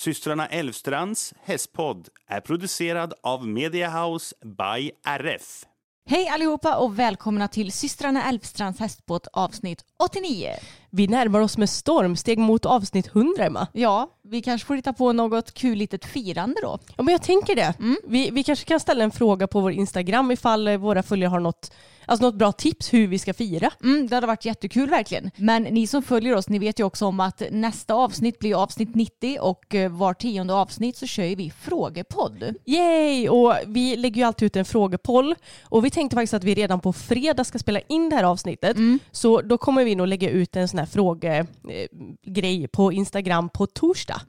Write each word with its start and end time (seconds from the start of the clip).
Systrarna 0.00 0.46
Elvstrands 0.46 1.34
hästpodd 1.44 2.08
är 2.26 2.40
producerad 2.40 3.14
av 3.22 3.46
Mediahouse 3.46 4.34
by 4.44 4.90
RF. 5.06 5.64
Hej 6.06 6.28
allihopa 6.28 6.76
och 6.76 6.98
välkomna 6.98 7.48
till 7.48 7.72
systrarna 7.72 8.28
Elfstrands 8.28 8.80
hästbåt 8.80 9.26
avsnitt 9.32 9.84
89. 9.98 10.48
Vi 10.90 11.08
närmar 11.08 11.40
oss 11.40 11.58
med 11.58 11.70
stormsteg 11.70 12.38
mot 12.38 12.66
avsnitt 12.66 13.06
100 13.06 13.44
Emma. 13.44 13.66
Ja, 13.72 14.18
vi 14.22 14.42
kanske 14.42 14.66
får 14.66 14.74
hitta 14.76 14.92
på 14.92 15.12
något 15.12 15.54
kul 15.54 15.78
litet 15.78 16.04
firande 16.04 16.60
då. 16.62 16.78
Ja 16.96 17.02
men 17.02 17.12
jag 17.12 17.22
tänker 17.22 17.56
det. 17.56 17.74
Vi, 18.06 18.30
vi 18.30 18.44
kanske 18.44 18.64
kan 18.64 18.80
ställa 18.80 19.04
en 19.04 19.10
fråga 19.10 19.46
på 19.46 19.60
vår 19.60 19.72
Instagram 19.72 20.30
ifall 20.30 20.76
våra 20.76 21.02
följare 21.02 21.30
har 21.30 21.40
något, 21.40 21.72
alltså 22.10 22.26
något 22.26 22.34
bra 22.34 22.52
tips 22.52 22.92
hur 22.92 23.06
vi 23.06 23.18
ska 23.18 23.34
fira. 23.34 23.70
Mm, 23.82 24.06
det 24.06 24.14
hade 24.14 24.26
varit 24.26 24.44
jättekul 24.44 24.90
verkligen. 24.90 25.30
Men 25.36 25.62
ni 25.62 25.86
som 25.86 26.02
följer 26.02 26.34
oss, 26.34 26.48
ni 26.48 26.58
vet 26.58 26.80
ju 26.80 26.84
också 26.84 27.06
om 27.06 27.20
att 27.20 27.42
nästa 27.50 27.94
avsnitt 27.94 28.38
blir 28.38 28.62
avsnitt 28.62 28.94
90 28.94 29.38
och 29.40 29.74
eh, 29.74 29.90
var 29.90 30.14
tionde 30.14 30.54
avsnitt 30.54 30.96
så 30.96 31.06
kör 31.06 31.36
vi 31.36 31.52
frågepodd. 31.60 32.54
Yay! 32.66 33.28
Och 33.28 33.54
vi 33.66 33.96
lägger 33.96 34.20
ju 34.20 34.26
alltid 34.26 34.46
ut 34.46 34.56
en 34.56 34.64
frågepoll 34.64 35.34
och 35.62 35.84
vi 35.84 35.90
tänkte 35.90 36.16
faktiskt 36.16 36.34
att 36.34 36.44
vi 36.44 36.54
redan 36.54 36.80
på 36.80 36.92
fredag 36.92 37.44
ska 37.44 37.58
spela 37.58 37.80
in 37.80 38.08
det 38.10 38.16
här 38.16 38.24
avsnittet. 38.24 38.76
Så 39.10 39.40
då 39.40 39.58
kommer 39.58 39.84
vi 39.84 39.94
nog 39.94 40.06
lägga 40.06 40.30
ut 40.30 40.56
en 40.56 40.68
sån 40.68 40.78
här 40.78 40.86
frågegrej 40.86 42.68
på 42.68 42.92
Instagram 42.92 43.48
på 43.48 43.66
torsdag. 43.66 44.22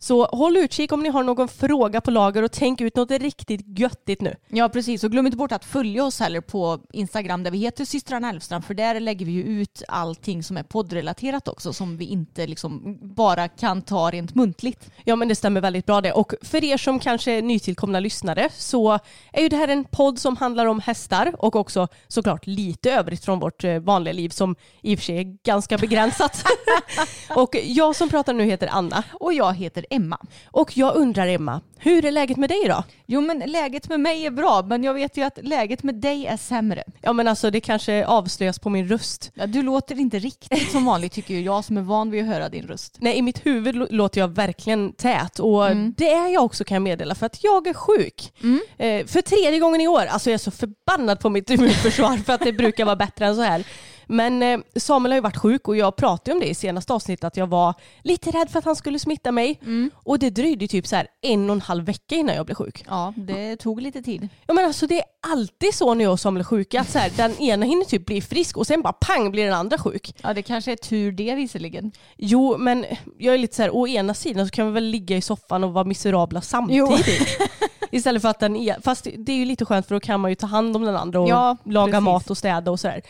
Så 0.00 0.26
håll 0.26 0.56
utkik 0.56 0.92
om 0.92 1.02
ni 1.02 1.08
har 1.08 1.22
någon 1.22 1.48
fråga 1.48 2.00
på 2.00 2.10
lager 2.10 2.42
och 2.42 2.52
tänk 2.52 2.80
ut 2.80 2.96
något 2.96 3.10
riktigt 3.10 3.78
göttigt 3.78 4.20
nu. 4.20 4.36
Ja 4.48 4.68
precis, 4.68 5.04
och 5.04 5.10
glöm 5.10 5.26
inte 5.26 5.38
bort 5.38 5.52
att 5.52 5.64
följa 5.64 6.04
oss 6.04 6.20
heller 6.20 6.40
på 6.40 6.80
Instagram 6.92 7.42
där 7.42 7.50
vi 7.50 7.58
heter 7.58 7.84
systrarna 7.84 8.30
Elfstrand 8.30 8.64
för 8.64 8.74
där 8.74 9.00
lägger 9.00 9.26
vi 9.26 9.32
ju 9.32 9.42
ut 9.42 9.82
allting 9.88 10.42
som 10.42 10.56
är 10.56 10.62
poddrelaterat 10.62 11.48
också 11.48 11.72
som 11.72 11.96
vi 11.96 12.04
inte 12.04 12.46
liksom 12.46 12.98
bara 13.02 13.48
kan 13.48 13.82
ta 13.82 14.10
rent 14.10 14.34
muntligt. 14.34 14.90
Ja 15.04 15.16
men 15.16 15.28
det 15.28 15.34
stämmer 15.34 15.60
väldigt 15.60 15.86
bra 15.86 16.00
det. 16.00 16.12
Och 16.12 16.34
för 16.42 16.64
er 16.64 16.76
som 16.76 16.98
kanske 16.98 17.32
är 17.32 17.42
nytillkomna 17.42 18.00
lyssnare 18.00 18.48
så 18.56 18.98
är 19.32 19.42
ju 19.42 19.48
det 19.48 19.56
här 19.56 19.68
en 19.68 19.84
podd 19.84 20.18
som 20.18 20.36
handlar 20.36 20.66
om 20.66 20.80
hästar 20.80 21.34
och 21.38 21.56
också 21.56 21.88
såklart 22.08 22.46
lite 22.46 22.92
övrigt 22.92 23.24
från 23.24 23.38
vårt 23.38 23.64
eh, 23.64 23.78
vanliga 23.78 24.12
liv 24.12 24.28
som 24.28 24.56
i 24.82 24.94
och 24.94 24.98
för 24.98 25.04
sig 25.04 25.18
är 25.18 25.36
ganska 25.44 25.78
begränsat. 25.78 26.44
och 27.36 27.56
jag 27.64 27.96
som 27.96 28.08
pratar 28.08 28.32
nu 28.32 28.44
heter 28.44 28.68
Anna 28.72 29.04
Och 29.12 29.32
jag 29.32 29.54
heter 29.54 29.86
Emma. 29.90 30.18
och 30.46 30.76
jag 30.76 30.96
undrar 30.96 31.26
Emma, 31.28 31.60
hur 31.78 32.04
är 32.04 32.12
läget 32.12 32.36
med 32.36 32.50
dig 32.50 32.64
då? 32.68 32.84
Jo 33.06 33.20
men 33.20 33.38
läget 33.38 33.88
med 33.88 34.00
mig 34.00 34.26
är 34.26 34.30
bra 34.30 34.62
men 34.62 34.84
jag 34.84 34.94
vet 34.94 35.16
ju 35.16 35.22
att 35.22 35.38
läget 35.42 35.82
med 35.82 35.94
dig 35.94 36.26
är 36.26 36.36
sämre. 36.36 36.84
Ja 37.02 37.12
men 37.12 37.28
alltså 37.28 37.50
det 37.50 37.60
kanske 37.60 38.06
avslöjas 38.06 38.58
på 38.58 38.70
min 38.70 38.88
röst. 38.88 39.30
Ja, 39.34 39.46
du 39.46 39.62
låter 39.62 39.98
inte 40.00 40.18
riktigt 40.18 40.70
som 40.72 40.84
vanligt 40.84 41.12
tycker 41.12 41.34
ju 41.34 41.40
jag 41.40 41.64
som 41.64 41.76
är 41.76 41.82
van 41.82 42.10
vid 42.10 42.22
att 42.22 42.28
höra 42.28 42.48
din 42.48 42.66
röst. 42.66 42.96
Nej, 43.00 43.16
i 43.18 43.22
mitt 43.22 43.46
huvud 43.46 43.74
lå- 43.76 43.86
låter 43.90 44.20
jag 44.20 44.28
verkligen 44.28 44.92
tät 44.92 45.38
och 45.38 45.76
det 45.96 46.12
är 46.12 46.28
jag 46.28 46.44
också 46.44 46.64
kan 46.64 46.74
jag 46.74 46.82
meddela 46.82 47.14
för 47.14 47.26
att 47.26 47.44
jag 47.44 47.66
är 47.66 47.74
sjuk. 47.74 48.32
Eh, 48.78 49.06
för 49.06 49.22
tredje 49.22 49.58
gången 49.58 49.80
i 49.80 49.88
år. 49.88 50.06
Alltså 50.06 50.30
jag 50.30 50.34
är 50.34 50.38
så 50.38 50.50
förbannad 50.50 51.20
på 51.20 51.28
mitt 51.30 51.50
immunförsvar 51.50 52.16
för 52.16 52.32
att 52.32 52.40
det 52.40 52.52
brukar 52.52 52.84
vara 52.84 52.96
bättre 52.96 53.26
än 53.26 53.36
så 53.36 53.42
här. 53.42 53.64
Men 54.08 54.42
eh, 54.42 54.58
Samuel 54.76 55.12
har 55.12 55.16
ju 55.16 55.20
varit 55.20 55.36
sjuk 55.36 55.68
och 55.68 55.76
jag 55.76 55.96
pratade 55.96 56.32
om 56.32 56.40
det 56.40 56.46
i 56.46 56.54
senaste 56.54 56.92
avsnittet 56.92 57.24
att 57.24 57.36
jag 57.36 57.46
var 57.46 57.74
lite 58.02 58.30
rädd 58.30 58.50
för 58.50 58.58
att 58.58 58.64
han 58.64 58.76
skulle 58.76 58.98
smitta 58.98 59.32
mig. 59.32 59.60
Och 59.94 60.18
det 60.18 60.30
dröjde 60.30 60.68
typ 60.68 60.86
så 60.86 60.96
här 60.96 61.06
en 61.22 61.50
och 61.50 61.54
en 61.56 61.60
halv 61.60 61.84
vecka 61.84 62.14
innan 62.14 62.34
jag 62.36 62.46
blev 62.46 62.54
sjuk. 62.54 62.84
Ja, 62.88 63.12
det 63.16 63.56
tog 63.56 63.80
lite 63.82 64.02
tid. 64.02 64.28
Ja, 64.46 64.54
men 64.54 64.64
alltså, 64.64 64.86
det 64.86 64.98
är 64.98 65.04
alltid 65.32 65.74
så 65.74 65.94
när 65.94 66.04
jag 66.04 66.12
och 66.12 66.20
Samuel 66.20 66.40
är 66.40 66.44
sjuka 66.44 66.80
att 66.80 66.90
så 66.90 66.98
här, 66.98 67.10
den 67.16 67.38
ena 67.40 67.66
hinner 67.66 67.84
typ 67.84 68.06
bli 68.06 68.20
frisk 68.20 68.56
och 68.56 68.66
sen 68.66 68.82
bara 68.82 68.92
pang 68.92 69.30
blir 69.30 69.44
den 69.44 69.54
andra 69.54 69.78
sjuk. 69.78 70.14
Ja, 70.22 70.34
det 70.34 70.42
kanske 70.42 70.72
är 70.72 70.76
tur 70.76 71.12
det 71.12 71.34
visserligen. 71.34 71.92
Jo, 72.16 72.56
men 72.58 72.84
jag 73.18 73.34
är 73.34 73.38
lite 73.38 73.56
så 73.56 73.62
här, 73.62 73.76
å 73.76 73.88
ena 73.88 74.14
sidan 74.14 74.46
så 74.46 74.50
kan 74.50 74.66
vi 74.66 74.72
väl 74.72 74.84
ligga 74.84 75.16
i 75.16 75.20
soffan 75.22 75.64
och 75.64 75.72
vara 75.72 75.84
miserabla 75.84 76.40
samtidigt. 76.40 77.06
Istället 77.90 78.22
för 78.22 78.28
att 78.28 78.40
den 78.40 78.56
är, 78.56 78.76
fast 78.82 79.06
det 79.18 79.32
är 79.32 79.36
ju 79.36 79.44
lite 79.44 79.64
skönt 79.64 79.86
för 79.86 79.94
då 79.94 80.00
kan 80.00 80.20
man 80.20 80.30
ju 80.30 80.34
ta 80.34 80.46
hand 80.46 80.76
om 80.76 80.82
den 80.82 80.96
andra 80.96 81.20
och 81.20 81.28
Ja, 81.28 81.56
laga 81.64 81.92
precis. 81.92 82.04
mat 82.04 82.30
och 82.30 82.38
städa 82.38 82.70
och 82.70 82.80
sådär. 82.80 83.02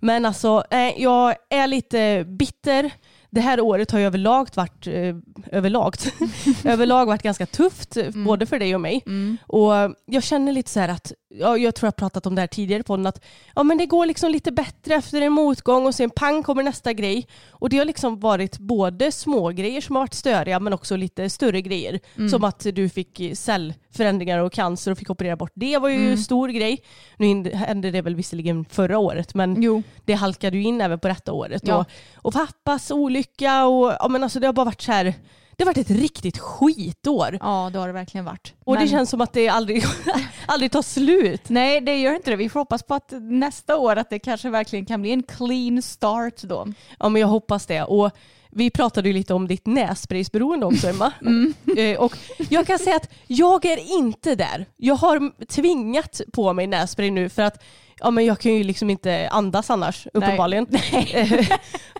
Men 0.00 0.24
alltså, 0.24 0.64
eh, 0.70 1.02
jag 1.02 1.34
är 1.50 1.66
lite 1.66 2.24
bitter. 2.28 2.90
Det 3.30 3.40
här 3.40 3.60
året 3.60 3.90
har 3.90 3.98
ju 3.98 4.04
överlag 4.06 4.48
varit, 4.54 4.86
eh, 4.86 5.16
överlag, 5.52 5.94
överlag 6.64 7.06
varit 7.06 7.22
ganska 7.22 7.46
tufft, 7.46 7.96
Mm. 7.96 8.24
både 8.24 8.46
för 8.46 8.58
dig 8.58 8.74
och 8.74 8.80
mig. 8.80 9.04
Och 9.46 9.72
jag 10.06 10.22
känner 10.22 10.52
lite 10.52 10.70
så 10.70 10.80
här 10.80 10.88
att, 10.88 11.12
ja, 11.40 11.56
jag 11.56 11.74
tror 11.74 11.86
jag 11.86 11.92
har 11.92 11.96
pratat 11.96 12.26
om 12.26 12.34
det 12.34 12.40
här 12.42 12.46
tidigare 12.48 12.82
på 12.82 12.86
podden, 12.86 13.06
att 13.06 13.24
ja, 13.54 13.62
men 13.62 13.78
det 13.78 13.86
går 13.86 14.06
liksom 14.06 14.30
lite 14.30 14.52
bättre 14.52 14.94
efter 14.94 15.20
en 15.22 15.32
motgång 15.32 15.86
och 15.86 15.94
sen 15.94 16.10
pang 16.10 16.42
kommer 16.42 16.62
nästa 16.62 16.92
grej. 16.92 17.26
Och 17.50 17.68
det 17.68 17.78
har 17.78 17.84
liksom 17.84 18.20
varit 18.20 18.58
både 18.58 19.12
små 19.12 19.48
grejer 19.48 19.80
som 19.80 19.96
har 19.96 20.02
varit 20.02 20.14
störiga 20.14 20.60
men 20.60 20.72
också 20.72 20.96
lite 20.96 21.30
större 21.30 21.62
grejer. 21.62 22.00
Mm. 22.16 22.28
Som 22.28 22.44
att 22.44 22.66
du 22.74 22.88
fick 22.88 23.20
cellförändringar 23.34 24.38
och 24.38 24.52
cancer 24.52 24.90
och 24.92 24.98
fick 24.98 25.10
operera 25.10 25.36
bort. 25.36 25.52
Det 25.54 25.78
var 25.78 25.88
ju 25.88 25.96
Mm. 25.96 26.10
en 26.12 26.18
stor 26.18 26.48
grej. 26.48 26.82
Nu 27.16 27.50
hände 27.54 27.90
det 27.90 28.02
väl 28.02 28.14
visserligen 28.14 28.64
förra 28.64 28.98
året 28.98 29.34
men 29.34 29.62
Jo. 29.62 29.82
det 30.04 30.12
halkade 30.14 30.56
ju 30.56 30.62
in 30.62 30.80
även 30.80 30.98
på 30.98 31.08
detta 31.08 31.32
året. 31.32 31.62
Ja. 31.66 31.76
Och, 31.76 31.86
och 32.16 32.32
pappas 32.32 32.90
olycka 32.90 33.66
och 33.66 33.92
ja, 34.00 34.08
men 34.08 34.22
alltså 34.22 34.40
det 34.40 34.46
har 34.46 34.52
bara 34.52 34.64
varit 34.64 34.82
så 34.82 34.92
här. 34.92 35.14
Det 35.56 35.64
har 35.64 35.66
varit 35.66 35.90
ett 35.90 35.96
riktigt 35.96 36.38
skitår. 36.38 37.38
Ja, 37.40 37.70
det 37.72 37.78
har 37.78 37.86
det 37.86 37.92
verkligen 37.92 38.24
varit. 38.24 38.54
Och 38.64 38.74
Men- 38.74 38.82
det 38.82 38.88
känns 38.88 39.10
som 39.10 39.20
att 39.20 39.32
det 39.32 39.48
aldrig, 39.48 39.84
aldrig 40.46 40.72
tar 40.72 40.82
slut. 40.82 41.48
Nej, 41.48 41.80
det 41.80 41.96
gör 41.96 42.14
inte 42.14 42.30
det. 42.30 42.36
Vi 42.36 42.48
får 42.48 42.60
hoppas 42.60 42.82
på 42.82 42.94
att 42.94 43.12
nästa 43.20 43.76
år 43.76 43.96
att 43.96 44.10
det 44.10 44.18
kanske 44.18 44.50
verkligen 44.50 44.86
kan 44.86 45.02
bli 45.02 45.12
en 45.12 45.22
clean 45.22 45.82
start 45.82 46.42
då. 46.42 46.66
Ja 46.98 47.08
men 47.08 47.20
jag 47.20 47.28
hoppas 47.28 47.66
det. 47.66 47.82
Och 47.82 48.10
vi 48.50 48.70
pratade 48.70 49.08
ju 49.08 49.12
lite 49.12 49.34
om 49.34 49.48
ditt 49.48 49.66
nässpraysberoende 49.66 50.66
också 50.66 50.88
Emma. 50.88 51.12
Eh, 51.78 51.98
och 51.98 52.16
jag 52.50 52.66
kan 52.66 52.78
säga 52.78 52.96
att 52.96 53.10
jag 53.26 53.64
är 53.64 53.98
inte 53.98 54.34
där. 54.34 54.66
Jag 54.76 54.94
har 54.94 55.44
tvingat 55.46 56.20
på 56.32 56.52
mig 56.52 56.66
nässpray 56.66 57.10
nu 57.10 57.28
för 57.28 57.42
att 57.42 57.62
ja, 57.98 58.10
men 58.10 58.24
jag 58.24 58.38
kan 58.38 58.54
ju 58.54 58.64
liksom 58.64 58.90
inte 58.90 59.28
andas 59.32 59.70
annars 59.70 60.06
uppenbarligen. 60.14 60.66
Eh, 61.12 61.46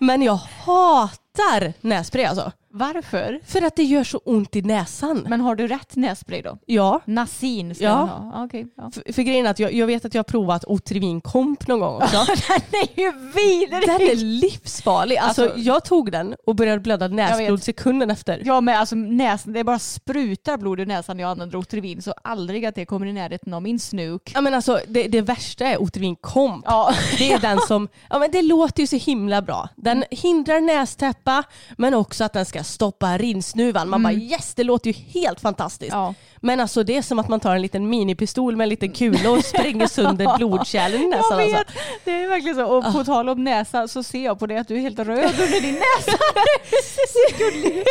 men 0.01 0.21
jag 0.21 0.35
hatar 0.35 1.73
nässpray 1.81 2.25
alltså. 2.25 2.51
Varför? 2.77 3.39
För 3.45 3.61
att 3.61 3.75
det 3.75 3.83
gör 3.83 4.03
så 4.03 4.17
ont 4.17 4.55
i 4.55 4.61
näsan. 4.61 5.25
Men 5.29 5.41
har 5.41 5.55
du 5.55 5.67
rätt 5.67 5.95
nässpray 5.95 6.41
då? 6.41 6.57
ja. 6.65 7.01
Nasin 7.05 7.75
ska 7.75 7.83
Ja. 7.83 7.93
ha. 7.93 8.43
Okej. 8.45 8.67
ja. 8.77 8.91
För, 8.91 9.13
för 9.13 9.21
grejen 9.21 9.45
är 9.45 9.49
att 9.49 9.59
jag, 9.59 9.73
jag 9.73 9.87
vet 9.87 10.05
att 10.05 10.13
jag 10.13 10.19
har 10.19 10.23
provat 10.23 10.65
Otrivin 10.67 11.21
Komp 11.21 11.67
någon 11.67 11.79
gång 11.79 11.95
också. 11.95 12.17
den 12.27 12.81
är 12.81 12.99
ju 13.01 13.11
vidrig! 13.11 13.87
Den 13.87 14.01
är 14.01 14.15
livsfarlig. 14.15 15.17
Alltså, 15.17 15.43
Alltså- 15.43 15.59
jag 15.59 15.85
tog 15.85 16.11
den 16.11 16.35
och 16.47 16.55
började 16.55 16.79
blöda 16.79 17.07
näsblod 17.07 17.63
sekunden 17.63 18.09
efter. 18.11 18.41
Ja 18.45 18.61
men 18.61 18.77
alltså 18.79 18.95
näsan, 18.95 19.53
det 19.53 19.63
bara 19.63 19.79
sprutar 19.79 20.57
blod 20.57 20.79
ur 20.79 20.85
näsan 20.85 21.17
när 21.17 21.23
jag 21.23 21.31
använder 21.31 21.57
Otrivin 21.57 22.01
så 22.01 22.13
aldrig 22.23 22.65
att 22.65 22.75
det 22.75 22.85
kommer 22.85 23.05
i 23.05 23.13
närheten 23.13 23.53
av 23.53 23.61
min 23.61 23.79
snuk. 23.79 24.31
Ja, 24.35 24.41
men 24.41 24.53
alltså, 24.53 24.79
det, 24.87 25.03
det 25.07 25.21
värsta 25.21 25.65
är 25.65 25.81
Otrivin 25.81 26.15
Komp. 26.15 26.65
Ja. 26.67 26.93
Det 27.17 27.31
är 27.33 27.39
den 27.39 27.59
som, 27.67 27.87
ja 28.09 28.19
men 28.19 28.31
det 28.31 28.41
låter 28.41 28.81
ju 28.83 28.87
så 28.87 28.95
himla 28.95 29.41
bra. 29.41 29.69
Den 29.75 30.03
hindrar 30.11 30.61
nästäppa 30.61 31.43
men 31.77 31.93
också 31.93 32.23
att 32.23 32.33
den 32.33 32.45
ska 32.45 32.63
stoppa 32.67 33.17
rinsnuvan. 33.17 33.89
Man 33.89 34.03
bara 34.03 34.13
yes, 34.13 34.53
det 34.53 34.63
låter 34.63 34.91
ju 34.91 34.93
helt 35.21 35.39
fantastiskt. 35.39 35.91
Ja. 35.93 36.13
Men 36.41 36.59
alltså 36.59 36.83
det 36.83 36.97
är 36.97 37.01
som 37.01 37.19
att 37.19 37.27
man 37.29 37.39
tar 37.39 37.55
en 37.55 37.61
liten 37.61 37.89
minipistol 37.89 38.55
med 38.55 38.65
en 38.65 38.69
liten 38.69 38.91
kula 38.91 39.31
och 39.31 39.45
spränger 39.45 39.87
sönder 39.87 40.33
blodkärlen 40.37 41.01
i 41.01 41.07
näsan. 41.07 41.39
Jag 41.39 41.47
vet, 41.47 41.57
Alltså. 41.57 41.73
det 42.05 42.11
är 42.11 42.27
verkligen 42.27 42.55
så. 42.55 42.65
Och 42.65 42.93
på 42.93 43.03
tal 43.03 43.29
om 43.29 43.43
näsa 43.43 43.87
så 43.87 44.03
ser 44.03 44.25
jag 44.25 44.39
på 44.39 44.47
dig 44.47 44.57
att 44.57 44.67
du 44.67 44.75
är 44.75 44.79
helt 44.81 44.99
röd 44.99 45.33
under 45.39 45.61
din 45.61 45.73
näsa. 45.73 46.17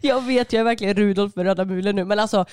Jag 0.00 0.20
vet, 0.24 0.52
jag 0.52 0.60
är 0.60 0.64
verkligen 0.64 0.94
Rudolf 0.94 1.36
med 1.36 1.44
röda 1.46 1.64
mulen 1.64 1.96
nu. 1.96 2.04
Men 2.04 2.18
alltså, 2.18 2.44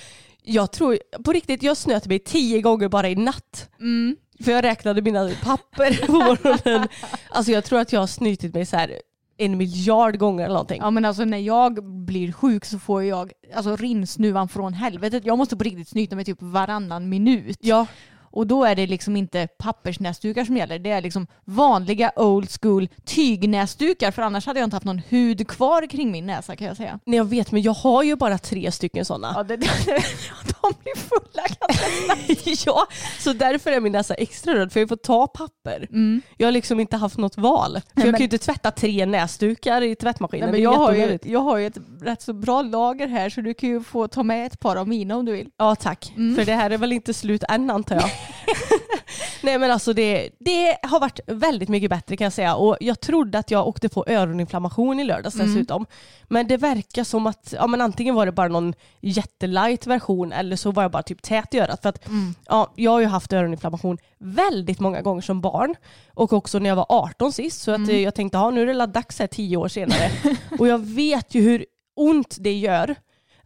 jag 0.42 0.72
tror, 0.72 0.98
på 1.24 1.32
riktigt, 1.32 1.62
jag 1.62 1.76
snöt 1.76 2.06
mig 2.06 2.18
tio 2.18 2.60
gånger 2.60 2.88
bara 2.88 3.08
i 3.08 3.14
natt. 3.14 3.68
Mm. 3.80 4.16
För 4.44 4.52
jag 4.52 4.64
räknade 4.64 5.02
mina 5.02 5.30
papper 5.44 6.06
på 6.06 6.12
morgonen. 6.12 6.88
Alltså 7.30 7.52
jag 7.52 7.64
tror 7.64 7.80
att 7.80 7.92
jag 7.92 8.00
har 8.00 8.06
snytit 8.06 8.54
mig 8.54 8.66
så 8.66 8.76
här 8.76 8.98
en 9.40 9.58
miljard 9.58 10.18
gånger 10.18 10.44
eller 10.44 10.54
någonting. 10.54 10.80
Ja 10.82 10.90
men 10.90 11.04
alltså 11.04 11.24
när 11.24 11.38
jag 11.38 11.84
blir 11.84 12.32
sjuk 12.32 12.64
så 12.64 12.78
får 12.78 13.04
jag 13.04 13.32
alltså 13.54 13.76
rinsnuvan 13.76 14.48
från 14.48 14.72
helvetet. 14.74 15.26
Jag 15.26 15.38
måste 15.38 15.56
på 15.56 15.64
riktigt 15.64 15.88
snyta 15.88 16.16
mig 16.16 16.24
typ 16.24 16.42
varannan 16.42 17.08
minut. 17.08 17.58
Ja, 17.60 17.86
Och 18.32 18.46
då 18.46 18.64
är 18.64 18.74
det 18.76 18.86
liksom 18.86 19.16
inte 19.16 19.48
pappersnäsdukar 19.58 20.44
som 20.44 20.56
gäller. 20.56 20.78
Det 20.78 20.90
är 20.90 21.00
liksom 21.00 21.26
vanliga 21.44 22.12
old 22.16 22.48
school 22.60 22.88
tygnäsdukar. 23.04 24.10
För 24.10 24.22
annars 24.22 24.46
hade 24.46 24.60
jag 24.60 24.66
inte 24.66 24.76
haft 24.76 24.86
någon 24.86 25.02
hud 25.08 25.48
kvar 25.48 25.86
kring 25.86 26.10
min 26.12 26.26
näsa 26.26 26.56
kan 26.56 26.66
jag 26.66 26.76
säga. 26.76 26.98
nej, 27.06 27.16
jag 27.16 27.24
vet 27.24 27.52
men 27.52 27.62
jag 27.62 27.72
har 27.72 28.02
ju 28.02 28.16
bara 28.16 28.38
tre 28.38 28.72
stycken 28.72 29.04
sådana. 29.04 29.32
Ja, 29.36 29.42
det, 29.42 29.56
de 30.60 30.72
blir 30.82 30.96
fulla 30.96 31.42
ganska 31.60 32.50
ja, 32.70 32.86
så 33.18 33.32
därför 33.32 33.72
är 33.72 33.80
min 33.80 33.92
näsa 33.92 34.14
extra 34.14 34.54
röd 34.54 34.72
för 34.72 34.80
jag 34.80 34.88
får 34.88 34.96
ta 34.96 35.26
papper. 35.26 35.88
Jag 36.36 36.46
har 36.46 36.52
liksom 36.52 36.80
inte 36.80 36.96
haft 36.96 37.18
något 37.18 37.36
val. 37.38 37.72
För 37.72 38.00
jag 38.00 38.04
men- 38.04 38.12
kan 38.12 38.18
ju 38.20 38.24
inte 38.24 38.38
tvätta 38.38 38.70
tre 38.70 39.06
näsdukar 39.06 39.82
i 39.82 39.94
tvättmaskinen. 39.94 40.50
Nej, 40.50 40.52
men 40.52 40.60
Det 40.60 40.64
jag, 40.64 40.78
har 40.78 40.92
ju, 40.94 41.18
jag 41.22 41.40
har 41.40 41.56
ju 41.58 41.66
ett 41.66 41.78
rätt 42.02 42.22
så 42.22 42.32
bra 42.32 42.62
lager 42.62 43.06
här 43.06 43.30
så 43.30 43.40
du 43.40 43.54
kan 43.54 43.68
ju 43.68 43.82
få 43.82 44.08
ta 44.08 44.22
med 44.22 44.46
ett 44.46 44.60
par 44.60 44.76
av 44.76 44.88
mina 44.88 45.16
om 45.16 45.24
du 45.24 45.32
vill. 45.32 45.48
Ja 45.58 45.74
tack, 45.74 46.12
för 46.36 46.44
det 46.44 46.52
här 46.54 46.70
är 46.70 46.78
väl 46.78 46.92
inte 46.92 47.14
slut 47.14 47.44
än 47.48 47.70
antar 47.70 47.96
jag. 47.96 48.10
Nej 49.42 49.58
men 49.58 49.70
alltså 49.70 49.92
det, 49.92 50.30
det 50.38 50.76
har 50.82 51.00
varit 51.00 51.20
väldigt 51.26 51.68
mycket 51.68 51.90
bättre 51.90 52.16
kan 52.16 52.24
jag 52.24 52.32
säga 52.32 52.54
och 52.54 52.76
jag 52.80 53.00
trodde 53.00 53.38
att 53.38 53.50
jag 53.50 53.68
åkte 53.68 53.88
på 53.88 54.04
öroninflammation 54.08 55.00
i 55.00 55.04
lördags 55.04 55.34
dessutom. 55.34 55.86
Men 56.28 56.48
det 56.48 56.56
verkar 56.56 57.04
som 57.04 57.26
att 57.26 57.54
ja, 57.56 57.66
men 57.66 57.80
antingen 57.80 58.14
var 58.14 58.26
det 58.26 58.32
bara 58.32 58.48
någon 58.48 58.74
jättelight 59.00 59.86
version 59.86 60.32
eller 60.32 60.56
så 60.56 60.70
var 60.70 60.82
jag 60.82 60.92
bara 60.92 61.02
typ 61.02 61.22
tät 61.22 61.54
i 61.54 61.58
örat. 61.58 61.82
För 61.82 61.88
att, 61.88 62.08
ja, 62.46 62.72
jag 62.76 62.90
har 62.90 63.00
ju 63.00 63.06
haft 63.06 63.32
öroninflammation 63.32 63.98
väldigt 64.18 64.80
många 64.80 65.02
gånger 65.02 65.22
som 65.22 65.40
barn 65.40 65.74
och 66.14 66.32
också 66.32 66.58
när 66.58 66.68
jag 66.68 66.76
var 66.76 66.86
18 66.88 67.32
sist 67.32 67.62
så 67.62 67.70
att, 67.70 67.88
eh, 67.88 68.00
jag 68.02 68.14
tänkte 68.14 68.38
ja, 68.38 68.50
nu 68.50 68.70
är 68.70 68.74
det 68.74 68.86
dags 68.86 69.18
här 69.18 69.26
tio 69.26 69.56
år 69.56 69.68
senare. 69.68 70.10
och 70.58 70.68
jag 70.68 70.78
vet 70.78 71.34
ju 71.34 71.40
hur 71.40 71.66
ont 71.96 72.36
det 72.40 72.52
gör. 72.52 72.96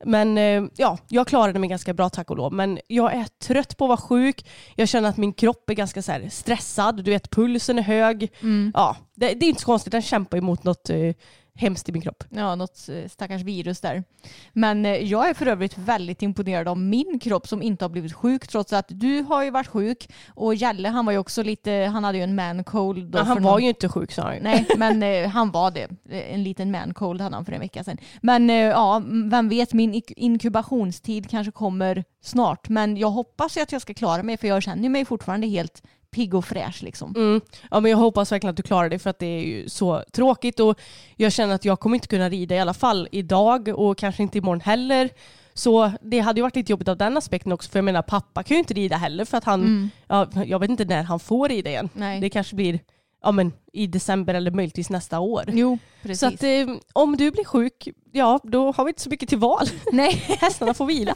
Men 0.06 0.38
eh, 0.38 0.62
ja, 0.76 0.98
jag 1.08 1.26
klarade 1.26 1.58
mig 1.58 1.68
ganska 1.68 1.94
bra 1.94 2.08
tack 2.08 2.30
och 2.30 2.36
lov. 2.36 2.52
Men 2.52 2.78
jag 2.86 3.14
är 3.14 3.26
trött 3.42 3.76
på 3.76 3.84
att 3.84 3.88
vara 3.88 3.96
sjuk. 4.08 4.46
Jag 4.76 4.88
känner 4.88 5.08
att 5.08 5.16
min 5.16 5.32
kropp 5.32 5.70
är 5.70 5.74
ganska 5.74 6.02
så 6.02 6.12
stressad. 6.30 7.04
Du 7.04 7.10
vet 7.10 7.30
pulsen 7.30 7.78
är 7.78 7.82
hög. 7.82 8.32
Ja, 8.74 8.96
det, 9.14 9.34
det 9.34 9.46
är 9.46 9.48
inte 9.48 9.60
så 9.60 9.66
konstigt, 9.66 9.92
den 9.92 10.02
kämpar 10.02 10.38
emot 10.38 10.64
något 10.64 10.90
eh, 10.90 11.14
hemskt 11.56 11.88
i 11.88 11.92
min 11.92 12.02
kropp. 12.02 12.24
Ja, 12.30 12.54
något 12.54 12.88
eh, 12.88 13.08
stackars 13.08 13.42
virus 13.42 13.80
där. 13.80 14.04
Men 14.52 14.86
eh, 14.86 14.92
jag 14.96 15.28
är 15.28 15.34
för 15.34 15.46
övrigt 15.46 15.78
väldigt 15.78 16.22
imponerad 16.22 16.68
av 16.68 16.78
min 16.78 17.18
kropp 17.20 17.48
som 17.48 17.62
inte 17.62 17.84
har 17.84 17.88
blivit 17.90 18.12
sjuk 18.12 18.46
trots 18.46 18.72
att 18.72 18.84
du 18.88 19.22
har 19.22 19.44
ju 19.44 19.50
varit 19.50 19.66
sjuk 19.66 20.08
och 20.28 20.54
Jalle 20.54 20.88
han 20.88 21.06
var 21.06 21.12
ju 21.12 21.18
också 21.18 21.42
lite, 21.42 21.72
han 21.92 22.04
hade 22.04 22.18
ju 22.18 22.24
en 22.24 22.34
man 22.34 22.64
cold. 22.64 23.10
då 23.10 23.18
Men 23.18 23.26
han 23.26 23.42
var 23.42 23.50
någon- 23.52 23.62
ju 23.62 23.68
inte 23.68 23.88
sjuk 23.88 24.12
sa 24.12 24.22
han. 24.22 24.36
Nej, 24.40 24.66
men 24.76 25.02
eh, 25.02 25.28
han 25.28 25.50
var 25.50 25.70
det. 25.70 25.88
En 26.10 26.42
liten 26.44 26.70
man 26.70 26.94
cold 26.94 27.20
hade 27.20 27.36
han 27.36 27.44
för 27.44 27.52
en 27.52 27.60
vecka 27.60 27.84
sedan. 27.84 27.98
Men 28.22 28.50
eh, 28.50 28.56
ja, 28.56 29.02
vem 29.30 29.48
vet, 29.48 29.72
min 29.72 30.02
inkubationstid 30.16 31.30
kanske 31.30 31.50
kommer 31.52 32.04
snart. 32.22 32.68
Men 32.68 32.96
jag 32.96 33.10
hoppas 33.10 33.56
ju 33.56 33.60
att 33.60 33.72
jag 33.72 33.82
ska 33.82 33.94
klara 33.94 34.22
mig 34.22 34.36
för 34.36 34.48
jag 34.48 34.62
känner 34.62 34.88
mig 34.88 35.04
fortfarande 35.04 35.46
helt 35.46 35.82
pigg 36.14 36.34
och 36.34 36.44
fräsch 36.44 36.82
liksom. 36.82 37.14
Mm. 37.16 37.40
Ja, 37.70 37.80
men 37.80 37.90
jag 37.90 37.98
hoppas 37.98 38.32
verkligen 38.32 38.50
att 38.50 38.56
du 38.56 38.62
klarar 38.62 38.88
det 38.88 38.98
för 38.98 39.10
att 39.10 39.18
det 39.18 39.26
är 39.26 39.40
ju 39.40 39.68
så 39.68 40.04
tråkigt 40.12 40.60
och 40.60 40.80
jag 41.16 41.32
känner 41.32 41.54
att 41.54 41.64
jag 41.64 41.80
kommer 41.80 41.94
inte 41.94 42.08
kunna 42.08 42.28
rida 42.28 42.54
i 42.54 42.58
alla 42.58 42.74
fall 42.74 43.08
idag 43.12 43.68
och 43.68 43.98
kanske 43.98 44.22
inte 44.22 44.38
imorgon 44.38 44.60
heller. 44.60 45.10
Så 45.54 45.92
det 46.02 46.18
hade 46.20 46.38
ju 46.38 46.42
varit 46.42 46.56
lite 46.56 46.72
jobbigt 46.72 46.88
av 46.88 46.96
den 46.96 47.16
aspekten 47.16 47.52
också 47.52 47.70
för 47.70 47.78
jag 47.78 47.84
menar 47.84 48.02
pappa 48.02 48.42
kan 48.42 48.54
ju 48.54 48.58
inte 48.58 48.74
rida 48.74 48.96
heller 48.96 49.24
för 49.24 49.38
att 49.38 49.44
han, 49.44 49.90
ja, 50.08 50.28
jag 50.46 50.58
vet 50.58 50.70
inte 50.70 50.84
när 50.84 51.02
han 51.02 51.20
får 51.20 51.48
rida 51.48 51.70
igen. 51.70 51.88
Nej. 51.94 52.20
Det 52.20 52.30
kanske 52.30 52.56
blir 52.56 52.80
ja, 53.22 53.32
men, 53.32 53.52
i 53.72 53.86
december 53.86 54.34
eller 54.34 54.50
möjligtvis 54.50 54.90
nästa 54.90 55.20
år. 55.20 55.44
Jo, 55.48 55.78
precis. 56.02 56.20
Så 56.20 56.26
att 56.26 56.42
eh, 56.42 56.76
om 56.92 57.16
du 57.16 57.30
blir 57.30 57.44
sjuk, 57.44 57.88
ja 58.12 58.40
då 58.42 58.72
har 58.72 58.84
vi 58.84 58.88
inte 58.88 59.02
så 59.02 59.10
mycket 59.10 59.28
till 59.28 59.38
val. 59.38 59.66
Nej. 59.92 60.12
Hästarna 60.40 60.74
får 60.74 60.86
vila. 60.86 61.14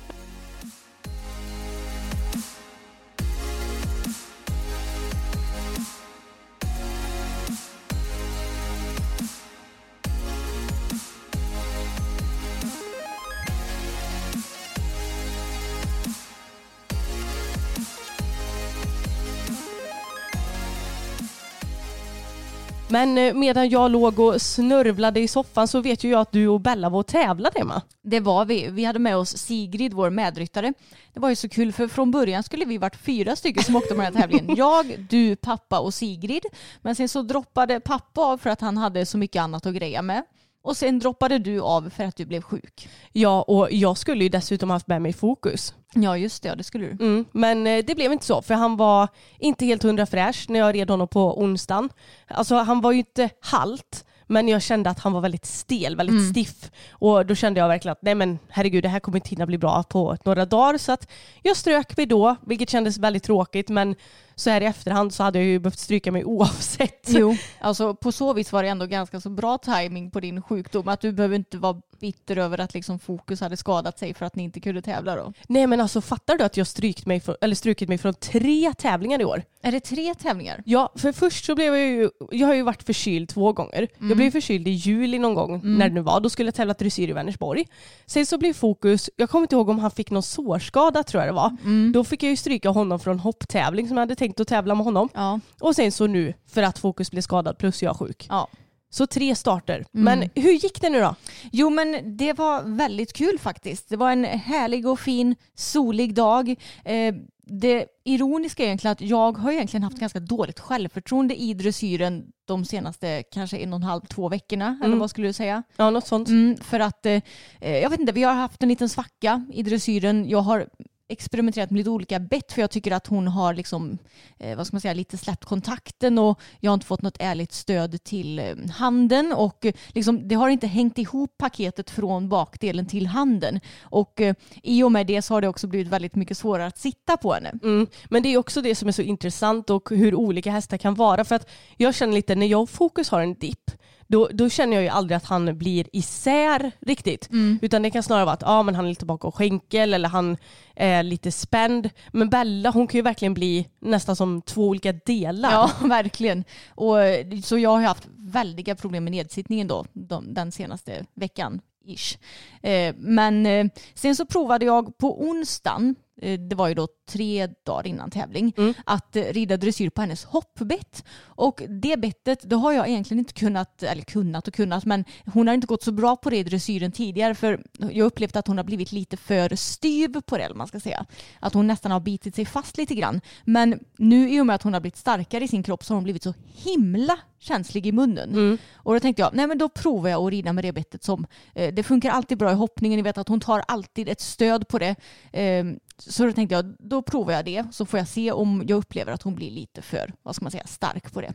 Men 22.91 23.19
eh, 23.19 23.35
medan 23.35 23.69
jag 23.69 23.91
låg 23.91 24.19
och 24.19 24.43
snörvlade 24.43 25.21
i 25.21 25.29
soffan 25.29 25.69
så 25.69 25.81
vet 25.81 26.05
ju 26.05 26.11
jag 26.11 26.21
att 26.21 26.33
du 26.33 26.49
och 26.49 26.61
Bella 26.61 26.89
var 26.89 26.99
och 26.99 27.07
tävlade 27.07 27.59
Emma. 27.59 27.83
Det 28.03 28.21
var 28.21 28.45
vi. 28.45 28.69
Vi 28.71 28.85
hade 28.85 28.99
med 28.99 29.17
oss 29.17 29.37
Sigrid, 29.37 29.93
vår 29.93 30.11
medryttare. 30.11 30.73
Det 31.13 31.21
var 31.21 31.29
ju 31.29 31.37
så 31.37 31.49
kul 31.49 31.73
för 31.73 31.89
från 31.89 32.11
början 32.11 32.43
skulle 32.43 32.65
vi 32.65 32.79
varit 32.79 32.97
fyra 32.97 33.37
stycken 33.37 33.63
som 33.63 33.77
åkte 33.77 33.95
på 33.95 34.03
den 34.03 34.17
här 34.17 34.23
tävlingen. 34.23 34.57
Jag, 34.57 35.07
du, 35.11 35.37
pappa 35.37 35.79
och 35.79 35.95
Sigrid. 35.95 36.43
Men 36.83 36.95
sen 36.95 37.09
så 37.09 37.23
droppade 37.23 37.81
pappa 37.81 38.21
av 38.21 38.39
för 38.39 38.51
att 38.51 38.61
han 38.61 38.77
hade 38.77 39.07
så 39.07 39.19
mycket 39.19 39.43
annat 39.43 39.67
att 39.67 39.75
greja 39.75 40.03
med. 40.03 40.23
Och 40.63 40.77
sen 40.77 40.99
droppade 40.99 41.39
du 41.39 41.61
av 41.61 41.91
för 41.91 42.05
att 42.05 42.17
du 42.17 42.27
blev 42.27 42.43
sjuk. 42.43 42.89
Ja, 43.13 43.43
och 43.43 43.73
jag 43.73 43.99
skulle 43.99 44.25
ju 44.25 44.31
dessutom 44.31 44.71
haft 44.71 44.87
med 44.87 45.03
mig 45.03 45.13
fokus. 45.13 45.75
Ja 45.95 46.17
just 46.17 46.43
det, 46.43 46.49
ja, 46.49 46.55
det 46.55 46.65
skulle 46.65 46.87
du. 46.87 47.05
Mm, 47.05 47.25
men 47.33 47.67
eh, 47.67 47.85
det 47.85 47.95
blev 47.95 48.13
inte 48.13 48.27
så 48.27 48.43
för 48.43 48.55
han 48.55 48.77
var 48.77 49.09
inte 49.39 49.65
helt 49.65 49.83
hundra 49.83 50.07
fräsch 50.07 50.47
när 50.49 50.59
jag 50.59 50.75
red 50.75 50.91
honom 50.91 51.09
på 51.09 51.41
onsdagen. 51.41 51.89
Alltså 52.27 52.55
han 52.55 52.81
var 52.81 52.93
ju 52.93 52.99
inte 52.99 53.31
halt 53.41 54.05
men 54.29 54.49
jag 54.49 54.63
kände 54.63 54.91
att 54.91 54.99
han 54.99 55.13
var 55.13 55.21
väldigt 55.21 55.47
stel, 55.47 55.97
väldigt 55.97 56.31
stiff. 56.31 56.71
Och 56.91 57.27
då 57.27 57.35
kände 57.35 57.61
jag 57.61 57.69
verkligen 57.69 57.93
att 57.93 58.03
nej 58.03 58.15
men 58.15 58.39
herregud 58.49 58.85
det 58.85 58.89
här 58.89 59.01
kommer 59.01 59.19
inte 59.19 59.31
hinna 59.31 59.47
bli 59.47 59.59
bra 59.59 59.83
på 59.83 60.17
några 60.25 60.45
dagar. 60.45 60.79
Så 60.79 60.93
att 60.93 61.11
jag 61.43 61.57
strök 61.57 61.97
mig 61.97 62.07
då, 62.07 62.37
vilket 62.47 62.71
kändes 62.71 62.99
väldigt 62.99 63.23
tråkigt 63.23 63.69
men 63.69 63.95
så 64.41 64.51
här 64.51 64.61
i 64.61 64.65
efterhand 64.65 65.15
så 65.15 65.23
hade 65.23 65.39
jag 65.39 65.47
ju 65.49 65.59
behövt 65.59 65.79
stryka 65.79 66.13
mig 66.13 66.25
oavsett. 66.25 67.07
Jo, 67.09 67.37
alltså 67.61 67.95
på 67.95 68.13
så 68.13 68.33
vis 68.33 68.53
var 68.53 68.63
det 68.63 68.69
ändå 68.69 68.87
ganska 68.87 69.21
så 69.21 69.31
bra 69.31 69.59
timing 69.59 70.11
på 70.11 70.21
din 70.21 70.43
sjukdom. 70.43 70.89
Att 70.89 71.01
du 71.01 71.13
behöver 71.13 71.37
inte 71.37 71.59
vara 71.59 71.81
bitter 72.01 72.37
över 72.37 72.61
att 72.61 72.75
liksom 72.75 72.99
fokus 72.99 73.41
hade 73.41 73.57
skadat 73.57 73.99
sig 73.99 74.15
för 74.15 74.27
att 74.27 74.37
ni 74.37 74.43
inte 74.43 74.61
kunde 74.61 74.83
tävla 74.83 75.17
då. 75.17 75.33
Nej 75.49 75.67
men 75.67 75.81
alltså 75.81 76.01
fattar 76.01 76.37
du 76.39 76.45
att 76.45 76.57
jag 76.57 76.67
strykt 76.67 77.07
mig 77.07 77.21
från, 77.21 77.35
eller 77.41 77.55
strukit 77.55 77.89
mig 77.89 77.99
från 77.99 78.15
tre 78.15 78.73
tävlingar 78.79 79.21
i 79.21 79.25
år? 79.25 79.43
Är 79.63 79.73
det 79.73 79.81
tre 79.81 80.15
tävlingar? 80.15 80.63
Ja, 80.67 80.93
för 80.97 81.13
först 81.13 81.45
så 81.45 81.55
blev 81.55 81.75
jag 81.75 81.87
ju, 81.89 82.11
jag 82.31 82.47
har 82.47 82.55
ju 82.55 82.63
varit 82.63 82.83
förkyld 82.83 83.29
två 83.29 83.53
gånger. 83.53 83.89
Jag 83.99 84.17
blev 84.17 84.31
förkyld 84.31 84.69
i 84.69 84.71
juli 84.71 85.19
någon 85.19 85.35
gång 85.35 85.61
när 85.65 85.89
det 85.89 85.95
nu 85.95 86.01
var. 86.01 86.21
Då 86.21 86.31
skulle 86.31 86.47
jag 86.47 86.55
tävla 86.55 86.75
dressyr 86.75 87.09
i 87.09 87.13
Vänersborg. 87.13 87.67
Sen 88.07 88.27
så 88.27 88.39
blev 88.39 88.53
fokus, 88.53 89.11
jag 89.17 89.31
kommer 89.31 89.43
inte 89.45 89.55
ihåg 89.55 89.69
om 89.69 89.79
han 89.79 89.91
fick 89.91 90.11
någon 90.11 90.23
sårskada 90.23 91.03
tror 91.03 91.23
jag 91.23 91.29
det 91.29 91.37
var. 91.37 91.57
Då 91.93 92.05
fick 92.05 92.23
jag 92.23 92.31
ju 92.31 92.37
stryka 92.37 92.71
honom 92.71 93.01
från 93.01 93.19
hopptävling 93.19 93.89
som 93.89 93.97
jag 93.97 94.03
hade 94.03 94.15
tänkt 94.17 94.41
att 94.41 94.49
tävla 94.49 94.75
med 94.75 94.85
honom. 94.85 95.09
Ja. 95.15 95.41
Och 95.61 95.75
sen 95.75 95.93
så 95.93 96.07
nu 96.07 96.35
för 96.47 96.63
att 96.63 96.79
fokus 96.79 97.11
blev 97.11 97.23
skadad 97.23 97.59
plus 97.59 97.83
jag 97.83 97.91
är 97.91 97.95
sjuk. 97.95 98.27
ja. 98.29 98.49
Så 98.91 99.07
tre 99.07 99.35
starter. 99.35 99.85
Men 99.93 100.31
hur 100.35 100.53
gick 100.53 100.81
det 100.81 100.91
nu 100.91 101.01
då? 101.01 101.15
Jo 101.53 101.71
men 101.71 102.17
det 102.17 102.33
var 102.33 102.63
väldigt 102.63 103.13
kul 103.13 103.39
faktiskt. 103.39 103.89
Det 103.89 103.97
var 103.97 104.13
en 104.13 104.25
härlig 104.25 104.87
och 104.87 105.01
fin 105.01 105.35
solig 105.55 106.15
dag. 106.15 106.55
Eh, 106.85 107.15
det 107.51 107.87
ironiska 108.05 108.63
är 108.63 108.67
egentligen 108.67 108.93
att 108.93 109.01
jag 109.01 109.39
har 109.39 109.53
egentligen 109.53 109.83
haft 109.83 109.99
ganska 109.99 110.21
dåligt 110.21 110.61
självförtroende 110.61 111.43
i 111.43 111.55
dressyren 111.55 112.25
de 112.45 112.65
senaste 112.65 113.23
kanske 113.23 113.57
en 113.59 113.73
och 113.73 113.77
en 113.77 113.83
halv, 113.83 114.01
två 114.01 114.29
veckorna. 114.29 114.79
Eller 114.85 114.97
vad 114.97 115.11
skulle 115.11 115.27
du 115.27 115.33
säga? 115.33 115.63
Ja, 115.77 115.91
något 115.91 116.07
sånt. 116.07 116.29
Mm, 116.29 116.57
för 116.57 116.81
att, 116.81 117.07
eh, 117.07 117.21
jag 117.61 117.91
vet 117.91 118.01
inte, 118.01 118.13
vi 118.13 118.23
har 118.23 118.35
haft 118.35 118.63
en 118.63 118.69
liten 118.69 118.89
svacka 118.89 119.47
i 119.53 119.63
dressyren. 119.63 120.29
Jag 120.29 120.41
har 120.41 120.69
experimenterat 121.09 121.71
med 121.71 121.79
lite 121.79 121.91
olika 121.91 122.19
bett 122.19 122.53
för 122.53 122.61
jag 122.61 122.71
tycker 122.71 122.93
att 122.93 123.07
hon 123.07 123.29
har 123.29 123.55
liksom, 123.55 123.99
eh, 124.39 124.57
vad 124.57 124.67
ska 124.67 124.75
man 124.75 124.81
säga, 124.81 124.95
lite 124.95 125.19
släppt 125.19 125.45
kontakten 125.45 126.19
och 126.19 126.41
jag 126.61 126.71
har 126.71 126.75
inte 126.75 126.87
fått 126.87 127.03
något 127.03 127.17
ärligt 127.21 127.53
stöd 127.53 128.05
till 128.05 128.39
eh, 128.39 128.57
handen 128.71 129.33
och 129.33 129.67
eh, 129.67 129.75
liksom, 129.89 130.29
det 130.29 130.35
har 130.35 130.49
inte 130.49 130.67
hängt 130.67 130.99
ihop 130.99 131.39
paketet 131.39 131.91
från 131.91 132.29
bakdelen 132.29 132.87
till 132.87 133.07
handen 133.07 133.61
och 133.81 134.21
eh, 134.21 134.35
i 134.63 134.83
och 134.83 134.93
med 134.93 135.07
det 135.07 135.23
så 135.23 135.35
har 135.35 135.41
det 135.41 135.49
också 135.49 135.67
blivit 135.67 135.89
väldigt 135.89 136.15
mycket 136.15 136.39
svårare 136.39 136.67
att 136.67 136.79
sitta 136.79 137.17
på 137.17 137.35
henne. 137.35 137.53
Mm. 137.63 137.87
Men 138.09 138.23
det 138.23 138.29
är 138.29 138.37
också 138.39 138.63
det 138.63 138.75
som 138.75 138.89
är 138.89 138.93
så 138.93 139.03
intressant 139.03 139.71
och 139.71 139.91
hur 139.91 140.15
olika 140.15 140.51
hästar 140.51 140.77
kan 140.77 140.95
vara. 140.95 141.25
För 141.25 141.35
att 141.35 141.51
jag 141.77 141.95
känner 141.95 142.13
lite 142.13 142.35
när 142.35 142.47
jag 142.47 142.63
och 142.63 142.71
Fokus 142.71 143.09
har 143.09 143.21
en 143.21 143.35
dipp, 143.35 143.71
då, 144.09 144.29
då 144.33 144.49
känner 144.49 144.77
jag 144.77 144.83
ju 144.83 144.89
aldrig 144.89 145.17
att 145.17 145.25
han 145.25 145.59
blir 145.59 145.87
isär 145.93 146.73
riktigt. 146.81 147.31
Mm. 147.31 147.59
Utan 147.63 147.83
det 147.83 147.91
kan 147.91 148.03
snarare 148.03 148.25
vara 148.25 148.35
att 148.35 148.43
ja, 148.43 148.63
men 148.63 148.75
han 148.75 148.85
är 148.85 148.89
lite 148.89 149.07
bakom 149.07 149.33
skänkel 149.33 149.95
eller 149.95 150.09
han 150.09 150.37
är 150.77 151.03
lite 151.03 151.33
spänd. 151.33 151.91
Men 152.13 152.31
Bella 152.31 152.71
hon 152.71 152.87
kan 152.87 152.99
ju 152.99 153.03
verkligen 153.03 153.35
bli 153.35 153.69
nästan 153.81 154.17
som 154.17 154.43
två 154.43 154.69
olika 154.69 154.93
delar. 154.93 155.53
Ja, 155.53 155.71
verkligen. 155.89 156.45
Och, 156.69 156.97
så 157.45 157.59
jag 157.59 157.71
har 157.71 157.83
haft 157.83 158.09
väldiga 158.17 158.77
problem 158.77 159.05
med 159.05 159.11
nedsittningen 159.11 159.69
då, 159.69 159.87
de, 159.93 160.35
den 160.35 160.53
senaste 160.53 161.05
veckan. 161.15 161.61
Ish. 161.85 162.19
Eh, 162.63 162.95
men 162.99 163.47
eh, 163.47 163.67
sen 163.95 164.17
så 164.17 164.27
provade 164.27 164.65
jag 164.65 164.99
på 164.99 165.23
onsdagen, 165.23 165.95
det 166.21 166.55
var 166.55 166.69
ju 166.69 166.75
då 166.75 166.89
tre 167.09 167.49
dagar 167.67 167.87
innan 167.87 168.11
tävling, 168.11 168.53
Mm. 168.57 168.75
att 168.87 169.17
eh, 169.17 169.23
rida 169.23 169.57
dressyr 169.57 169.91
på 169.91 170.01
hennes 170.01 170.25
hoppbett. 170.25 171.05
Och 171.23 171.63
det 171.69 171.97
bettet, 172.01 172.51
det 172.51 172.57
har 172.57 172.73
jag 172.73 172.89
egentligen 172.89 173.19
inte 173.19 173.33
kunnat, 173.33 173.83
eller 173.83 174.03
kunnat 174.03 174.49
och 174.49 174.55
kunnat, 174.55 174.85
men 174.85 175.05
hon 175.35 175.47
har 175.47 175.55
inte 175.55 175.67
gått 175.67 175.83
så 175.83 175.93
bra 175.93 176.17
på 176.17 176.31
det 176.31 176.37
i 176.37 176.43
dressyren 176.43 176.93
tidigare 176.93 177.35
för 177.35 177.63
jag 177.79 178.07
upplevt 178.07 178.37
att 178.37 178.47
hon 178.47 178.57
har 178.57 178.65
blivit 178.65 178.93
lite 178.93 179.17
för 179.17 179.57
styv 179.57 180.21
på 180.21 180.37
det, 180.39 180.45
eller 180.45 180.55
man 180.55 180.67
ska 180.67 180.81
säga. 180.81 181.07
Att 181.41 181.55
hon 181.55 181.67
nästan 181.67 181.93
har 181.93 182.01
bitit 182.01 182.35
sig 182.35 182.45
fast 182.45 182.77
lite 182.79 182.95
grann. 182.95 183.21
Men 183.45 183.81
nu 183.99 184.31
i 184.31 184.41
och 184.41 184.47
med 184.47 184.55
att 184.55 184.63
hon 184.63 184.73
har 184.73 184.81
blivit 184.81 184.97
starkare 184.97 185.45
i 185.45 185.49
sin 185.49 185.63
kropp 185.63 185.85
så 185.85 185.93
har 185.95 185.97
hon 185.97 186.05
blivit 186.05 186.23
så 186.23 186.35
himla 186.47 187.19
känslig 187.39 187.87
i 187.87 187.93
munnen. 187.93 188.31
Mm. 188.31 188.59
Och 188.75 188.95
då 188.95 189.01
tänkte 189.01 189.23
jag, 189.23 189.35
nej 189.35 189.47
men 189.47 189.59
då 189.59 189.69
provar 189.69 190.11
jag 190.11 190.27
att 190.27 190.31
rida 190.31 190.53
med 190.53 190.65
det 190.65 190.73
bettet 190.73 191.05
som, 191.05 191.27
eh, 191.55 191.75
det 191.75 191.83
funkar 191.83 192.11
alltid 192.11 192.39
bra 192.39 192.51
i 192.51 192.55
hoppningen, 192.55 192.97
ni 192.97 193.03
vet 193.03 193.19
att 193.19 193.29
hon 193.29 193.41
tar 193.41 193.63
alltid 193.69 194.09
ett 194.09 194.21
stöd 194.21 194.69
på 194.69 194.79
det. 194.79 194.97
Eh, 195.33 195.65
så 195.99 196.27
då 196.27 196.33
tänkte 196.33 196.55
jag, 196.55 196.75
då 196.79 197.03
provar 197.03 197.33
jag 197.33 197.45
det 197.45 197.65
så 197.73 197.87
får 197.87 197.99
jag 197.99 198.09
se 198.09 198.33
om 198.33 198.65
jag 198.69 198.77
upplever 198.77 199.13
att 199.13 199.23
hon 199.23 199.35
blir 199.35 199.51
lite 199.51 199.83
för, 199.83 200.13
vad 200.23 200.35
ska 200.35 200.45
man 200.45 200.51
säga, 200.51 200.67
stark 200.67 201.13
på 201.13 201.21
det. 201.21 201.33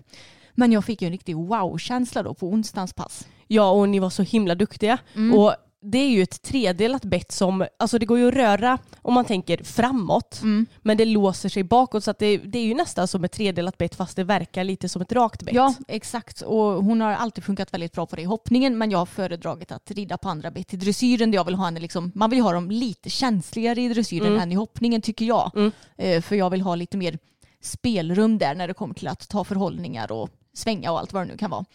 Men 0.53 0.72
jag 0.72 0.86
fick 0.86 1.01
ju 1.01 1.05
en 1.05 1.12
riktig 1.12 1.38
wow-känsla 1.38 2.24
då 2.24 2.34
på 2.34 2.48
onsdagens 2.48 2.93
pass. 2.93 3.27
Ja 3.48 3.72
och 3.72 3.89
ni 3.89 4.00
var 4.00 4.10
så 4.10 4.24
himla 4.24 4.55
duktiga. 4.55 4.98
Mm. 5.15 5.38
Och 5.38 5.55
det 5.83 5.97
är 5.97 6.09
ju 6.09 6.23
ett 6.23 6.41
tredelat 6.41 7.05
bett 7.05 7.31
som, 7.31 7.65
alltså 7.79 7.99
det 7.99 8.05
går 8.05 8.19
ju 8.19 8.27
att 8.27 8.33
röra 8.33 8.77
om 9.01 9.13
man 9.13 9.25
tänker 9.25 9.63
framåt. 9.63 10.39
Mm. 10.41 10.65
Men 10.81 10.97
det 10.97 11.05
låser 11.05 11.49
sig 11.49 11.63
bakåt 11.63 12.03
så 12.03 12.11
att 12.11 12.19
det, 12.19 12.37
det 12.37 12.59
är 12.59 12.63
ju 12.65 12.73
nästan 12.73 13.07
som 13.07 13.23
ett 13.23 13.31
tredelat 13.31 13.77
bett 13.77 13.95
fast 13.95 14.15
det 14.15 14.23
verkar 14.23 14.63
lite 14.63 14.89
som 14.89 15.01
ett 15.01 15.11
rakt 15.11 15.43
bett. 15.43 15.55
Ja, 15.55 15.73
exakt. 15.87 16.41
Och 16.41 16.83
hon 16.83 17.01
har 17.01 17.11
alltid 17.11 17.43
funkat 17.43 17.73
väldigt 17.73 17.93
bra 17.93 18.05
på 18.05 18.15
det 18.15 18.21
i 18.21 18.25
hoppningen 18.25 18.77
men 18.77 18.91
jag 18.91 18.99
har 18.99 19.05
föredragit 19.05 19.71
att 19.71 19.91
rida 19.91 20.17
på 20.17 20.29
andra 20.29 20.51
bett 20.51 20.73
i 20.73 20.77
dressyren 20.77 21.31
där 21.31 21.35
jag 21.37 21.45
vill 21.45 21.55
ha 21.55 21.65
henne 21.65 21.79
liksom, 21.79 22.11
man 22.15 22.29
vill 22.29 22.41
ha 22.41 22.53
dem 22.53 22.71
lite 22.71 23.09
känsligare 23.09 23.81
i 23.81 23.89
dressyren 23.89 24.27
Mm. 24.27 24.41
än 24.41 24.51
i 24.51 24.55
hoppningen 24.55 25.01
tycker 25.01 25.25
jag. 25.25 25.51
Mm. 25.55 25.71
Eh, 25.97 26.21
för 26.21 26.35
jag 26.35 26.49
vill 26.49 26.61
ha 26.61 26.75
lite 26.75 26.97
mer 26.97 27.17
spelrum 27.61 28.37
där 28.37 28.55
när 28.55 28.67
det 28.67 28.73
kommer 28.73 28.93
till 28.93 29.07
att 29.07 29.29
ta 29.29 29.43
förhållningar 29.43 30.11
och 30.11 30.29
svänga 30.53 30.91
och 30.91 31.00
allt 31.00 31.13
vad 31.13 31.27
det 31.27 31.31
nu 31.31 31.38
kan 31.38 31.50
vara. 31.51 31.65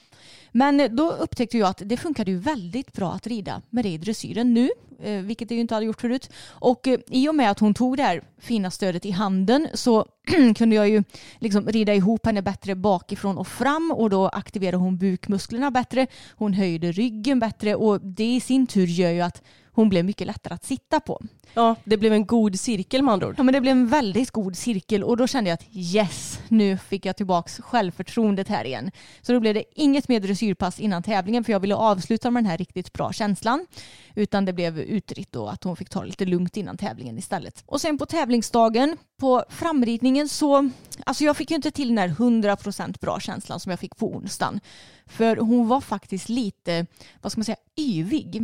Men 0.53 0.81
eh, 0.81 0.91
då 0.91 1.13
upptäckte 1.13 1.59
jag 1.59 1.69
att 1.69 1.83
det 1.85 1.97
funkade 1.97 2.31
ju 2.31 2.39
väldigt 2.39 2.93
bra 2.93 3.13
att 3.13 3.27
rida 3.27 3.63
med 3.71 3.85
det 3.85 3.89
i 3.89 3.99
dressyren 3.99 4.55
nu, 4.55 4.71
eh, 5.03 5.23
vilket 5.23 5.49
det 5.49 5.55
ju 5.55 5.61
inte 5.61 5.75
hade 5.75 5.87
gjort 5.87 6.01
förut. 6.01 6.31
Och 6.49 6.89
eh, 6.89 6.99
i 7.07 7.29
och 7.29 7.35
med 7.35 7.51
att 7.51 7.59
hon 7.59 7.75
tog 7.75 7.97
det 7.97 8.03
här 8.03 8.23
fina 8.39 8.71
stödet 8.71 9.07
i 9.07 9.11
handen 9.11 9.69
så 9.75 10.07
kunde 10.57 10.77
jag 10.77 10.89
ju 10.89 11.05
liksom 11.39 11.67
rida 11.67 11.95
ihop 11.95 12.27
henne 12.27 12.43
bättre 12.43 12.75
bakifrån 12.75 13.39
och 13.39 13.49
fram 13.49 13.93
och 13.97 14.11
då 14.11 14.29
aktiverade 14.29 14.77
hon 14.77 14.99
bukmusklerna 14.99 15.71
bättre. 15.71 16.07
Hon 16.37 16.53
höjde 16.53 16.93
ryggen 16.93 17.41
bättre 17.41 17.75
och 17.75 18.01
det 18.01 18.35
i 18.35 18.41
sin 18.41 18.67
tur 18.67 18.87
gör 18.87 19.11
ju 19.11 19.21
att 19.21 19.43
hon 19.79 19.89
blev 19.89 20.05
mycket 20.05 20.27
lättare 20.27 20.55
att 20.55 20.65
sitta 20.65 21.01
på. 21.01 21.21
Ja, 21.55 21.77
det 21.85 21.97
blev 21.97 22.13
en 22.13 22.27
god 22.27 22.61
cirkel 22.61 23.03
med 23.03 23.13
andra 23.13 23.29
ord. 23.29 23.35
Ja, 23.39 23.43
men 23.43 23.55
det 23.55 23.61
blev 23.61 23.73
en 23.73 23.89
väldigt 23.89 24.31
god 24.31 24.57
cirkel 24.57 25.05
och 25.05 25.17
då 25.17 25.27
kände 25.27 25.51
jag 25.51 25.55
att 25.55 25.67
yes, 25.73 26.41
nu 26.49 26.79
fick 26.79 27.07
jag 27.07 27.17
tillbaks 27.17 27.61
självförtroendet 27.61 28.49
här 28.49 28.65
igen. 28.65 28.91
Så 29.23 29.33
då 29.33 29.41
blev 29.41 29.55
det 29.55 29.65
inget 29.75 30.09
mer 30.09 30.21
dressyrpass 30.21 30.81
innan 30.81 31.03
tävlingen 31.03 31.45
för 31.45 31.53
jag 31.53 31.61
ville 31.61 31.75
avsluta 31.75 32.31
med 32.31 32.45
den 32.45 32.51
här 32.51 32.59
riktigt 32.59 32.93
bra 32.93 33.13
känslan. 33.13 33.67
Utan 34.15 34.45
det 34.45 34.53
blev 34.53 34.79
utritt 34.79 35.37
och 35.37 35.53
att 35.53 35.65
hon 35.65 35.77
fick 35.77 35.91
ta 35.91 36.01
det 36.01 36.07
lite 36.07 36.25
lugnt 36.25 36.57
innan 36.57 36.77
tävlingen 36.77 37.19
istället. 37.19 37.63
Och 37.67 37.81
sen 37.81 37.99
på 37.99 38.07
tävlingsdagen 38.07 38.97
på 39.17 39.45
framridningen 39.49 40.29
så, 40.29 40.71
alltså 41.07 41.25
jag 41.25 41.37
fick 41.37 41.51
ju 41.51 41.57
inte 41.57 41.71
till 41.71 41.89
den 41.89 41.99
här 41.99 42.09
100% 42.09 43.01
bra 43.01 43.21
känslan 43.21 43.61
som 43.61 43.71
jag 43.71 43.81
fick 43.81 43.97
på 43.97 44.15
onsdagen. 44.15 44.61
För 45.07 45.37
hon 45.37 45.69
var 45.69 45.81
faktiskt 45.81 46.29
lite, 46.29 46.87
vad 47.23 47.33
ska 47.33 47.39
man 47.39 47.45
säga, 47.45 47.57
yvig. 47.77 48.43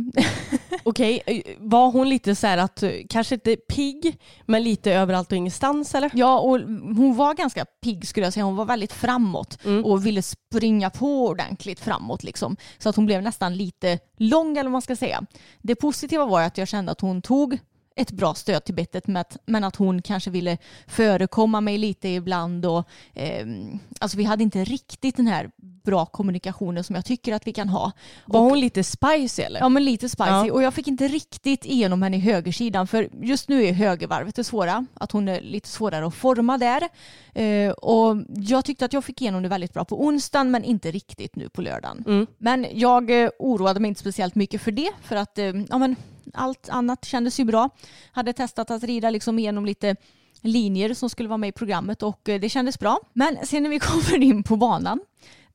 Okej, 0.83 1.21
var 1.57 1.91
hon 1.91 2.09
lite 2.09 2.35
så 2.35 2.47
här 2.47 2.57
att, 2.57 2.83
eh, 2.83 2.91
kanske 3.09 3.35
inte 3.35 3.55
pigg, 3.55 4.17
men 4.45 4.63
lite 4.63 4.93
överallt 4.93 5.31
och 5.31 5.37
ingenstans 5.37 5.95
eller? 5.95 6.11
Ja, 6.13 6.39
och 6.39 6.59
hon 6.95 7.15
var 7.15 7.33
ganska 7.33 7.65
pigg 7.65 8.07
skulle 8.07 8.25
jag 8.25 8.33
säga. 8.33 8.43
Hon 8.43 8.55
var 8.55 8.65
väldigt 8.65 8.93
framåt 8.93 9.57
Mm. 9.65 9.85
och 9.85 10.05
ville 10.05 10.21
springa 10.21 10.89
på 10.89 11.27
ordentligt 11.27 11.79
framåt. 11.79 12.23
Liksom. 12.23 12.57
Så 12.77 12.89
att 12.89 12.95
hon 12.95 13.05
blev 13.05 13.21
nästan 13.23 13.55
lite 13.55 13.99
lång 14.17 14.51
eller 14.57 14.63
vad 14.63 14.71
man 14.71 14.81
ska 14.81 14.95
säga. 14.95 15.23
Det 15.61 15.75
positiva 15.75 16.25
var 16.25 16.41
att 16.41 16.57
jag 16.57 16.67
kände 16.67 16.91
att 16.91 17.01
hon 17.01 17.21
tog 17.21 17.57
ett 17.97 18.11
bra 18.11 18.33
stöd 18.33 18.65
till 18.65 18.75
bettet 18.75 19.03
men 19.45 19.63
att 19.63 19.75
hon 19.75 20.01
kanske 20.01 20.29
ville 20.29 20.57
förekomma 20.87 21.61
mig 21.61 21.77
lite 21.77 22.09
ibland 22.09 22.65
och 22.65 22.87
ehm, 23.13 23.79
alltså 23.99 24.17
vi 24.17 24.23
hade 24.23 24.43
inte 24.43 24.63
riktigt 24.63 25.15
den 25.17 25.27
här 25.27 25.49
bra 25.85 26.05
kommunikationen 26.05 26.83
som 26.83 26.95
jag 26.95 27.05
tycker 27.05 27.33
att 27.33 27.47
vi 27.47 27.53
kan 27.53 27.69
ha. 27.69 27.91
Var 28.25 28.39
Och- 28.39 28.45
hon 28.49 28.59
lite 28.59 28.83
spicy 28.83 29.41
eller? 29.41 29.59
Ja 29.59 29.69
men 29.69 29.85
lite 29.85 30.09
spicy 30.09 30.29
Ja. 30.29 30.51
och 30.51 30.63
jag 30.63 30.73
fick 30.73 30.87
inte 30.87 31.07
riktigt 31.07 31.65
igenom 31.65 32.01
henne 32.01 32.17
i 32.17 32.19
högersidan 32.19 32.87
för 32.87 33.09
just 33.21 33.49
nu 33.49 33.63
är 33.65 33.73
högervarvet 33.73 34.35
det 34.35 34.43
svåra. 34.43 34.85
Att 34.93 35.11
hon 35.11 35.27
är 35.29 35.41
lite 35.41 35.69
svårare 35.69 36.07
att 36.07 36.15
forma 36.15 36.57
där. 36.57 36.89
Eh, 37.33 37.71
och 37.71 38.17
jag 38.35 38.65
tyckte 38.65 38.85
att 38.85 38.93
jag 38.93 39.03
fick 39.05 39.21
igenom 39.21 39.43
det 39.43 39.49
väldigt 39.49 39.73
bra 39.73 39.85
på 39.85 40.05
onsdagen 40.05 40.51
men 40.51 40.63
inte 40.63 40.91
riktigt 40.91 41.35
nu 41.35 41.49
på 41.49 41.61
lördagen. 41.61 42.03
Mm. 42.07 42.27
Men 42.37 42.65
jag 42.73 43.23
eh, 43.23 43.29
oroade 43.39 43.79
mig 43.79 43.89
inte 43.89 44.01
speciellt 44.01 44.35
mycket 44.35 44.61
för 44.61 44.71
det 44.71 44.89
för 45.03 45.15
att 45.15 45.37
eh, 45.37 45.45
ja, 45.69 45.77
men 45.77 45.95
allt 46.33 46.69
annat 46.69 47.05
kändes 47.05 47.39
ju 47.39 47.43
bra. 47.45 47.69
Hade 48.11 48.33
testat 48.33 48.71
att 48.71 48.83
rida 48.83 49.09
liksom 49.09 49.39
igenom 49.39 49.65
lite 49.65 49.95
linjer 50.41 50.93
som 50.93 51.09
skulle 51.09 51.29
vara 51.29 51.37
med 51.37 51.47
i 51.47 51.51
programmet 51.51 52.03
och 52.03 52.29
eh, 52.29 52.39
det 52.39 52.49
kändes 52.49 52.79
bra. 52.79 52.99
Men 53.13 53.37
sen 53.43 53.63
när 53.63 53.69
vi 53.69 53.79
kommer 53.89 54.23
in 54.23 54.43
på 54.43 54.55
banan 54.55 54.99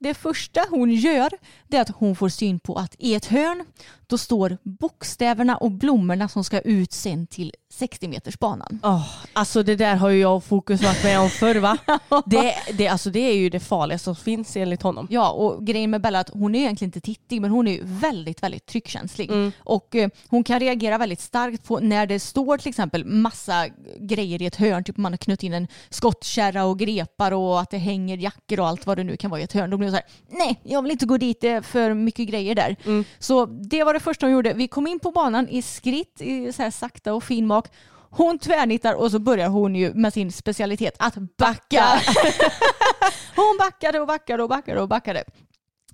det 0.00 0.14
första 0.14 0.60
hon 0.70 0.90
gör 0.90 1.30
det 1.68 1.76
är 1.76 1.80
att 1.80 1.96
hon 1.96 2.16
får 2.16 2.28
syn 2.28 2.60
på 2.60 2.74
att 2.74 2.94
i 2.98 3.14
ett 3.14 3.26
hörn 3.26 3.64
då 4.10 4.18
står 4.18 4.58
bokstäverna 4.62 5.56
och 5.56 5.70
blommorna 5.70 6.28
som 6.28 6.44
ska 6.44 6.60
ut 6.60 6.92
sen 6.92 7.26
till 7.26 7.52
60 7.72 8.08
meters 8.08 8.38
banan. 8.38 8.80
Åh, 8.82 9.08
alltså 9.32 9.62
det 9.62 9.76
där 9.76 9.96
har 9.96 10.08
ju 10.08 10.20
jag 10.20 10.36
och 10.36 10.44
Fokus 10.44 10.82
varit 10.82 11.04
med 11.04 11.20
om 11.20 11.30
förr 11.30 11.54
va? 11.54 11.76
Det, 12.26 12.54
det, 12.72 12.88
alltså 12.88 13.10
det 13.10 13.20
är 13.20 13.34
ju 13.34 13.50
det 13.50 13.60
farligaste 13.60 14.04
som 14.04 14.16
finns 14.16 14.56
enligt 14.56 14.82
honom. 14.82 15.06
Ja, 15.10 15.30
och 15.30 15.66
grejen 15.66 15.90
med 15.90 16.00
Bella 16.00 16.18
är 16.18 16.20
att 16.20 16.28
hon 16.28 16.54
är 16.54 16.58
egentligen 16.58 16.88
inte 16.88 17.00
tittig 17.00 17.40
men 17.40 17.50
hon 17.50 17.68
är 17.68 17.72
ju 17.72 17.80
väldigt, 17.84 18.42
väldigt 18.42 18.66
tryckkänslig. 18.66 19.30
Mm. 19.30 19.52
Och 19.58 19.94
eh, 19.94 20.08
hon 20.28 20.44
kan 20.44 20.60
reagera 20.60 20.98
väldigt 20.98 21.20
starkt 21.20 21.64
på 21.64 21.78
när 21.80 22.06
det 22.06 22.20
står 22.20 22.58
till 22.58 22.68
exempel 22.68 23.04
massa 23.04 23.68
grejer 23.98 24.42
i 24.42 24.46
ett 24.46 24.56
hörn, 24.56 24.84
typ 24.84 24.96
man 24.96 25.12
har 25.12 25.16
knutit 25.16 25.42
in 25.42 25.54
en 25.54 25.68
skottkärra 25.90 26.64
och 26.64 26.78
grepar 26.78 27.32
och 27.32 27.60
att 27.60 27.70
det 27.70 27.78
hänger 27.78 28.16
jackor 28.16 28.60
och 28.60 28.68
allt 28.68 28.86
vad 28.86 28.96
det 28.96 29.04
nu 29.04 29.16
kan 29.16 29.30
vara 29.30 29.40
i 29.40 29.44
ett 29.44 29.52
hörn. 29.52 29.70
Då 29.70 29.76
blir 29.76 29.88
hon 29.88 29.96
så 29.96 30.02
här, 30.02 30.38
nej, 30.38 30.60
jag 30.62 30.82
vill 30.82 30.92
inte 30.92 31.06
gå 31.06 31.16
dit, 31.16 31.40
det 31.40 31.48
är 31.48 31.62
för 31.62 31.94
mycket 31.94 32.28
grejer 32.28 32.54
där. 32.54 32.76
Mm. 32.84 33.04
Så 33.18 33.46
det 33.46 33.84
var 33.84 33.94
det 33.94 33.99
första 34.00 34.26
hon 34.26 34.32
gjorde. 34.32 34.52
Vi 34.52 34.68
kom 34.68 34.86
in 34.86 34.98
på 35.00 35.10
banan 35.10 35.48
i 35.48 35.62
skritt, 35.62 36.20
i 36.20 36.52
så 36.52 36.62
här 36.62 36.70
sakta 36.70 37.14
och 37.14 37.24
fin 37.24 37.46
mak. 37.46 37.66
Hon 38.10 38.38
tvärnittar 38.38 38.94
och 38.94 39.10
så 39.10 39.18
börjar 39.18 39.48
hon 39.48 39.74
ju 39.76 39.94
med 39.94 40.12
sin 40.12 40.32
specialitet 40.32 40.94
att 40.98 41.14
backa. 41.38 41.84
hon 43.36 43.56
backade 43.58 44.00
och 44.00 44.06
backade 44.06 44.42
och 44.42 44.48
backade 44.48 44.80
och 44.80 44.88
backade. 44.88 45.24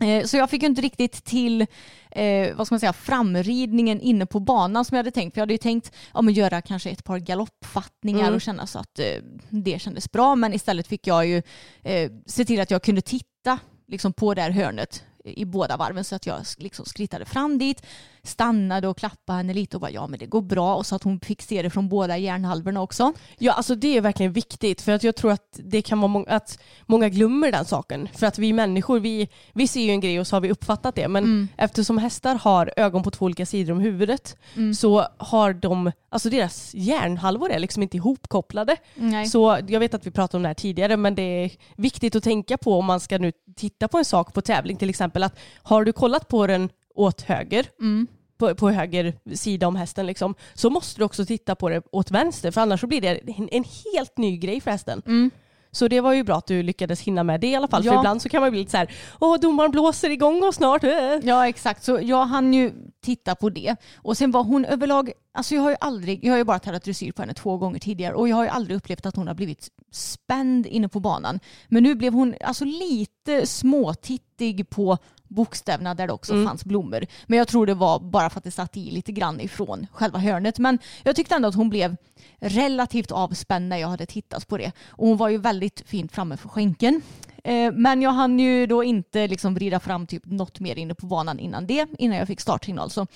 Eh, 0.01 0.25
Så 0.25 0.37
jag 0.37 0.51
fick 0.51 0.63
ju 0.63 0.69
inte 0.69 0.83
riktigt 0.83 1.25
till 1.25 1.67
eh, 2.11 2.57
vad 2.57 2.67
ska 2.67 2.75
man 2.75 2.81
säga, 2.81 2.93
framridningen 2.93 4.01
inne 4.01 4.27
på 4.27 4.41
banan 4.41 4.85
som 4.85 4.95
jag 4.95 4.99
hade 4.99 5.11
tänkt. 5.11 5.35
För 5.35 5.39
jag 5.41 5.43
hade 5.43 5.55
ju 5.55 5.59
tänkt 5.59 5.93
ja, 6.15 6.23
men 6.23 6.35
göra 6.35 6.63
kanske 6.63 6.91
ett 6.91 7.05
par 7.05 7.19
galoppfattningar 7.19 8.21
Mm. 8.23 8.35
och 8.35 8.41
känna 8.41 8.67
så 8.67 8.79
att 8.79 8.99
eh, 8.99 9.05
det 9.51 9.81
kändes 9.83 10.13
bra. 10.13 10.35
Men 10.35 10.53
istället 10.55 10.87
fick 10.87 11.07
jag 11.07 11.27
ju 11.27 11.43
eh, 11.83 12.11
se 12.27 12.45
till 12.45 12.61
att 12.61 12.71
jag 12.71 12.83
kunde 12.83 13.01
titta 13.01 13.59
liksom, 13.89 14.13
på 14.13 14.35
det 14.35 14.43
här 14.43 14.51
hörnet 14.51 15.03
i 15.27 15.45
båda 15.45 15.77
varven 15.77 16.05
så 16.05 16.17
att 16.17 16.27
jag 16.27 16.45
liksom 16.57 16.87
skrittade 16.87 17.25
fram 17.25 17.59
dit, 17.59 17.87
stannade 18.29 18.89
och 18.89 18.99
klappade 18.99 19.37
henne 19.37 19.55
lite 19.55 19.77
och 19.77 19.81
bara 19.81 19.91
ja 19.91 20.07
men 20.07 20.19
det 20.19 20.27
går 20.27 20.43
bra 20.43 20.75
och 20.77 20.87
så 20.87 20.95
att 20.97 21.03
hon 21.03 21.21
fick 21.21 21.43
se 21.43 21.63
det 21.63 21.71
från 21.71 21.89
båda 21.89 22.19
hjärnhalvorna 22.19 22.83
också. 22.83 23.13
Ja, 23.39 23.53
alltså 23.53 23.75
det 23.75 23.97
är 23.97 24.01
verkligen 24.01 24.33
viktigt 24.33 24.81
för 24.83 24.93
att 24.93 25.05
jag 25.05 25.17
tror 25.17 25.33
att 25.33 25.61
det 25.65 25.83
kan 25.83 26.01
vara 26.01 26.09
många, 26.09 26.27
att 26.29 26.59
många 26.87 27.09
glömmer 27.09 27.53
den 27.53 27.65
saken. 27.65 28.09
För 28.15 28.27
att 28.27 28.39
vi 28.39 28.53
människor, 28.53 29.01
vi, 29.01 29.29
vi 29.55 29.69
ser 29.69 29.81
ju 29.81 29.91
en 29.91 30.01
grej 30.01 30.21
och 30.21 30.27
så 30.27 30.37
har 30.37 30.41
vi 30.41 30.51
uppfattat 30.51 30.95
det. 30.95 31.09
Men 31.09 31.25
Mm. 31.25 31.49
eftersom 31.57 31.99
hästar 31.99 32.35
har 32.35 32.73
ögon 32.77 33.03
på 33.03 33.11
två 33.11 33.25
olika 33.25 33.47
sidor 33.47 33.73
om 33.73 33.81
huvudet 33.81 34.37
Mm. 34.57 34.75
så 34.75 35.07
har 35.19 35.53
de, 35.53 35.93
alltså 36.09 36.31
deras 36.31 36.75
hjärnhalvor 36.75 37.51
är 37.51 37.59
liksom 37.59 37.83
inte 37.83 37.97
ihopkopplade. 37.97 38.77
Nej. 38.95 39.27
Så 39.27 39.59
jag 39.69 39.81
vet 39.81 39.95
att 39.95 40.07
vi 40.07 40.11
pratade 40.11 40.37
om 40.37 40.43
det 40.43 40.49
här 40.49 40.55
tidigare 40.55 40.97
men 40.97 41.15
det 41.15 41.23
är 41.23 41.51
viktigt 41.77 42.17
att 42.17 42.23
tänka 42.25 42.59
på 42.59 42.79
om 42.79 42.85
man 42.85 43.01
ska 43.01 43.19
nu 43.19 43.33
titta 43.57 43.89
på 43.89 43.99
en 43.99 44.05
sak 44.05 44.35
på 44.35 44.41
tävling 44.41 44.77
till 44.77 44.91
exempel 44.91 45.23
att 45.23 45.39
har 45.63 45.85
du 45.85 45.93
kollat 45.93 46.29
på 46.29 46.47
den 46.47 46.69
åt 46.95 47.21
höger 47.23 47.67
Mm. 47.81 48.07
På, 48.39 48.55
på 48.55 48.71
höger 48.71 49.15
sida 49.35 49.67
om 49.67 49.77
hästen 49.77 50.07
liksom, 50.07 50.35
så 50.55 50.71
måste 50.71 51.01
du 51.01 51.05
också 51.05 51.25
titta 51.25 51.55
på 51.55 51.69
det 51.69 51.83
åt 51.93 52.11
vänster 52.11 52.51
för 52.51 52.61
annars 52.61 52.81
så 52.81 52.87
blir 52.87 53.01
det 53.01 53.09
en, 53.09 53.49
en 53.53 53.65
helt 53.95 54.19
ny 54.19 54.37
grej 54.37 54.61
för 54.61 54.71
hästen. 54.71 55.03
Mm. 55.07 55.31
Så 55.77 55.89
det 55.89 56.01
var 56.01 56.13
ju 56.13 56.25
bra 56.25 56.37
att 56.37 56.47
du 56.47 56.63
lyckades 56.63 57.01
hinna 57.01 57.25
med 57.25 57.41
det 57.41 57.47
i 57.47 57.55
alla 57.55 57.69
fall. 57.69 57.85
Ja. 57.85 57.93
För 57.93 57.99
ibland 57.99 58.23
så 58.23 58.29
kan 58.29 58.41
man 58.41 58.51
bli 58.51 58.61
lite 58.61 58.71
så 58.71 58.77
här, 58.77 58.95
åh 59.21 59.41
domaren 59.41 59.71
blåser 59.71 60.11
igång 60.11 60.43
och 60.45 60.55
snart. 60.55 60.85
äh." 60.85 60.91
Ja 61.23 61.49
exakt, 61.49 61.85
så 61.85 61.99
jag 62.03 62.27
hann 62.27 62.55
ju 62.55 62.73
titta 63.05 63.35
på 63.35 63.51
det. 63.51 63.77
Och 63.97 64.17
sen 64.17 64.31
var 64.31 64.45
hon 64.45 64.65
överlag, 64.65 65.13
alltså 65.35 65.55
jag 65.55 65.63
har 65.63 65.71
ju 65.71 65.77
aldrig, 65.81 66.25
jag 66.25 66.33
har 66.33 66.39
ju 66.39 66.45
bara 66.45 66.59
tävlat 66.59 66.85
dressyr 66.85 67.13
på 67.13 67.23
henne 67.23 67.35
två 67.35 67.57
gånger 67.57 67.79
tidigare 67.79 68.15
och 68.15 68.29
jag 68.29 68.37
har 68.37 68.45
ju 68.45 68.51
aldrig 68.51 68.77
upplevt 68.77 69.07
att 69.07 69.17
hon 69.17 69.27
har 69.27 69.35
blivit 69.35 69.69
spänd 69.93 70.67
inne 70.67 70.89
på 70.89 71.01
banan. 71.01 71.41
Men 71.69 71.83
nu 71.83 71.95
blev 71.95 72.13
hon 72.13 72.35
alltså 72.45 72.65
lite 72.65 73.47
småtittig 73.47 74.71
på 74.71 74.99
bokstäverna 75.29 75.95
där 75.95 76.07
det 76.07 76.13
också 76.13 76.45
fanns 76.45 76.65
blommor. 76.65 77.07
Men 77.27 77.39
jag 77.39 77.49
tror 77.49 77.67
det 77.67 77.75
var 77.75 77.99
bara 77.99 78.31
för 78.31 78.39
att 78.39 78.45
det 78.45 78.51
satt 78.51 78.77
i 78.77 78.91
lite 78.91 79.13
grann 79.13 79.41
ifrån 79.41 79.87
själva 79.93 80.19
hörnet. 80.19 80.59
Men 80.59 80.79
jag 81.03 81.17
tyckte 81.17 81.35
ändå 81.35 81.49
att 81.49 81.55
hon 81.55 81.71
blev 81.71 81.97
relativt 82.41 83.11
avspänd 83.11 83.69
när 83.69 83.77
jag 83.77 83.89
hade 83.89 84.07
tittat 84.07 84.49
på 84.49 84.59
det. 84.59 84.73
Och 84.89 85.09
hon 85.09 85.17
var 85.17 85.29
ju 85.29 85.39
väldigt 85.39 85.83
fint 85.87 86.13
framme 86.13 86.37
för 86.37 86.49
skänken. 86.49 87.03
Eh, 87.45 87.73
Men 87.73 88.03
jag 88.03 88.11
hann 88.11 88.39
ju 88.39 88.67
då 88.67 88.85
inte 88.85 89.29
liksom 89.29 89.55
vrida 89.55 89.81
fram 89.81 90.07
typ 90.07 90.23
något 90.27 90.61
mer 90.61 90.79
inne 90.79 90.95
på 90.95 91.07
banan 91.07 91.39
innan 91.39 91.67
det, 91.67 91.87
innan 91.99 92.19
jag 92.19 92.27
fick 92.27 92.41
startsignal. 92.41 92.91
Så 92.91 93.07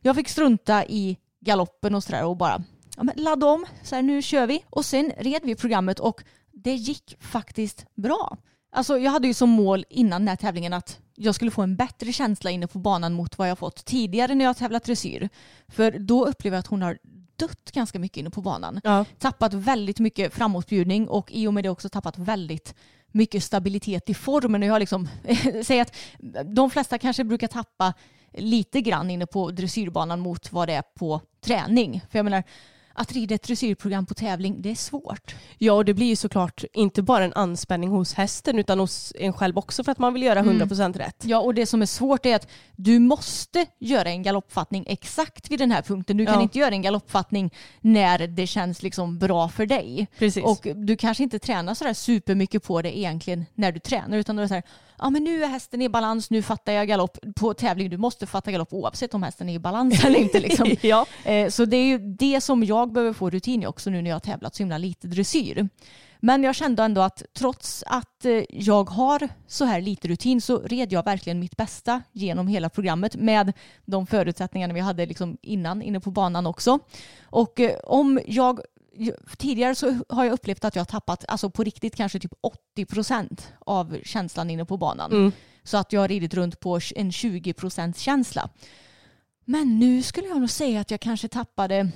jag 0.00 0.16
fick 0.16 0.28
strunta 0.28 0.84
i 0.84 1.16
galoppen 1.40 1.94
och 1.94 2.04
sådär 2.04 2.24
och 2.24 2.36
bara 2.36 2.62
ja, 2.96 3.04
ladda 3.16 3.46
om, 3.46 3.66
så 3.82 3.94
här, 3.94 4.02
nu 4.02 4.22
kör 4.22 4.46
vi. 4.46 4.64
Och 4.70 4.84
sen 4.84 5.12
red 5.18 5.40
vi 5.44 5.54
programmet 5.54 6.00
och 6.00 6.22
det 6.52 6.74
gick 6.74 7.16
faktiskt 7.20 7.86
bra. 7.94 8.36
Alltså 8.74 8.98
jag 8.98 9.10
hade 9.10 9.26
ju 9.26 9.34
som 9.34 9.50
mål 9.50 9.84
innan 9.90 10.20
den 10.20 10.28
här 10.28 10.36
tävlingen 10.36 10.72
att 10.72 10.98
jag 11.14 11.34
skulle 11.34 11.50
få 11.50 11.62
en 11.62 11.76
bättre 11.76 12.12
känsla 12.12 12.50
inne 12.50 12.66
på 12.66 12.78
banan 12.78 13.12
mot 13.12 13.38
vad 13.38 13.48
jag 13.48 13.58
fått 13.58 13.84
tidigare 13.84 14.34
när 14.34 14.44
jag 14.44 14.48
har 14.48 14.54
tävlat 14.54 14.84
dressyr. 14.84 15.28
För 15.68 15.90
då 15.98 16.26
upplever 16.26 16.56
jag 16.56 16.60
att 16.60 16.66
hon 16.66 16.82
har 16.82 16.98
dött 17.36 17.70
ganska 17.72 17.98
mycket 17.98 18.16
inne 18.16 18.30
på 18.30 18.40
banan. 18.40 18.80
Ja. 18.84 19.04
Tappat 19.18 19.54
väldigt 19.54 19.98
mycket 19.98 20.34
framåtbjudning 20.34 21.08
och 21.08 21.32
i 21.32 21.46
och 21.46 21.54
med 21.54 21.64
det 21.64 21.70
också 21.70 21.88
tappat 21.88 22.18
väldigt 22.18 22.74
mycket 23.12 23.44
stabilitet 23.44 24.10
i 24.10 24.14
formen. 24.14 24.62
Och 24.62 24.68
jag 24.68 24.74
har 24.74 24.80
liksom, 24.80 25.08
säger 25.64 25.82
att 25.82 25.94
de 26.44 26.70
flesta 26.70 26.98
kanske 26.98 27.24
brukar 27.24 27.46
tappa 27.46 27.94
lite 28.32 28.80
grann 28.80 29.10
inne 29.10 29.26
på 29.26 29.50
dressyrbanan 29.50 30.20
mot 30.20 30.52
vad 30.52 30.68
det 30.68 30.74
är 30.74 30.84
på 30.98 31.20
träning. 31.44 32.00
För 32.10 32.18
jag 32.18 32.24
menar, 32.24 32.42
att 32.94 33.12
rida 33.12 33.34
ett 33.34 33.42
dressyrprogram 33.42 34.06
på 34.06 34.14
tävling, 34.14 34.62
det 34.62 34.70
är 34.70 34.74
svårt. 34.74 35.34
Ja, 35.58 35.72
och 35.72 35.84
det 35.84 35.94
blir 35.94 36.06
ju 36.06 36.16
såklart 36.16 36.64
inte 36.72 37.02
bara 37.02 37.24
en 37.24 37.32
anspänning 37.32 37.90
hos 37.90 38.14
hästen 38.14 38.58
utan 38.58 38.78
hos 38.80 39.12
en 39.18 39.32
själv 39.32 39.58
också 39.58 39.84
för 39.84 39.92
att 39.92 39.98
man 39.98 40.14
vill 40.14 40.22
göra 40.22 40.42
100% 40.42 40.98
rätt. 40.98 41.22
Ja, 41.24 41.38
och 41.38 41.54
det 41.54 41.66
som 41.66 41.82
är 41.82 41.86
svårt 41.86 42.26
är 42.26 42.36
att 42.36 42.48
du 42.76 42.98
måste 42.98 43.66
göra 43.78 44.08
en 44.10 44.22
galoppfattning 44.22 44.84
exakt 44.88 45.50
vid 45.50 45.58
den 45.58 45.70
här 45.70 45.82
punkten. 45.82 46.16
Du 46.16 46.26
kan 46.26 46.34
Ja. 46.34 46.42
inte 46.42 46.58
göra 46.58 46.74
en 46.74 46.82
galoppfattning 46.82 47.50
när 47.80 48.26
det 48.26 48.46
känns 48.46 48.82
liksom 48.82 49.18
bra 49.18 49.48
för 49.48 49.66
dig. 49.66 50.06
Precis. 50.18 50.44
Och 50.44 50.66
du 50.74 50.96
kanske 50.96 51.22
inte 51.22 51.38
tränar 51.38 51.74
sådär 51.74 51.94
supermycket 51.94 52.62
på 52.62 52.82
det 52.82 52.98
egentligen 52.98 53.46
när 53.54 53.72
du 53.72 53.78
tränar 53.80 54.16
utan 54.18 54.36
du 54.36 54.42
är 54.42 54.46
så 54.48 54.54
här, 54.54 54.62
ja 55.04 55.10
men 55.10 55.24
nu 55.24 55.44
är 55.44 55.48
hästen 55.48 55.82
i 55.82 55.88
balans, 55.88 56.30
nu 56.30 56.42
fattar 56.42 56.72
jag 56.72 56.88
galopp. 56.88 57.18
På 57.36 57.54
tävling, 57.54 57.90
du 57.90 57.96
måste 57.96 58.26
fatta 58.26 58.52
galopp 58.52 58.72
oavsett 58.72 59.14
om 59.14 59.22
hästen 59.22 59.48
är 59.48 59.54
i 59.54 59.58
balans 59.58 60.04
eller 60.04 60.18
inte. 60.18 60.40
Liksom. 60.40 60.76
ja. 60.82 61.06
Eh, 61.24 61.48
Så 61.48 61.64
det 61.64 61.76
är 61.76 61.84
ju 61.84 61.98
det 61.98 62.40
som 62.40 62.64
jag 62.64 62.92
behöver 62.92 63.12
få 63.12 63.30
rutin 63.30 63.62
i 63.62 63.66
också 63.66 63.90
nu 63.90 64.02
när 64.02 64.10
jag 64.10 64.14
har 64.14 64.20
tävlat 64.20 64.54
så 64.54 64.62
himla 64.62 64.78
lite 64.78 65.06
dressyr. 65.06 65.68
Men 66.20 66.42
jag 66.42 66.54
kände 66.54 66.82
ändå 66.82 67.00
att 67.00 67.22
trots 67.38 67.84
att 67.86 68.24
eh, 68.24 68.42
jag 68.48 68.90
har 68.90 69.28
så 69.46 69.64
här 69.64 69.80
lite 69.80 70.08
rutin 70.08 70.40
så 70.40 70.58
red 70.58 70.92
jag 70.92 71.04
verkligen 71.04 71.40
mitt 71.40 71.56
bästa 71.56 72.02
genom 72.12 72.46
hela 72.46 72.68
programmet 72.68 73.16
med 73.16 73.52
de 73.84 74.06
förutsättningarna 74.06 74.74
vi 74.74 74.80
hade 74.80 75.06
liksom 75.06 75.36
innan 75.42 75.82
inne 75.82 76.00
på 76.00 76.10
banan 76.10 76.46
också. 76.46 76.78
Och 77.24 77.60
eh, 77.60 77.76
om 77.84 78.20
jag 78.26 78.60
Tidigare 79.36 79.74
så 79.74 79.98
har 80.08 80.24
jag 80.24 80.32
upplevt 80.32 80.64
att 80.64 80.74
jag 80.76 80.80
har 80.80 80.86
tappat, 80.86 81.24
alltså 81.28 81.50
på 81.50 81.64
riktigt 81.64 81.96
kanske 81.96 82.18
typ 82.20 82.32
80% 82.76 83.42
av 83.58 83.98
känslan 84.04 84.50
inne 84.50 84.64
på 84.64 84.76
banan. 84.76 85.32
Så 85.62 85.76
att 85.76 85.92
jag 85.92 86.00
har 86.00 86.08
ridit 86.08 86.34
runt 86.34 86.60
på 86.60 86.80
en 86.96 87.10
20% 87.10 87.98
känsla. 87.98 88.48
Men 89.44 89.78
nu 89.78 90.02
skulle 90.02 90.28
jag 90.28 90.40
nog 90.40 90.50
säga 90.50 90.80
att 90.80 90.90
jag 90.90 91.00
kanske 91.00 91.28
tappade 91.28 91.90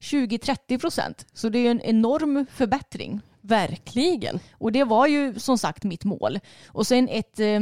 20-30 0.00 0.78
procent. 0.78 1.26
Så 1.32 1.48
det 1.48 1.58
är 1.58 1.70
en 1.70 1.80
enorm 1.80 2.46
förbättring. 2.52 3.20
Verkligen. 3.40 4.40
Och 4.52 4.72
det 4.72 4.84
var 4.84 5.06
ju 5.06 5.38
som 5.38 5.58
sagt 5.58 5.84
mitt 5.84 6.04
mål. 6.04 6.40
Och 6.66 6.86
sen 6.86 7.08
ett, 7.08 7.40
eh, 7.40 7.60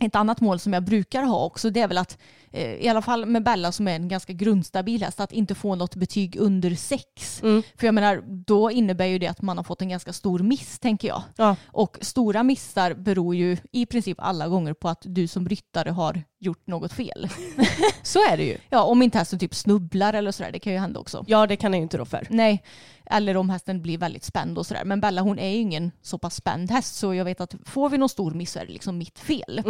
ett 0.00 0.14
annat 0.14 0.40
mål 0.40 0.58
som 0.58 0.72
jag 0.72 0.84
brukar 0.84 1.22
ha 1.22 1.44
också 1.44 1.70
det 1.70 1.80
är 1.80 1.88
väl 1.88 1.98
att 1.98 2.18
i 2.56 2.88
alla 2.88 3.02
fall 3.02 3.26
med 3.26 3.42
Bella 3.42 3.72
som 3.72 3.88
är 3.88 3.96
en 3.96 4.08
ganska 4.08 4.32
grundstabil 4.32 5.02
häst 5.02 5.20
att 5.20 5.32
inte 5.32 5.54
få 5.54 5.74
något 5.74 5.94
betyg 5.94 6.36
under 6.40 6.74
sex. 6.74 7.40
För 7.76 7.86
jag 7.86 7.94
menar 7.94 8.22
då 8.26 8.70
innebär 8.70 9.06
ju 9.06 9.18
det 9.18 9.26
att 9.26 9.42
man 9.42 9.56
har 9.56 9.64
fått 9.64 9.82
en 9.82 9.88
ganska 9.88 10.12
stor 10.12 10.38
miss 10.38 10.78
tänker 10.78 11.08
jag. 11.08 11.22
Ja. 11.36 11.56
Och 11.66 11.98
stora 12.00 12.42
missar 12.42 12.94
beror 12.94 13.34
ju 13.34 13.56
i 13.72 13.86
princip 13.86 14.18
alla 14.20 14.48
gånger 14.48 14.74
på 14.74 14.88
att 14.88 15.02
du 15.04 15.26
som 15.26 15.48
ryttare 15.48 15.90
har 15.90 16.22
gjort 16.38 16.66
något 16.66 16.92
fel. 16.92 17.28
Så 18.02 18.18
är 18.18 18.36
det 18.36 18.44
ju. 18.44 18.58
Ja, 18.70 18.82
om 18.82 19.02
inte 19.02 19.18
hästen 19.18 19.38
typ 19.38 19.54
snubblar 19.54 20.14
eller 20.14 20.32
sådär, 20.32 20.52
det 20.52 20.58
kan 20.58 20.72
ju 20.72 20.78
hända 20.78 21.00
också. 21.00 21.24
Ja, 21.26 21.46
det 21.46 21.56
kan 21.56 21.72
jag 21.72 21.78
ju 21.78 21.82
inte 21.82 21.98
rå 21.98 22.04
för. 22.04 22.26
Nej, 22.30 22.62
eller 23.06 23.36
om 23.36 23.50
hästen 23.50 23.82
blir 23.82 23.98
väldigt 23.98 24.24
spänd 24.24 24.58
och 24.58 24.66
sådär. 24.66 24.84
Men 24.84 25.00
Bella 25.00 25.22
hon 25.22 25.38
är 25.38 25.48
ju 25.48 25.56
ingen 25.56 25.92
så 26.02 26.18
pass 26.18 26.34
spänd 26.34 26.70
häst 26.70 26.94
så 26.96 27.14
jag 27.14 27.24
vet 27.24 27.40
att 27.40 27.54
får 27.64 27.88
vi 27.88 27.98
någon 27.98 28.08
stor 28.08 28.30
miss 28.30 28.52
så 28.52 28.58
är 28.58 28.66
det 28.66 28.72
liksom 28.72 28.98
mitt 28.98 29.18
fel. 29.18 29.62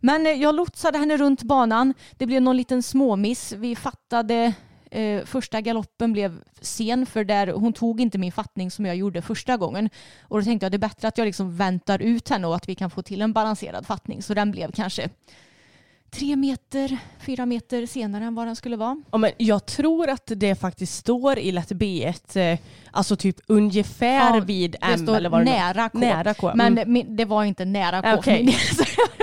Men 0.00 0.26
eh, 0.26 0.32
jag 0.32 0.54
lotsade 0.54 0.98
henne 0.98 1.16
runt 1.16 1.42
banan. 1.42 1.94
Det 2.12 2.26
blev 2.26 2.42
någon 2.42 2.56
liten 2.56 2.82
småmiss. 2.82 3.52
Vi 3.52 3.76
fattade 3.76 4.52
eh, 4.90 5.24
första 5.24 5.60
galoppen 5.60 6.12
blev 6.12 6.42
sen 6.60 7.06
för 7.06 7.24
där 7.24 7.46
hon 7.46 7.72
tog 7.72 8.00
inte 8.00 8.18
min 8.18 8.32
fattning 8.32 8.70
som 8.70 8.86
jag 8.86 8.96
gjorde 8.96 9.22
första 9.22 9.56
gången. 9.56 9.90
Och 10.22 10.38
då 10.38 10.44
tänkte 10.44 10.64
jag 10.64 10.72
det 10.72 10.76
är 10.76 10.88
bättre 10.88 11.08
att 11.08 11.18
jag 11.18 11.24
liksom 11.24 11.56
väntar 11.56 12.02
ut 12.02 12.28
henne 12.28 12.46
och 12.46 12.56
att 12.56 12.68
vi 12.68 12.74
kan 12.74 12.90
få 12.90 13.02
till 13.02 13.22
en 13.22 13.32
balanserad 13.32 13.86
fattning. 13.86 14.22
Så 14.22 14.34
den 14.34 14.50
blev 14.50 14.72
kanske 14.72 15.08
tre 16.14 16.36
meter, 16.36 16.98
fyra 17.20 17.46
meter 17.46 17.86
senare 17.86 18.24
än 18.24 18.34
vad 18.34 18.46
den 18.46 18.56
skulle 18.56 18.76
vara. 18.76 19.02
Ja, 19.12 19.18
men 19.18 19.30
jag 19.38 19.66
tror 19.66 20.10
att 20.10 20.32
det 20.36 20.54
faktiskt 20.54 20.94
står 20.94 21.38
i 21.38 21.52
lätt 21.52 21.70
B1, 21.70 22.52
eh, 22.52 22.58
alltså 22.90 23.16
typ 23.16 23.36
ungefär 23.46 24.34
Ja, 24.34 24.40
vid 24.40 24.76
M 24.80 25.08
eller 25.08 25.28
vad 25.28 25.44
nära 25.44 25.88
K. 25.88 25.98
Nära 25.98 26.34
K. 26.34 26.52
Men 26.54 26.72
mm. 26.72 26.92
min- 26.92 27.16
det 27.16 27.24
var 27.24 27.44
inte 27.44 27.64
nära 27.64 28.02
K 28.02 28.32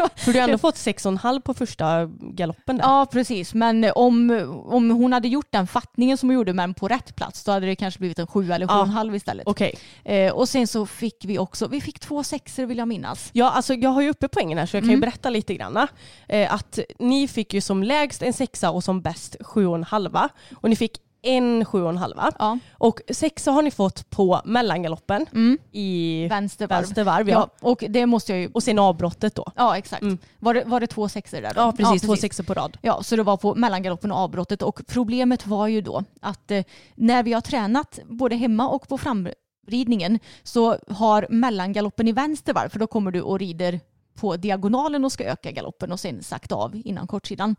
var- 0.01 0.19
För 0.19 0.33
du 0.33 0.39
har 0.39 0.47
ändå 0.47 0.57
fått 0.57 0.75
6,5 0.75 1.41
på 1.41 1.53
första 1.53 2.05
galoppen 2.21 2.77
där. 2.77 2.83
Ja 2.83 3.05
precis, 3.11 3.53
men 3.53 3.91
om, 3.95 4.31
om 4.65 4.91
hon 4.91 5.13
hade 5.13 5.27
gjort 5.27 5.47
den 5.51 5.67
fattningen 5.67 6.17
som 6.17 6.29
hon 6.29 6.35
gjorde 6.35 6.53
men 6.53 6.73
på 6.73 6.87
rätt 6.87 7.15
plats 7.15 7.43
då 7.43 7.51
hade 7.51 7.65
det 7.65 7.75
kanske 7.75 7.99
blivit 7.99 8.19
en 8.19 8.27
sju 8.27 8.51
eller 8.51 8.67
sju 8.67 8.73
Ja. 8.73 8.79
och 8.79 8.85
en 8.85 8.91
halv 8.93 9.15
istället. 9.15 9.47
Okej. 9.47 9.75
Eh, 10.03 10.33
och 10.33 10.49
sen 10.49 10.67
så 10.67 10.85
fick 10.85 11.25
vi 11.25 11.39
också, 11.39 11.67
vi 11.67 11.81
fick 11.81 11.99
två 11.99 12.23
sexor 12.23 12.65
vill 12.65 12.77
jag 12.77 12.87
minnas. 12.87 13.29
Ja, 13.33 13.49
alltså 13.49 13.73
jag 13.73 13.89
har 13.89 14.01
ju 14.01 14.09
uppe 14.09 14.27
poängen 14.27 14.57
här 14.57 14.65
så 14.65 14.77
jag 14.77 14.83
kan 14.83 14.91
ju 14.91 14.97
berätta 14.97 15.29
lite 15.29 15.53
grann. 15.55 15.87
Eh, 16.27 16.53
att 16.53 16.78
ni 16.99 17.27
fick 17.27 17.53
ju 17.53 17.61
som 17.61 17.83
lägst 17.83 18.21
en 18.21 18.33
sexa 18.33 18.71
och 18.71 18.83
som 18.83 19.01
bäst 19.01 19.35
sju 19.41 19.67
och 19.67 19.75
en 19.75 19.83
halva. 19.83 20.29
Och 20.61 20.69
ni 20.69 20.75
fick 20.75 20.97
en 21.21 21.65
sju 21.65 21.83
och 21.83 21.89
en 21.89 21.97
halva. 21.97 22.31
Ja. 22.39 22.59
Och 22.73 23.01
sexa 23.11 23.51
har 23.51 23.61
ni 23.61 23.71
fått 23.71 24.09
på 24.09 24.41
mellangaloppen 24.45 25.25
i 25.71 26.27
Vänstervarv. 26.29 26.81
vänstervarv. 26.81 27.29
Ja. 27.29 27.49
Ja, 27.61 27.67
och 27.69 27.83
det 27.89 28.05
måste 28.05 28.31
jag 28.31 28.41
ju, 28.41 28.49
Och 28.53 28.63
sen 28.63 28.79
avbrottet 28.79 29.35
då. 29.35 29.45
ja 29.55 29.77
exakt. 29.77 30.03
Var, 30.39 30.53
det, 30.53 30.63
var 30.65 30.79
det 30.79 30.87
två 30.87 31.09
sexor 31.09 31.41
där 31.41 31.53
då? 31.53 31.61
Ja 31.61 31.71
precis, 31.77 32.01
två 32.01 32.15
sexor 32.15 32.43
på 32.43 32.53
rad. 32.53 32.77
Ja, 32.81 33.03
så 33.03 33.15
det 33.15 33.23
var 33.23 33.37
på 33.37 33.55
mellangaloppen 33.55 34.11
och 34.11 34.17
avbrottet 34.17 34.61
och 34.61 34.81
problemet 34.87 35.47
var 35.47 35.67
ju 35.67 35.81
då 35.81 36.03
att 36.21 36.51
eh, 36.51 36.63
när 36.95 37.23
vi 37.23 37.33
har 37.33 37.41
tränat 37.41 37.99
både 38.05 38.35
hemma 38.35 38.69
och 38.69 38.87
på 38.87 38.97
framridningen 38.97 40.19
så 40.43 40.77
har 40.89 41.27
mellangaloppen 41.29 42.07
i 42.07 42.11
vänster 42.11 42.53
varv, 42.53 42.69
för 42.69 42.79
då 42.79 42.87
kommer 42.87 43.11
du 43.11 43.21
och 43.21 43.39
rider 43.39 43.79
på 44.19 44.37
diagonalen 44.37 45.05
och 45.05 45.11
ska 45.11 45.23
öka 45.23 45.51
galoppen 45.51 45.91
och 45.91 45.99
sen 45.99 46.23
sakta 46.23 46.55
av 46.55 46.81
innan 46.85 47.07
kortsidan. 47.07 47.55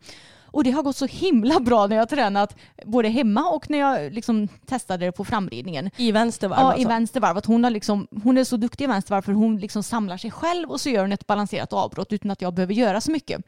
Och 0.53 0.63
det 0.63 0.71
har 0.71 0.83
gått 0.83 0.95
så 0.95 1.05
himla 1.05 1.59
bra 1.59 1.87
när 1.87 1.95
jag 1.95 2.01
har 2.01 2.07
tränat 2.07 2.55
både 2.85 3.09
hemma 3.09 3.49
och 3.49 3.69
när 3.69 3.79
jag 3.79 4.13
liksom 4.13 4.47
testade 4.47 5.05
det 5.05 5.11
på 5.11 5.25
framridningen. 5.25 5.89
I 5.97 6.11
vänstervarv 6.11 6.59
Ja, 6.59 6.65
alltså. 6.65 6.81
i 6.81 6.85
vänstervarv. 6.85 7.37
Att 7.37 7.45
hon, 7.45 7.63
har 7.63 7.71
liksom, 7.71 8.07
hon 8.23 8.37
är 8.37 8.43
så 8.43 8.57
duktig 8.57 8.83
i 8.83 8.87
vänstervarv 8.87 9.21
för 9.21 9.33
hon 9.33 9.57
liksom 9.57 9.83
samlar 9.83 10.17
sig 10.17 10.31
själv 10.31 10.69
och 10.71 10.81
så 10.81 10.89
gör 10.89 11.01
hon 11.01 11.11
ett 11.11 11.27
balanserat 11.27 11.73
avbrott 11.73 12.13
utan 12.13 12.31
att 12.31 12.41
jag 12.41 12.53
behöver 12.53 12.73
göra 12.73 13.01
så 13.01 13.11
mycket. 13.11 13.41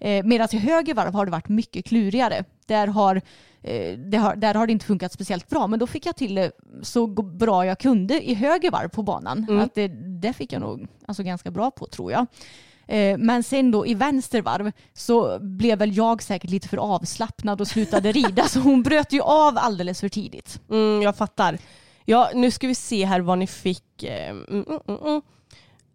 Eh, 0.00 0.24
Medan 0.24 0.48
i 0.52 0.58
höger 0.58 0.94
varv 0.94 1.14
har 1.14 1.26
det 1.26 1.32
varit 1.32 1.48
mycket 1.48 1.84
klurigare. 1.84 2.44
Där 2.66 2.86
har, 2.86 3.22
har, 4.18 4.36
där 4.36 4.54
har 4.54 4.66
det 4.66 4.72
inte 4.72 4.84
funkat 4.86 5.12
speciellt 5.12 5.48
bra. 5.48 5.66
Men 5.66 5.78
då 5.78 5.86
fick 5.86 6.06
jag 6.06 6.16
till 6.16 6.34
det 6.34 6.52
så 6.82 7.06
g- 7.06 7.22
bra 7.22 7.66
jag 7.66 7.78
kunde 7.78 8.30
i 8.30 8.34
höger 8.34 8.70
varv 8.70 8.88
på 8.88 9.02
banan. 9.02 9.60
Att 9.60 9.74
det, 9.74 9.88
det 10.20 10.32
fick 10.32 10.52
jag 10.52 10.60
nog 10.60 10.86
alltså, 11.06 11.22
ganska 11.22 11.50
bra 11.50 11.70
på 11.70 11.86
tror 11.86 12.12
jag. 12.12 12.26
Eh, 12.86 13.18
Men 13.18 13.42
sen 13.42 13.70
då 13.70 13.86
i 13.86 13.94
vänster 13.94 14.42
varv 14.42 14.72
så 14.92 15.38
blev 15.40 15.78
väl 15.78 15.96
jag 15.96 16.22
säkert 16.22 16.50
lite 16.50 16.68
för 16.68 16.76
avslappnad 16.76 17.60
och 17.60 17.66
slutade 17.68 18.12
rida. 18.12 18.44
så 18.48 18.60
hon 18.60 18.82
bröt 18.82 19.12
ju 19.12 19.20
av 19.20 19.58
alldeles 19.58 20.00
för 20.00 20.08
tidigt. 20.08 20.60
Mm, 20.70 21.02
jag 21.02 21.16
fattar. 21.16 21.58
Ja, 22.04 22.30
nu 22.34 22.50
ska 22.50 22.66
vi 22.66 22.74
se 22.74 23.04
här 23.04 23.20
vad 23.20 23.38
ni 23.38 23.46
fick. 23.46 24.02
eh, 24.02 24.30
Mm, 24.30 24.64
mm, 24.88 25.22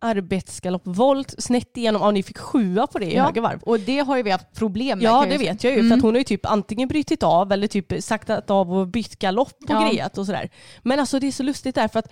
mm, 0.03 0.11
mm. 0.11 0.17
Arbetsgalopp, 0.17 0.81
volt, 0.85 1.35
snett 1.37 1.77
igenom. 1.77 2.01
Ja, 2.01 2.11
ni 2.11 2.23
fick 2.23 2.37
sjua 2.37 2.87
på 2.87 2.99
det 2.99 3.05
i 3.05 3.17
höger 3.19 3.41
varv. 3.41 3.59
Och 3.63 3.79
det 3.79 3.99
har 3.99 4.17
ju 4.17 4.23
vi 4.23 4.31
haft 4.31 4.53
problem 4.55 4.99
med. 4.99 5.05
Ja 5.05 5.25
det 5.29 5.37
vet 5.37 5.63
jag 5.63 5.73
ju 5.73 5.79
Mm. 5.79 5.89
för 5.89 5.95
att 5.97 6.01
hon 6.03 6.13
har 6.13 6.19
ju 6.19 6.23
typ 6.23 6.45
antingen 6.45 6.87
brutit 6.87 7.23
av 7.23 7.51
eller 7.51 7.67
typ 7.67 7.93
saktat 8.03 8.49
av 8.49 8.73
och 8.73 8.87
bytt 8.87 9.19
galopp 9.19 9.57
och 9.63 9.69
Ja. 9.69 9.89
grejat 9.89 10.17
och 10.17 10.25
sådär. 10.25 10.49
Men 10.83 10.99
alltså 10.99 11.19
det 11.19 11.27
är 11.27 11.31
så 11.31 11.43
lustigt 11.43 11.75
där 11.75 11.87
för 11.87 11.99
att 11.99 12.07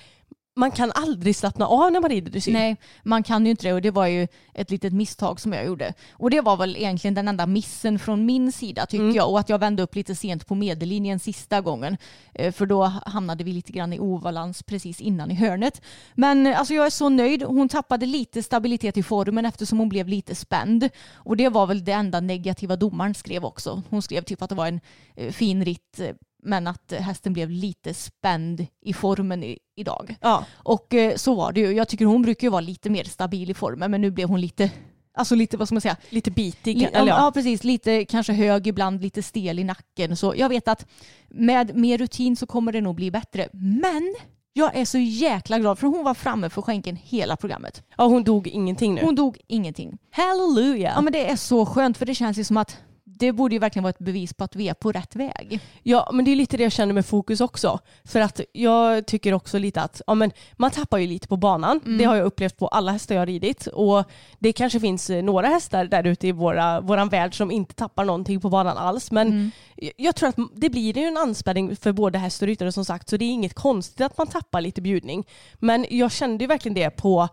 man 0.55 0.71
kan 0.71 0.91
aldrig 0.95 1.35
slappna 1.35 1.67
av 1.67 1.91
när 1.91 1.99
man 1.99 2.09
rider 2.09 2.31
dressyr. 2.31 2.53
Nej, 2.53 2.75
man 3.03 3.23
kan 3.23 3.45
ju 3.45 3.51
inte 3.51 3.67
det 3.67 3.73
och 3.73 3.81
det 3.81 3.91
var 3.91 4.07
ju 4.07 4.27
ett 4.53 4.71
litet 4.71 4.93
misstag 4.93 5.39
som 5.39 5.53
jag 5.53 5.65
gjorde. 5.65 5.93
Och 6.11 6.29
det 6.29 6.41
var 6.41 6.57
väl 6.57 6.75
egentligen 6.77 7.13
den 7.13 7.27
enda 7.27 7.45
missen 7.45 7.99
från 7.99 8.25
min 8.25 8.51
sida 8.51 8.85
tycker 8.85 9.03
Mm. 9.03 9.15
jag. 9.15 9.29
Och 9.29 9.39
att 9.39 9.49
jag 9.49 9.59
vände 9.59 9.83
upp 9.83 9.95
lite 9.95 10.15
sent 10.15 10.47
på 10.47 10.55
medellinjen 10.55 11.19
sista 11.19 11.61
gången. 11.61 11.97
Eh, 12.33 12.51
För 12.51 12.65
då 12.65 12.83
hamnade 12.83 13.43
vi 13.43 13.53
lite 13.53 13.71
grann 13.71 13.93
i 13.93 13.99
obalans 13.99 14.63
precis 14.63 15.01
innan 15.01 15.31
i 15.31 15.35
hörnet. 15.35 15.81
Men 16.15 16.47
eh, 16.47 16.59
alltså 16.59 16.73
jag 16.73 16.85
är 16.85 16.89
så 16.89 17.09
nöjd. 17.09 17.43
Hon 17.43 17.69
tappade 17.69 18.05
lite 18.05 18.43
stabilitet 18.43 18.97
i 18.97 19.03
formen 19.03 19.45
eftersom 19.45 19.79
hon 19.79 19.89
blev 19.89 20.07
lite 20.07 20.35
spänd. 20.35 20.89
Och 21.13 21.37
det 21.37 21.49
var 21.49 21.67
väl 21.67 21.83
det 21.85 21.91
enda 21.91 22.19
negativa 22.19 22.75
domaren 22.75 23.13
skrev 23.13 23.45
också. 23.45 23.83
Hon 23.89 24.01
skrev 24.01 24.21
typ 24.23 24.41
att 24.41 24.49
det 24.49 24.55
var 24.55 24.67
en 24.67 24.79
eh, 25.15 25.31
fin 25.31 25.65
ritt 25.65 25.99
men 26.43 26.67
att 26.67 26.93
hästen 26.99 27.33
blev 27.33 27.49
lite 27.49 27.93
spänd 27.93 28.65
i 28.81 28.93
formen 28.93 29.43
i, 29.43 29.57
idag. 29.75 30.15
Ja. 30.21 30.45
Och 30.53 30.93
eh, 30.93 31.15
så 31.15 31.35
var 31.35 31.51
det 31.51 31.59
ju. 31.59 31.71
Jag 31.71 31.87
tycker 31.87 32.05
hon 32.05 32.21
brukar 32.21 32.47
ju 32.47 32.51
vara 32.51 32.61
lite 32.61 32.89
mer 32.89 33.03
stabil 33.03 33.49
i 33.49 33.53
formen 33.53 33.91
men 33.91 34.01
nu 34.01 34.11
blev 34.11 34.29
hon 34.29 34.41
lite, 34.41 34.71
alltså 35.13 35.35
lite 35.35 35.57
vad 35.57 35.67
ska 35.67 35.75
man 35.75 35.81
säga? 35.81 35.97
Lite 36.09 36.31
bitig. 36.31 36.77
Li- 36.77 36.85
eller 36.85 37.07
ja. 37.11 37.25
ja. 37.25 37.31
precis, 37.31 37.63
lite 37.63 38.05
kanske 38.05 38.33
hög 38.33 38.67
ibland, 38.67 39.01
lite 39.01 39.23
stel 39.23 39.59
i 39.59 39.63
nacken. 39.63 40.17
Så 40.17 40.33
jag 40.37 40.49
vet 40.49 40.67
att 40.67 40.85
med 41.29 41.75
mer 41.75 41.97
rutin 41.97 42.35
så 42.35 42.47
kommer 42.47 42.71
det 42.71 42.81
nog 42.81 42.95
bli 42.95 43.11
bättre. 43.11 43.47
Men 43.53 44.15
jag 44.53 44.75
är 44.75 44.85
så 44.85 44.97
jäkla 44.97 45.59
glad 45.59 45.79
för 45.79 45.87
hon 45.87 46.03
var 46.03 46.13
framme 46.13 46.49
för 46.49 46.61
skänken 46.61 46.95
hela 46.95 47.37
programmet. 47.37 47.83
ja, 47.97 48.05
hon 48.05 48.23
dog 48.23 48.47
ingenting 48.47 48.95
nu. 48.95 49.01
Hon 49.01 49.15
dog 49.15 49.37
ingenting. 49.47 49.97
Halleluja. 50.11 50.91
Ja 50.95 51.01
men 51.01 51.13
det 51.13 51.29
är 51.29 51.35
så 51.35 51.65
skönt 51.65 51.97
för 51.97 52.05
det 52.05 52.15
känns 52.15 52.37
ju 52.37 52.43
som 52.43 52.57
att 52.57 52.77
det 53.19 53.31
borde 53.31 53.55
ju 53.55 53.59
verkligen 53.59 53.83
vara 53.83 53.89
ett 53.89 53.99
bevis 53.99 54.33
på 54.33 54.43
att 54.43 54.55
vi 54.55 54.69
är 54.69 54.73
på 54.73 54.91
rätt 54.91 55.15
väg. 55.15 55.59
Ja, 55.83 56.09
men 56.13 56.25
det 56.25 56.31
är 56.31 56.35
lite 56.35 56.57
det 56.57 56.63
jag 56.63 56.71
känner 56.71 56.93
med 56.93 57.05
fokus 57.05 57.41
också. 57.41 57.79
För 58.03 58.19
att 58.21 58.41
jag 58.53 59.05
tycker 59.07 59.33
också 59.33 59.57
lite 59.59 59.81
att 59.81 60.01
ja, 60.07 60.15
men 60.15 60.31
man 60.57 60.71
tappar 60.71 60.97
ju 60.97 61.07
lite 61.07 61.27
på 61.27 61.37
banan. 61.37 61.79
Mm. 61.85 61.97
Det 61.97 62.03
har 62.03 62.15
jag 62.15 62.25
upplevt 62.25 62.57
på 62.57 62.67
alla 62.67 62.91
hästar 62.91 63.15
jag 63.15 63.21
har 63.21 63.25
ridit. 63.25 63.67
Och 63.67 64.03
det 64.39 64.53
kanske 64.53 64.79
finns 64.79 65.09
eh, 65.09 65.23
några 65.23 65.47
hästar 65.47 65.85
där 65.85 66.03
ute 66.07 66.27
i 66.27 66.31
våra, 66.31 66.81
våran 66.81 67.09
värld 67.09 67.37
som 67.37 67.51
inte 67.51 67.73
tappar 67.73 68.05
någonting 68.05 68.41
på 68.41 68.49
banan 68.49 68.77
alls. 68.77 69.11
Men 69.11 69.27
Mm. 69.27 69.51
jag- 69.75 69.93
jag 69.97 70.15
tror 70.15 70.29
att 70.29 70.35
det 70.55 70.69
blir 70.69 70.97
ju 70.97 71.03
en 71.03 71.17
anspänning 71.17 71.75
för 71.75 71.91
både 71.91 72.17
häst 72.19 72.41
och 72.41 72.47
ryttare 72.47 72.71
som 72.71 72.85
sagt. 72.85 73.09
Så 73.09 73.17
det 73.17 73.25
är 73.25 73.29
inget 73.29 73.53
konstigt 73.53 74.01
att 74.01 74.17
man 74.17 74.27
tappar 74.27 74.61
lite 74.61 74.81
bjudning. 74.81 75.27
Men 75.59 75.85
jag 75.89 76.11
kände 76.11 76.43
ju 76.43 76.47
verkligen 76.47 76.73
det 76.75 76.89
på 76.89 77.27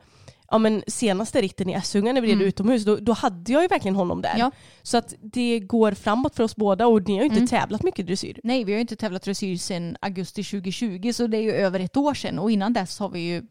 ja, 0.50 0.58
men 0.58 0.82
senaste 0.86 1.40
ritten 1.40 1.70
i 1.70 1.72
Essunga 1.72 2.12
när 2.12 2.20
vi 2.20 2.34
red 2.34 2.42
utomhus, 2.42 2.84
då, 2.84 2.96
då 2.96 3.12
hade 3.12 3.52
jag 3.52 3.62
ju 3.62 3.68
verkligen 3.68 3.96
honom 3.96 4.22
där. 4.22 4.30
Mm. 4.30 4.40
Ja. 4.40 4.50
Så 4.82 4.96
att 4.96 5.14
det 5.20 5.60
går 5.60 5.92
framåt 5.92 6.36
för 6.36 6.44
oss 6.44 6.56
båda 6.56 6.86
och 6.86 7.08
ni 7.08 7.14
har 7.14 7.20
ju 7.20 7.26
inte 7.26 7.36
Mm. 7.36 7.48
tävlat 7.48 7.82
mycket 7.82 8.06
dressyr. 8.06 8.40
Nej, 8.44 8.64
vi 8.64 8.72
har 8.72 8.76
ju 8.76 8.80
inte 8.80 8.96
tävlat 8.96 9.22
dressyr 9.22 9.56
sedan 9.56 9.96
augusti 10.00 10.44
2020 10.44 11.10
så 11.14 11.26
det 11.26 11.36
är 11.36 11.42
ju 11.42 11.52
över 11.52 11.80
ett 11.80 11.96
år 11.96 12.14
sedan 12.14 12.38
och 12.38 12.50
innan 12.50 12.72
dess 12.72 12.98
har 12.98 13.08
vi 13.08 13.20
ju 13.20 13.42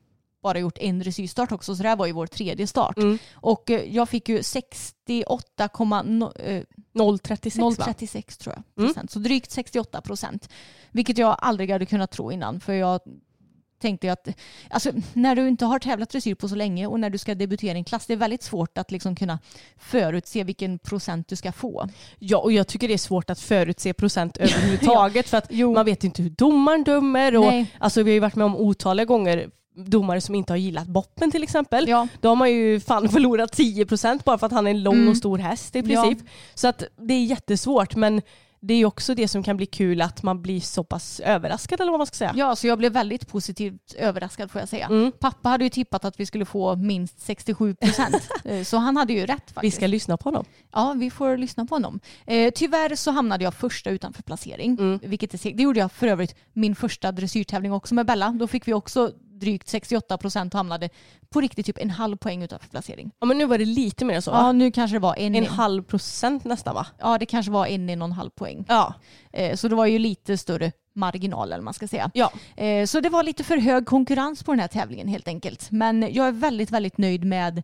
bara 0.44 0.60
gjort 0.60 0.78
en 0.78 1.00
dressyrstart 1.00 1.52
också 1.52 1.76
så 1.76 1.84
det 1.84 1.90
här 1.90 1.96
var 1.96 2.06
ju 2.06 2.12
vår 2.12 2.28
tredje 2.28 2.68
start. 2.68 2.98
Mm. 2.98 3.18
Och 3.34 3.70
eh, 3.72 3.96
jag 3.96 4.10
fick 4.10 4.30
ju 4.30 4.44
68,036 4.44 7.18
036 7.24 7.58
va? 7.80 7.86
036 7.86 8.38
tror 8.38 8.56
jag. 8.56 8.64
Mm. 8.78 8.88
Procent. 8.94 9.12
Så 9.12 9.20
drygt 9.20 9.52
68 9.52 10.02
procent. 10.02 10.50
Vilket 10.92 11.18
jag 11.18 11.36
aldrig 11.40 11.72
hade 11.72 11.86
kunnat 11.86 12.12
tro 12.12 12.32
innan 12.32 12.60
för 12.60 12.74
jag 12.74 13.02
tänkte 13.82 14.12
att 14.12 14.28
alltså, 14.70 14.92
när 15.14 15.36
du 15.36 15.48
inte 15.48 15.66
har 15.66 15.80
tävlat 15.80 16.10
dressyr 16.10 16.36
på 16.36 16.48
så 16.50 16.56
länge 16.56 16.88
och 16.88 17.00
när 17.00 17.10
du 17.10 17.18
ska 17.18 17.36
debutera 17.36 17.74
i 17.76 17.78
en 17.78 17.84
klass 17.84 18.06
det 18.06 18.14
är 18.14 18.18
väldigt 18.18 18.44
svårt 18.44 18.78
att 18.78 18.92
liksom 18.92 19.16
kunna 19.16 19.40
förutse 19.78 20.44
vilken 20.44 20.80
procent 20.80 21.28
du 21.28 21.36
ska 21.36 21.52
få. 21.52 21.88
Ja, 22.20 22.38
och 22.38 22.52
jag 22.52 22.68
tycker 22.68 22.88
det 22.88 22.94
är 22.94 22.98
svårt 22.98 23.30
att 23.30 23.40
förutse 23.40 23.94
procent 23.94 24.38
överhuvudtaget 24.38 25.30
för 25.30 25.38
att 25.38 25.48
Jo. 25.50 25.74
man 25.74 25.86
vet 25.86 26.04
inte 26.04 26.22
hur 26.24 26.30
domaren 26.30 26.84
dömer. 26.84 27.36
Och, 27.38 27.46
Nej. 27.46 27.74
alltså, 27.80 28.04
vi 28.04 28.12
har 28.12 28.14
ju 28.14 28.20
varit 28.20 28.36
med 28.36 28.46
om 28.46 28.56
otaliga 28.56 29.06
gånger 29.06 29.50
domare 29.86 30.22
som 30.22 30.36
inte 30.36 30.54
har 30.54 30.58
gillat 30.58 30.88
boppen 30.88 31.32
till 31.32 31.44
exempel. 31.44 31.88
Ja. 31.88 32.08
Då 32.22 32.30
har 32.30 32.36
man 32.36 32.52
ju 32.52 32.80
fan 32.80 33.10
förlorat 33.10 33.58
10% 33.58 34.24
bara 34.26 34.38
för 34.38 34.46
att 34.46 34.52
han 34.52 34.68
är 34.68 34.72
en 34.72 34.84
lång 34.84 34.96
Mm. 34.96 35.10
och 35.10 35.18
stor 35.18 35.38
häst 35.38 35.76
i 35.76 35.80
Ja. 35.80 35.84
princip. 36.04 36.28
Så 36.54 36.68
att 36.68 36.84
det 36.98 37.14
är 37.14 37.26
jättesvårt 37.26 37.96
men 37.96 38.22
det 38.60 38.74
är 38.74 38.78
ju 38.78 38.86
också 38.86 39.16
det 39.16 39.28
som 39.28 39.44
kan 39.44 39.58
bli 39.58 39.66
kul 39.66 40.02
att 40.02 40.24
man 40.24 40.42
blir 40.42 40.60
så 40.60 40.84
pass 40.84 41.20
överraskad 41.20 41.82
eller 41.82 41.92
vad 41.92 42.00
man 42.00 42.08
ska 42.08 42.16
säga. 42.16 42.34
Ja, 42.36 42.56
så 42.56 42.68
jag 42.68 42.78
blev 42.78 42.92
väldigt 42.92 43.28
positivt 43.28 43.94
överraskad 43.98 44.52
får 44.52 44.62
jag 44.62 44.70
säga. 44.70 44.86
Mm. 44.86 45.12
Pappa 45.20 45.50
hade 45.50 45.64
ju 45.64 45.70
tippat 45.70 46.06
att 46.06 46.20
vi 46.20 46.26
skulle 46.26 46.46
få 46.46 46.76
minst 46.76 47.22
67 47.22 47.76
procent. 47.76 48.30
så 48.68 48.78
han 48.78 48.98
hade 48.98 49.14
ju 49.14 49.26
rätt 49.26 49.44
Vi 49.48 49.54
faktiskt. 49.54 49.78
ska 49.78 49.88
lyssna 49.88 50.18
på 50.18 50.24
honom. 50.24 50.46
Ja, 50.72 50.94
vi 50.98 51.10
får 51.12 51.38
lyssna 51.38 51.66
på 51.66 51.76
honom. 51.76 52.00
Eh, 52.26 52.52
tyvärr 52.56 52.96
så 52.96 53.12
hamnade 53.12 53.44
jag 53.44 53.54
första 53.54 53.90
utanför 53.90 54.24
placering. 54.24 54.78
Mm. 54.80 55.00
Vilket 55.04 55.34
är 55.34 55.38
segt. 55.38 55.58
Det 55.58 55.64
gjorde 55.64 55.80
jag 55.80 55.92
för 55.92 56.08
övrigt 56.08 56.36
min 56.54 56.76
första 56.76 57.12
dressyrtävling 57.12 57.74
också 57.74 57.96
med 57.96 58.06
Bella. 58.06 58.30
Då 58.30 58.48
fick 58.48 58.68
vi 58.68 58.74
också 58.74 59.12
drygt 59.40 59.68
68 59.68 60.18
procent 60.18 60.54
hamnade 60.54 60.90
på 61.30 61.42
riktigt 61.42 61.66
typ 61.66 61.78
en 61.78 61.90
halv 61.90 62.18
poäng 62.18 62.44
utanför 62.44 62.70
placering. 62.70 63.12
Ja, 63.20 63.26
men 63.28 63.38
nu 63.38 63.46
var 63.46 63.58
det 63.58 63.66
lite 63.66 64.06
mer 64.06 64.22
så 64.22 64.32
Ja, 64.32 64.34
va? 64.44 64.52
nu 64.52 64.72
kanske 64.72 64.96
det 64.96 65.00
var 65.00 65.16
en, 65.18 65.36
En 65.36 65.44
en 65.44 65.50
halv 65.50 65.84
procent 65.84 66.44
nästan 66.44 66.76
va? 66.76 66.88
Ja, 67.00 67.18
det 67.18 67.26
kanske 67.26 67.52
var 67.52 67.66
en, 67.68 67.90
en 67.90 68.02
och 68.02 68.06
en 68.08 68.12
halv 68.12 68.30
poäng. 68.30 68.66
Ja. 68.68 68.94
Eh, 69.34 69.56
så 69.56 69.68
det 69.68 69.76
var 69.76 69.86
ju 69.86 70.00
lite 70.00 70.38
större 70.38 70.72
marginal 70.96 71.52
eller 71.54 71.64
man 71.64 71.74
ska 71.74 71.88
säga. 71.88 72.12
ja. 72.14 72.32
Eh, 72.64 72.86
Så 72.86 73.00
det 73.00 73.10
var 73.10 73.24
lite 73.24 73.44
för 73.44 73.58
hög 73.58 73.86
konkurrens 73.86 74.44
på 74.44 74.52
den 74.52 74.60
här 74.60 74.68
tävlingen 74.68 75.08
helt 75.08 75.28
enkelt. 75.28 75.72
Men 75.72 76.14
jag 76.14 76.28
är 76.28 76.32
väldigt, 76.32 76.72
väldigt 76.72 76.98
nöjd 76.98 77.24
med 77.24 77.64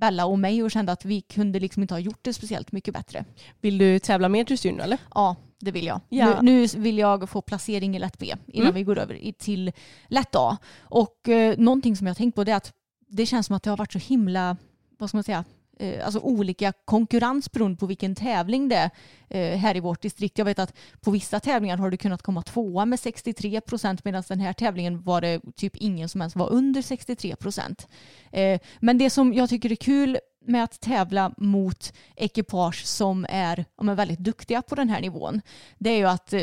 Bella 0.00 0.26
och 0.26 0.38
mig 0.38 0.62
och 0.62 0.70
kände 0.70 0.92
att 0.92 1.04
vi 1.04 1.20
kunde 1.20 1.60
liksom 1.60 1.82
inte 1.82 1.94
ha 1.94 1.98
gjort 1.98 2.18
det 2.22 2.32
speciellt 2.32 2.72
mycket 2.72 2.94
bättre. 2.94 3.24
Vill 3.60 3.78
du 3.78 3.98
tävla 3.98 4.28
mer 4.28 4.44
dressyr 4.44 4.72
nu 4.72 4.82
eller? 4.82 4.98
Ja, 5.14 5.36
det 5.60 5.70
vill 5.70 5.86
jag. 5.86 6.00
Ja. 6.08 6.40
Nu, 6.42 6.52
nu 6.60 6.66
vill 6.82 6.98
jag 6.98 7.28
få 7.30 7.42
placering 7.42 7.96
i 7.96 7.98
lätt 7.98 8.18
B 8.18 8.34
innan 8.46 8.66
Mm. 8.66 8.74
vi 8.74 8.82
går 8.82 8.98
över 8.98 9.32
till 9.32 9.72
lätt 10.08 10.34
A. 10.36 10.56
Och 10.80 11.28
eh, 11.28 11.58
någonting 11.58 11.96
som 11.96 12.06
jag 12.06 12.10
har 12.10 12.16
tänkt 12.16 12.34
på 12.34 12.44
det 12.44 12.52
är 12.52 12.56
att 12.56 12.72
det 13.08 13.26
känns 13.26 13.46
som 13.46 13.56
att 13.56 13.62
det 13.62 13.70
har 13.70 13.76
varit 13.76 13.92
så 13.92 13.98
himla, 13.98 14.56
vad 14.98 15.08
ska 15.08 15.16
man 15.16 15.24
säga, 15.24 15.44
Eh, 15.80 16.04
alltså 16.04 16.20
olika 16.20 16.72
konkurrens 16.84 17.52
beroende 17.52 17.76
på 17.76 17.86
vilken 17.86 18.14
tävling 18.14 18.68
det 18.68 18.76
är 18.76 18.90
eh, 19.28 19.58
här 19.58 19.76
i 19.76 19.80
vårt 19.80 20.02
distrikt. 20.02 20.38
Jag 20.38 20.44
vet 20.44 20.58
att 20.58 20.74
på 21.00 21.10
vissa 21.10 21.40
tävlingar 21.40 21.76
har 21.76 21.90
du 21.90 21.96
kunnat 21.96 22.22
komma 22.22 22.42
tvåa 22.42 22.84
med 22.84 23.00
63 23.00 23.60
procent 23.60 24.04
medan 24.04 24.22
den 24.28 24.40
här 24.40 24.52
tävlingen 24.52 25.02
var 25.02 25.20
det 25.20 25.40
typ 25.56 25.76
ingen 25.76 26.08
som 26.08 26.20
ens 26.20 26.36
var 26.36 26.50
under 26.50 26.82
63 26.82 27.36
procent. 27.36 27.88
Eh, 28.32 28.60
men 28.80 28.98
det 28.98 29.10
som 29.10 29.34
jag 29.34 29.48
tycker 29.48 29.72
är 29.72 29.76
kul 29.76 30.18
med 30.46 30.64
att 30.64 30.80
tävla 30.80 31.34
mot 31.36 31.92
ekipage 32.16 32.86
som 32.86 33.26
är 33.28 33.64
ja, 33.76 33.94
väldigt 33.94 34.18
duktiga 34.18 34.62
på 34.62 34.74
den 34.74 34.88
här 34.88 35.00
nivån 35.00 35.40
det 35.78 35.90
är 35.90 35.96
ju 35.96 36.06
att 36.06 36.34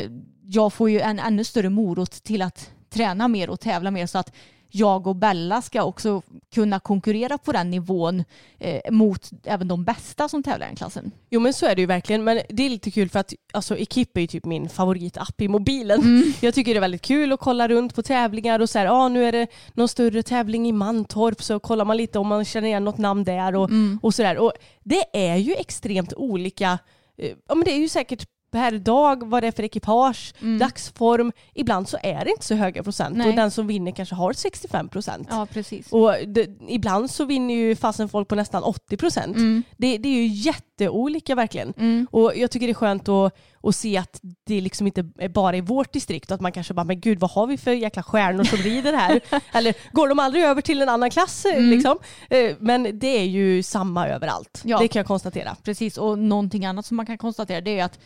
jag 0.44 0.72
får 0.72 0.90
ju 0.90 1.00
en 1.00 1.18
ännu 1.18 1.44
större 1.44 1.68
morot 1.68 2.10
till 2.10 2.42
att 2.42 2.70
träna 2.90 3.28
mer 3.28 3.50
och 3.50 3.60
tävla 3.60 3.90
mer 3.90 4.06
så 4.06 4.18
att 4.18 4.32
jag 4.70 5.06
och 5.06 5.16
Bella 5.16 5.62
ska 5.62 5.82
också 5.82 6.22
kunna 6.54 6.80
konkurrera 6.80 7.38
på 7.38 7.52
den 7.52 7.70
nivån 7.70 8.24
eh, 8.58 8.90
mot 8.90 9.30
även 9.44 9.68
de 9.68 9.84
bästa 9.84 10.28
som 10.28 10.42
tävlar 10.42 10.66
i 10.66 10.68
den 10.68 10.76
klassen. 10.76 11.10
Jo 11.30 11.40
men 11.40 11.52
så 11.54 11.66
är 11.66 11.74
det 11.74 11.80
ju 11.80 11.86
verkligen. 11.86 12.24
Men 12.24 12.40
det 12.48 12.66
är 12.66 12.70
lite 12.70 12.90
kul 12.90 13.08
för 13.08 13.18
att 13.18 13.32
alltså, 13.52 13.76
Equip 13.78 14.16
är 14.16 14.20
ju 14.20 14.26
typ 14.26 14.44
min 14.44 14.68
favoritapp 14.68 15.40
i 15.40 15.48
mobilen. 15.48 16.00
Mm. 16.00 16.32
Jag 16.40 16.54
tycker 16.54 16.74
det 16.74 16.78
är 16.78 16.80
väldigt 16.80 17.02
kul 17.02 17.32
att 17.32 17.40
kolla 17.40 17.68
runt 17.68 17.94
på 17.94 18.02
tävlingar 18.02 18.60
och 18.60 18.70
så 18.70 18.78
här, 18.78 18.86
ah, 18.86 19.08
nu 19.08 19.24
är 19.24 19.32
det 19.32 19.46
någon 19.72 19.88
större 19.88 20.22
tävling 20.22 20.68
i 20.68 20.72
Mantorp 20.72 21.42
så 21.42 21.60
kollar 21.60 21.84
man 21.84 21.96
lite 21.96 22.18
om 22.18 22.28
man 22.28 22.44
känner 22.44 22.68
igen 22.68 22.84
något 22.84 22.98
namn 22.98 23.24
där 23.24 23.54
och, 23.54 23.68
Mm. 23.70 23.98
och 24.02 24.14
sådär. 24.14 24.38
Och 24.38 24.52
det 24.84 25.04
är 25.30 25.36
ju 25.36 25.54
extremt 25.54 26.12
olika, 26.16 26.78
eh, 27.18 27.32
ja 27.48 27.54
men 27.54 27.64
det 27.64 27.72
är 27.72 27.78
ju 27.78 27.88
säkert 27.88 28.26
per 28.50 28.78
dag 28.78 29.28
vad 29.30 29.42
det 29.42 29.46
är 29.46 29.52
för 29.52 29.62
ekipage, 29.62 30.34
dagsform. 30.60 31.32
Ibland 31.54 31.88
så 31.88 31.98
är 32.02 32.24
det 32.24 32.30
inte 32.30 32.44
så 32.44 32.54
höga 32.54 32.82
procent 32.82 33.16
Nej. 33.16 33.28
och 33.28 33.36
den 33.36 33.50
som 33.50 33.66
vinner 33.66 33.92
kanske 33.92 34.14
har 34.14 34.32
65 34.32 34.88
procent. 34.88 35.28
Ja, 35.30 35.46
precis. 35.52 35.92
Och 35.92 36.14
det, 36.26 36.48
ibland 36.68 37.10
så 37.10 37.24
vinner 37.24 37.54
ju 37.54 37.76
fasen 37.76 38.08
folk 38.08 38.28
på 38.28 38.34
nästan 38.34 38.62
80 38.62 38.96
procent. 38.96 39.36
Mm. 39.36 39.62
Det, 39.76 39.98
det 39.98 40.08
är 40.08 40.12
ju 40.22 40.26
jätteolika 40.26 41.34
verkligen. 41.34 42.06
Och 42.10 42.32
jag 42.36 42.50
tycker 42.50 42.66
det 42.66 42.72
är 42.72 42.74
skönt 42.74 43.08
att, 43.08 43.34
att 43.62 43.76
se 43.76 43.96
att 43.96 44.20
det 44.46 44.60
liksom 44.60 44.86
inte 44.86 45.04
är 45.18 45.28
bara 45.28 45.56
i 45.56 45.60
vårt 45.60 45.92
distrikt 45.92 46.30
och 46.30 46.34
att 46.34 46.40
man 46.40 46.52
kanske 46.52 46.74
bara, 46.74 46.84
men 46.84 47.00
gud 47.00 47.20
vad 47.20 47.30
har 47.30 47.46
vi 47.46 47.56
för 47.58 47.72
jäkla 47.72 48.02
stjärnor 48.02 48.44
som 48.44 48.58
rider 48.58 48.92
här? 48.92 49.20
Eller 49.52 49.74
går 49.92 50.08
de 50.08 50.18
aldrig 50.18 50.44
över 50.44 50.60
till 50.62 50.82
en 50.82 50.88
annan 50.88 51.10
klass? 51.10 51.44
eh, 51.44 51.60
Liksom? 51.60 51.98
Eh, 52.30 52.56
Men 52.60 52.98
det 52.98 53.06
är 53.18 53.24
ju 53.24 53.62
samma 53.62 54.08
överallt. 54.08 54.60
Ja. 54.64 54.78
Det 54.78 54.88
kan 54.88 55.00
jag 55.00 55.06
konstatera. 55.06 55.56
Precis, 55.62 55.98
och 55.98 56.18
någonting 56.18 56.64
annat 56.66 56.86
som 56.86 56.96
man 56.96 57.06
kan 57.06 57.18
konstatera 57.18 57.60
det 57.60 57.78
är 57.78 57.84
att 57.84 57.98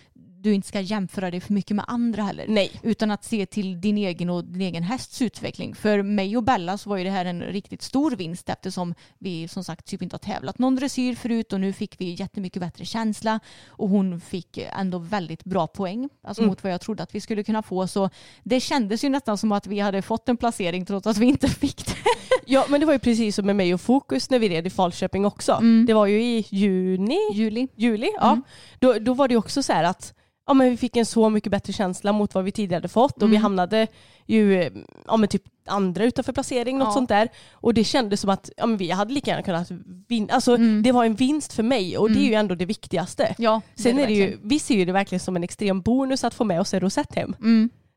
du 0.42 0.54
inte 0.54 0.68
ska 0.68 0.80
jämföra 0.80 1.30
dig 1.30 1.40
för 1.40 1.52
mycket 1.52 1.76
med 1.76 1.84
andra 1.88 2.22
heller. 2.22 2.44
Nej. 2.48 2.80
Utan 2.82 3.10
att 3.10 3.24
se 3.24 3.46
till 3.46 3.80
din 3.80 3.98
egen 3.98 4.30
och 4.30 4.44
din 4.44 4.60
egen 4.62 4.82
hästs 4.82 5.22
utveckling. 5.22 5.74
För 5.74 6.02
mig 6.02 6.36
och 6.36 6.42
Bella 6.42 6.78
så 6.78 6.90
var 6.90 6.96
ju 6.96 7.04
det 7.04 7.10
här 7.10 7.24
en 7.24 7.42
riktigt 7.42 7.82
stor 7.82 8.10
vinst 8.10 8.48
eftersom 8.48 8.94
vi 9.18 9.48
som 9.48 9.64
sagt 9.64 9.86
typ 9.86 10.02
inte 10.02 10.14
har 10.14 10.18
tävlat 10.18 10.58
någon 10.58 10.76
dressyr 10.76 11.14
förut 11.14 11.52
och 11.52 11.60
nu 11.60 11.72
fick 11.72 12.00
vi 12.00 12.10
jättemycket 12.18 12.60
bättre 12.62 12.84
känsla 12.84 13.40
och 13.68 13.88
hon 13.88 14.20
fick 14.20 14.58
ändå 14.58 14.98
väldigt 14.98 15.44
bra 15.44 15.66
poäng. 15.66 16.08
Alltså 16.24 16.42
Mm. 16.42 16.48
mot 16.50 16.62
vad 16.62 16.72
jag 16.72 16.80
trodde 16.80 17.02
att 17.02 17.14
vi 17.14 17.20
skulle 17.20 17.44
kunna 17.44 17.62
få. 17.62 17.86
Så 17.86 18.10
det 18.42 18.60
kändes 18.60 19.04
ju 19.04 19.08
nästan 19.08 19.38
som 19.38 19.52
att 19.52 19.66
vi 19.66 19.80
hade 19.80 20.02
fått 20.02 20.28
en 20.28 20.36
placering 20.36 20.86
trots 20.86 21.06
att 21.06 21.18
vi 21.18 21.26
inte 21.26 21.48
fick 21.48 21.86
det. 21.86 21.92
Ja 22.46 22.66
men 22.68 22.80
det 22.80 22.86
var 22.86 22.92
ju 22.92 22.98
precis 22.98 23.36
som 23.36 23.46
med 23.46 23.56
mig 23.56 23.74
och 23.74 23.80
Fokus 23.80 24.30
när 24.30 24.38
vi 24.38 24.48
red 24.48 24.66
i 24.66 24.70
Falköping 24.70 25.24
också. 25.24 25.60
Det 25.86 25.94
var 25.94 26.06
ju 26.06 26.22
i 26.22 26.46
juni, 26.48 27.18
Juli. 27.34 27.68
juli, 27.76 28.10
ja. 28.20 28.40
Då, 28.78 28.98
då 28.98 29.14
var 29.14 29.28
det 29.28 29.32
ju 29.32 29.38
också 29.38 29.62
så 29.62 29.72
här 29.72 29.84
att 29.84 30.14
ja, 30.46 30.54
men 30.54 30.70
vi 30.70 30.76
fick 30.76 30.96
en 30.96 31.06
så 31.06 31.30
mycket 31.30 31.50
bättre 31.52 31.72
känsla 31.72 32.12
mot 32.12 32.34
vad 32.34 32.44
vi 32.44 32.52
tidigare 32.52 32.76
hade 32.76 32.88
fått 32.88 33.22
och 33.22 33.28
vi 33.28 33.36
Mm. 33.36 33.42
hamnade 33.42 33.86
ju 34.26 34.70
ja, 35.06 35.16
men 35.16 35.28
typ 35.28 35.42
andra 35.66 36.04
utanför 36.04 36.32
placering, 36.32 36.78
något 36.78 36.88
Ja. 36.88 36.92
sånt 36.92 37.08
där. 37.08 37.28
Och 37.52 37.74
det 37.74 37.84
kändes 37.84 38.20
som 38.20 38.30
att 38.30 38.50
ja, 38.56 38.66
men 38.66 38.76
vi 38.76 38.90
hade 38.90 39.14
lika 39.14 39.30
gärna 39.30 39.42
kunnat 39.42 39.70
vinna. 40.08 40.34
Alltså, 40.34 40.54
Mm. 40.54 40.82
Det 40.82 40.92
var 40.92 41.04
en 41.04 41.14
vinst 41.14 41.52
för 41.52 41.62
mig 41.62 41.98
och 41.98 42.10
det 42.10 42.18
är 42.20 42.26
ju 42.28 42.34
ändå 42.34 42.54
det 42.54 42.64
viktigaste. 42.64 43.34
Ja, 43.38 43.60
Sen 43.74 43.98
är 43.98 44.06
det 44.06 44.12
ju, 44.12 44.20
verkligen. 44.26 44.48
vi 44.48 44.58
ser 44.58 44.74
ju 44.74 44.84
det 44.84 44.92
verkligen 44.92 45.20
som 45.20 45.36
en 45.36 45.44
extrem 45.44 45.80
bonus 45.80 46.24
att 46.24 46.34
få 46.34 46.44
med 46.44 46.60
oss 46.60 46.74
en 46.74 46.80
rosett 46.80 47.14
hem. 47.14 47.36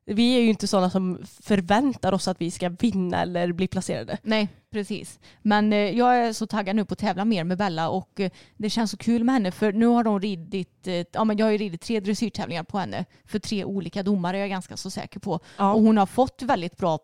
Vi 0.06 0.38
är 0.38 0.42
ju 0.42 0.50
inte 0.50 0.68
sådana 0.68 0.90
som 0.90 1.20
förväntar 1.42 2.14
oss 2.14 2.28
att 2.28 2.42
vi 2.42 2.52
ska 2.52 2.70
vinna 2.70 3.22
eller 3.22 3.52
bli 3.52 3.68
placerade. 3.68 4.18
Nej, 4.24 4.48
precis. 4.72 5.20
Men 5.42 5.74
eh, 5.74 5.80
jag 5.80 6.18
är 6.18 6.34
så 6.34 6.48
taggad 6.48 6.76
nu 6.76 6.86
på 6.86 6.94
att 6.94 7.00
tävla 7.00 7.26
mer 7.26 7.44
med 7.44 7.58
Bella 7.58 7.90
och 7.90 8.20
eh, 8.20 8.32
det 8.58 8.70
känns 8.70 8.92
så 8.92 8.98
kul 8.98 9.24
med 9.24 9.34
henne 9.34 9.52
för 9.52 9.74
nu 9.74 9.86
har 9.86 10.04
de 10.04 10.20
ridit, 10.20 10.88
eh, 10.88 11.06
ja 11.12 11.24
men 11.24 11.38
jag 11.38 11.46
har 11.46 11.52
ju 11.52 11.58
ridit 11.58 11.82
tre 11.82 12.00
dressyrtävlingar 12.00 12.64
på 12.64 12.78
henne 12.78 13.06
för 13.26 13.40
tre 13.40 13.66
olika 13.66 14.04
domare 14.04 14.38
är 14.38 14.42
jag 14.42 14.50
ganska 14.50 14.78
så 14.78 14.90
säker 14.90 15.20
på. 15.20 15.40
Ja. 15.58 15.74
Och 15.74 15.82
hon 15.82 15.98
har 15.98 16.06
fått 16.06 16.42
väldigt 16.42 16.78
bra 16.78 17.00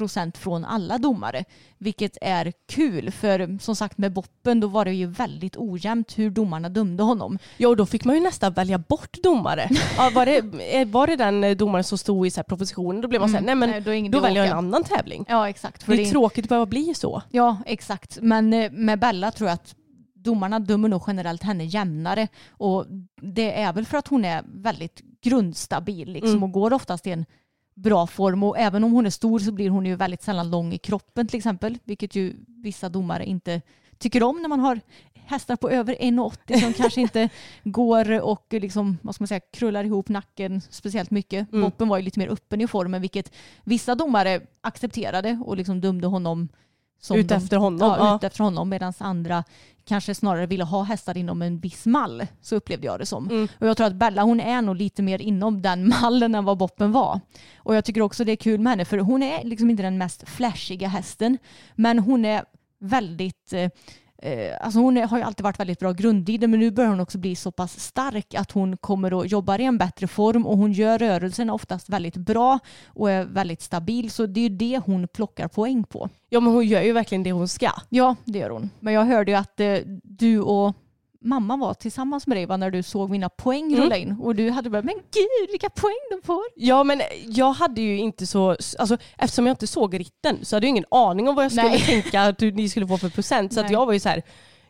procent 0.00 0.38
från 0.38 0.64
alla 0.64 0.98
domare, 0.98 1.44
vilket 1.78 2.16
är 2.20 2.52
kul 2.68 3.10
för 3.10 3.58
som 3.62 3.76
sagt 3.76 3.98
med 3.98 4.12
Boppen 4.12 4.60
då 4.60 4.66
var 4.68 4.84
det 4.84 4.92
ju 4.92 5.06
väldigt 5.06 5.56
ojämnt 5.56 6.18
hur 6.18 6.30
domarna 6.30 6.68
dömde 6.68 7.02
honom. 7.02 7.38
Ja 7.56 7.68
och 7.68 7.76
då 7.76 7.86
fick 7.86 8.04
man 8.04 8.14
ju 8.16 8.20
nästan 8.22 8.52
välja 8.52 8.78
bort 8.78 9.16
domare. 9.22 9.68
Ja, 9.96 10.10
var, 10.14 10.26
det, 10.26 10.38
eh, 10.80 10.88
var 10.88 11.06
det 11.06 11.16
den 11.16 11.44
eh, 11.44 11.56
domaren 11.56 11.84
som 11.84 11.98
stod 11.98 12.26
i 12.26 12.30
så 12.30 12.38
här 12.40 12.44
propositionen 12.44 13.00
då 13.00 13.08
blev 13.08 13.20
man 13.20 13.30
såhär, 13.30 13.44
nej 13.44 13.54
men 13.54 13.68
Mm. 13.68 13.70
Nej, 13.70 13.80
då 13.84 13.92
ingen 13.92 14.12
då 14.12 14.20
väljer 14.20 14.42
jag 14.44 14.52
en 14.52 14.58
annan 14.58 14.84
tävling. 14.84 15.24
Ja 15.28 15.48
exakt. 15.48 15.86
Det 15.86 15.92
är 15.92 15.96
det- 15.96 16.10
tråkigt 16.10 16.44
att 16.44 16.48
behöva 16.48 16.66
bli 16.66 16.94
så. 16.94 17.22
Ja, 17.30 17.56
exakt. 17.66 18.18
Men 18.22 18.52
eh, 18.52 18.70
med 18.72 18.98
Bella 18.98 19.30
tror 19.30 19.48
jag 19.48 19.54
att 19.54 19.74
domarna 20.14 20.58
dömer 20.58 20.88
nog 20.88 21.02
generellt 21.06 21.42
henne 21.42 21.64
jämnare. 21.64 22.28
Och 22.50 22.86
det 23.22 23.60
är 23.60 23.72
väl 23.72 23.86
för 23.86 23.98
att 23.98 24.08
hon 24.08 24.24
är 24.24 24.42
väldigt 24.46 25.00
grundstabil 25.22 26.12
liksom, 26.12 26.30
Mm. 26.30 26.42
och 26.42 26.52
går 26.52 26.72
oftast 26.72 27.06
i 27.06 27.10
en 27.10 27.24
bra 27.82 28.06
form. 28.06 28.42
Och 28.42 28.58
även 28.58 28.84
om 28.84 28.92
hon 28.92 29.06
är 29.06 29.10
stor 29.10 29.38
så 29.38 29.52
blir 29.52 29.70
hon 29.70 29.86
ju 29.86 29.96
väldigt 29.96 30.22
sällan 30.22 30.50
lång 30.50 30.72
i 30.72 30.78
kroppen 30.78 31.26
till 31.26 31.36
exempel. 31.36 31.78
Vilket 31.84 32.14
ju 32.14 32.34
vissa 32.46 32.88
domare 32.88 33.24
inte 33.24 33.60
tycker 33.98 34.22
om 34.22 34.42
när 34.42 34.48
man 34.48 34.60
har 34.60 34.80
hästar 35.14 35.56
på 35.56 35.70
över 35.70 35.94
1,80 35.94 36.60
som 36.60 36.72
kanske 36.72 37.00
inte 37.06 37.28
går 37.64 38.20
och 38.20 38.46
liksom, 38.50 38.98
vad 39.02 39.14
ska 39.14 39.22
man 39.22 39.28
säga, 39.28 39.40
krullar 39.52 39.84
ihop 39.84 40.08
nacken 40.08 40.60
speciellt 40.60 41.10
mycket. 41.10 41.52
Mm. 41.52 41.62
Boppen 41.62 41.88
var 41.88 41.98
ju 41.98 42.04
lite 42.04 42.18
mer 42.18 42.28
öppen 42.28 42.60
i 42.60 42.68
formen 42.68 43.00
vilket 43.00 43.32
vissa 43.64 43.94
domare 43.94 44.40
accepterade 44.60 45.42
och 45.44 45.56
liksom 45.56 45.80
dömde 45.80 46.06
honom 46.06 46.48
som 47.00 47.16
Ut 47.18 47.28
de- 47.28 47.34
efter 47.34 47.56
honom. 47.56 47.94
Ja. 47.98 48.16
ut 48.16 48.24
efter 48.24 48.44
honom 48.44 48.68
medan 48.68 48.92
andra 48.98 49.44
kanske 49.84 50.14
snarare 50.14 50.46
ville 50.46 50.64
ha 50.64 50.82
hästar 50.82 51.16
inom 51.16 51.42
en 51.42 51.58
viss 51.58 51.86
mall. 51.86 52.26
Så 52.40 52.56
upplevde 52.56 52.86
jag 52.86 52.98
det 52.98 53.06
som. 53.06 53.30
Mm. 53.30 53.48
Och 53.58 53.66
jag 53.66 53.76
tror 53.76 53.86
att 53.86 53.94
Bella 53.94 54.22
hon 54.22 54.40
är 54.40 54.62
nog 54.62 54.76
lite 54.76 55.02
mer 55.02 55.22
inom 55.22 55.62
den 55.62 55.88
mallen 55.88 56.34
än 56.34 56.44
vad 56.44 56.58
Boppen 56.58 56.92
var. 56.92 57.20
Och 57.58 57.74
jag 57.76 57.84
tycker 57.84 58.00
också 58.02 58.24
det 58.24 58.32
är 58.32 58.36
kul 58.36 58.60
med 58.60 58.70
henne 58.70 58.84
för 58.84 58.98
hon 58.98 59.22
är 59.22 59.44
liksom 59.44 59.70
inte 59.70 59.82
den 59.82 59.98
mest 59.98 60.28
flashiga 60.28 60.88
hästen 60.88 61.38
men 61.74 61.98
hon 61.98 62.24
är 62.24 62.44
väldigt 62.80 63.52
eh, 63.52 63.70
Eh, 64.22 64.56
alltså 64.60 64.80
hon 64.80 64.96
har 64.96 65.18
ju 65.18 65.24
alltid 65.24 65.44
varit 65.44 65.60
väldigt 65.60 65.78
bra 65.78 65.92
grundrider 65.92 66.48
men 66.48 66.60
nu 66.60 66.70
börjar 66.70 66.90
hon 66.90 67.00
också 67.00 67.18
bli 67.18 67.36
så 67.36 67.52
pass 67.52 67.80
stark 67.80 68.34
att 68.34 68.52
hon 68.52 68.76
kommer 68.76 69.20
att 69.20 69.32
jobba 69.32 69.58
i 69.58 69.64
en 69.64 69.78
bättre 69.78 70.06
form 70.06 70.46
och 70.46 70.58
hon 70.58 70.72
gör 70.72 70.98
rörelsen 70.98 71.50
oftast 71.50 71.88
väldigt 71.88 72.16
bra 72.16 72.58
och 72.86 73.10
är 73.10 73.24
väldigt 73.24 73.62
stabil 73.62 74.10
så 74.10 74.26
det 74.26 74.40
är 74.40 74.42
ju 74.42 74.56
det 74.56 74.80
hon 74.84 75.08
plockar 75.08 75.48
poäng 75.48 75.84
på. 75.84 76.08
ja 76.28 76.40
men 76.40 76.52
hon 76.52 76.66
gör 76.66 76.82
ju 76.82 76.92
verkligen 76.92 77.22
det 77.22 77.32
hon 77.32 77.48
ska. 77.48 77.70
Ja, 77.88 78.16
det 78.24 78.38
gör 78.38 78.50
hon. 78.50 78.70
Men 78.80 78.94
jag 78.94 79.04
hörde 79.04 79.30
ju 79.30 79.36
att 79.36 79.60
eh, 79.60 79.76
du 80.02 80.40
och 80.40 80.76
mamma 81.22 81.56
var 81.56 81.74
tillsammans 81.74 82.26
med 82.26 82.36
dig 82.36 82.46
va, 82.46 82.56
när 82.56 82.70
du 82.70 82.82
såg 82.82 83.10
mina 83.10 83.28
poäng 83.28 83.66
Mm. 83.72 83.80
rulla 83.80 83.96
in. 83.96 84.16
Och 84.20 84.34
du 84.34 84.50
hade 84.50 84.70
bara, 84.70 84.82
men 84.82 84.94
gud 84.94 85.50
vilka 85.50 85.70
poäng 85.70 85.96
de 86.10 86.26
får. 86.26 86.42
Ja 86.56 86.84
men 86.84 87.02
jag 87.26 87.52
hade 87.52 87.80
ju 87.80 87.98
inte 87.98 88.26
så, 88.26 88.50
alltså 88.78 88.96
eftersom 89.18 89.46
jag 89.46 89.52
inte 89.52 89.66
såg 89.66 90.00
ritten 90.00 90.38
så 90.44 90.56
hade 90.56 90.66
jag 90.66 90.70
ingen 90.70 90.84
aning 90.90 91.28
om 91.28 91.34
vad 91.34 91.44
jag 91.44 91.52
skulle 91.52 91.68
Nej. 91.68 91.80
tänka 91.86 92.22
att 92.22 92.40
ni 92.40 92.68
skulle 92.68 92.86
få 92.86 92.98
för 92.98 93.08
procent. 93.08 93.52
Så 93.54 93.64
jag 93.70 93.86
var 93.86 93.92
ju 93.92 94.00
så 94.00 94.08
här, 94.08 94.22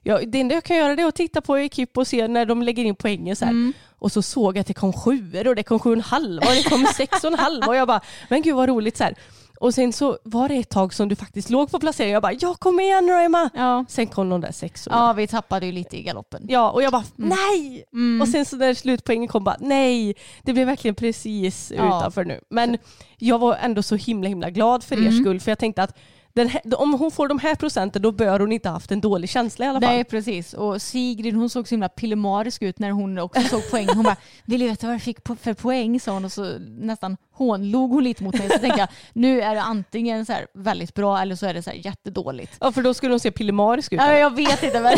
ja, 0.02 0.20
det 0.26 0.40
enda 0.40 0.54
jag 0.54 0.64
kan 0.64 0.76
göra 0.76 0.96
det 0.96 1.02
är 1.02 1.06
att 1.06 1.14
titta 1.14 1.40
på 1.40 1.58
Ekip 1.58 1.98
och 1.98 2.06
se 2.06 2.28
när 2.28 2.46
de 2.46 2.62
lägger 2.62 2.84
in 2.84 2.94
poängen 2.94 3.36
så. 3.36 3.44
Mm. 3.44 3.72
Och 3.98 4.12
så 4.12 4.22
såg 4.22 4.56
jag 4.56 4.60
att 4.60 4.66
det 4.66 4.74
kom 4.74 4.92
sjuor 4.92 5.48
och 5.48 5.56
det 5.56 5.62
kom 5.62 5.78
sju 5.78 5.90
och 5.90 5.96
en 5.96 6.00
halva 6.02 6.46
och 6.48 6.54
det 6.54 6.62
kom 6.70 6.86
sex 6.96 7.24
och 7.24 7.32
en 7.32 7.38
halva 7.38 7.66
och 7.66 7.76
jag 7.76 7.88
bara, 7.88 8.00
men 8.28 8.42
gud 8.42 8.54
vad 8.56 8.68
roligt 8.68 8.96
så 8.96 9.04
här. 9.04 9.14
Och 9.60 9.74
sen 9.74 9.92
så 9.92 10.18
var 10.24 10.48
det 10.48 10.54
ett 10.54 10.68
tag 10.68 10.94
som 10.94 11.08
du 11.08 11.16
faktiskt 11.16 11.50
låg 11.50 11.70
på 11.70 11.78
placering. 11.80 12.12
Jag 12.12 12.22
bara, 12.22 12.32
ja 12.32 12.54
kom 12.58 12.80
igen 12.80 13.06
nu 13.06 13.12
Emma. 13.12 13.50
Ja. 13.54 13.84
Sen 13.88 14.06
kom 14.06 14.28
de 14.28 14.40
där 14.40 14.52
sexorna. 14.52 14.96
ja, 14.96 15.12
vi 15.12 15.26
tappade 15.26 15.66
ju 15.66 15.72
lite 15.72 15.96
i 15.96 16.02
galoppen. 16.02 16.44
Ja, 16.48 16.70
och 16.70 16.82
jag 16.82 16.92
bara 16.92 17.04
nej! 17.16 17.84
Mm. 17.92 18.20
Och 18.20 18.28
sen 18.28 18.44
så 18.44 18.56
när 18.56 18.74
slutpoängen 18.74 19.28
kom 19.28 19.44
bara 19.44 19.56
nej, 19.60 20.14
det 20.42 20.52
blev 20.52 20.66
verkligen 20.66 20.94
precis 20.94 21.72
Ja. 21.76 21.98
utanför 21.98 22.24
nu. 22.24 22.40
Men 22.50 22.78
jag 23.18 23.38
var 23.38 23.56
ändå 23.56 23.82
så 23.82 23.96
himla 23.96 24.28
himla 24.28 24.50
glad 24.50 24.84
för 24.84 24.96
er 24.96 25.00
Mm. 25.00 25.20
skull 25.20 25.40
för 25.40 25.50
jag 25.50 25.58
tänkte 25.58 25.82
att 25.82 25.96
här, 26.36 26.80
om 26.80 26.92
hon 26.94 27.10
får 27.10 27.28
de 27.28 27.38
här 27.38 27.54
procenten 27.54 28.02
då 28.02 28.12
bör 28.12 28.40
hon 28.40 28.52
inte 28.52 28.68
ha 28.68 28.74
haft 28.76 28.90
en 28.92 29.00
dålig 29.00 29.30
känsla 29.30 29.64
i 29.64 29.68
alla 29.68 29.80
fall. 29.80 29.90
Nej 29.90 30.04
precis 30.04 30.54
och 30.54 30.82
Sigrid 30.82 31.34
hon 31.34 31.50
såg 31.50 31.68
så 31.68 31.72
himla 31.72 31.88
pillemarisk 31.88 32.62
ut 32.62 32.78
när 32.78 32.90
hon 32.90 33.18
också 33.18 33.40
såg 33.42 33.70
poäng. 33.70 33.88
Hon 33.94 34.02
bara, 34.04 34.16
vill 34.44 34.60
du 34.60 34.68
veta 34.68 34.86
vad 34.86 34.94
jag 34.94 35.02
fick 35.02 35.18
för 35.40 35.54
poäng 35.54 36.00
sa 36.00 36.12
hon 36.12 36.24
och 36.24 36.32
så 36.32 36.58
nästan 36.60 37.16
hånlog 37.32 37.90
hon 37.90 38.04
lite 38.04 38.24
mot 38.24 38.38
mig. 38.38 38.50
Så 38.50 38.58
tänkte 38.58 38.80
jag, 38.80 38.88
nu 39.12 39.40
är 39.40 39.54
det 39.54 39.62
antingen 39.62 40.26
så 40.26 40.32
här 40.32 40.46
väldigt 40.54 40.94
bra 40.94 41.20
eller 41.20 41.34
så 41.36 41.46
är 41.46 41.54
det 41.54 41.62
så 41.62 41.70
här 41.70 41.76
jättedåligt. 41.76 42.56
Ja 42.60 42.72
för 42.72 42.82
då 42.82 42.94
skulle 42.94 43.12
hon 43.12 43.20
se 43.20 43.30
pillemarisk 43.30 43.92
ut. 43.92 44.00
Ja, 44.00 44.12
jag 44.18 44.36
vet 44.36 44.62
inte 44.62 44.80
men, 44.80 44.96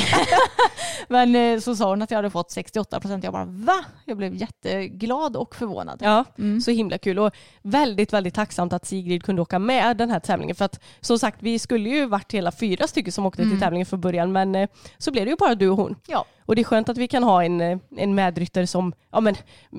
men 1.09 1.55
eh, 1.55 1.61
så 1.61 1.77
sa 1.77 1.89
hon 1.91 2.03
att 2.03 2.11
jag 2.11 2.19
hade 2.19 2.31
fått 2.31 2.51
68 2.51 3.01
procent. 3.01 3.25
Jag 3.25 3.33
bara 3.33 3.45
va? 3.45 3.85
Jag 4.05 4.17
blev 4.17 4.35
jätteglad 4.35 5.37
och 5.37 5.55
förvånad. 5.55 5.99
Ja, 6.03 6.25
Mm. 6.39 6.61
så 6.61 6.71
himla 6.71 6.99
kul 6.99 7.19
och 7.19 7.33
väldigt, 7.63 8.13
väldigt 8.13 8.35
tacksamt 8.35 8.73
att 8.73 8.87
Sigrid 8.87 9.23
kunde 9.25 9.43
åka 9.43 9.59
med 9.59 9.97
den 9.97 10.11
här 10.11 10.21
tävlingen 10.21 10.57
för 10.57 10.65
att 10.65 10.81
som 11.01 11.19
sagt 11.23 11.43
vi 11.43 11.59
skulle 11.59 11.89
ju 11.89 12.07
varit 12.07 12.33
hela 12.35 12.53
fyra 12.53 12.87
stycken 12.87 13.13
som 13.13 13.27
åkte 13.27 13.43
till 13.43 13.61
tävlingen 13.61 13.87
från 13.87 14.01
början 14.01 14.33
men 14.33 14.55
eh, 14.55 14.69
så 14.99 15.11
blev 15.11 15.25
det 15.25 15.31
ju 15.31 15.37
bara 15.37 15.55
du 15.55 15.69
och 15.69 15.77
hon. 15.77 15.87
Mm. 15.87 16.01
Ja. 16.07 16.25
Och 16.47 16.57
det 16.57 16.63
är 16.63 16.65
skönt 16.65 16.89
att 16.89 16.99
vi 16.99 17.09
kan 17.09 17.23
ha 17.23 17.45
en, 17.45 17.61
eh, 17.61 17.79
en 17.97 18.15
medryttare 18.15 18.67
som 18.67 18.93
ja, 19.13 19.21
men, 19.21 19.35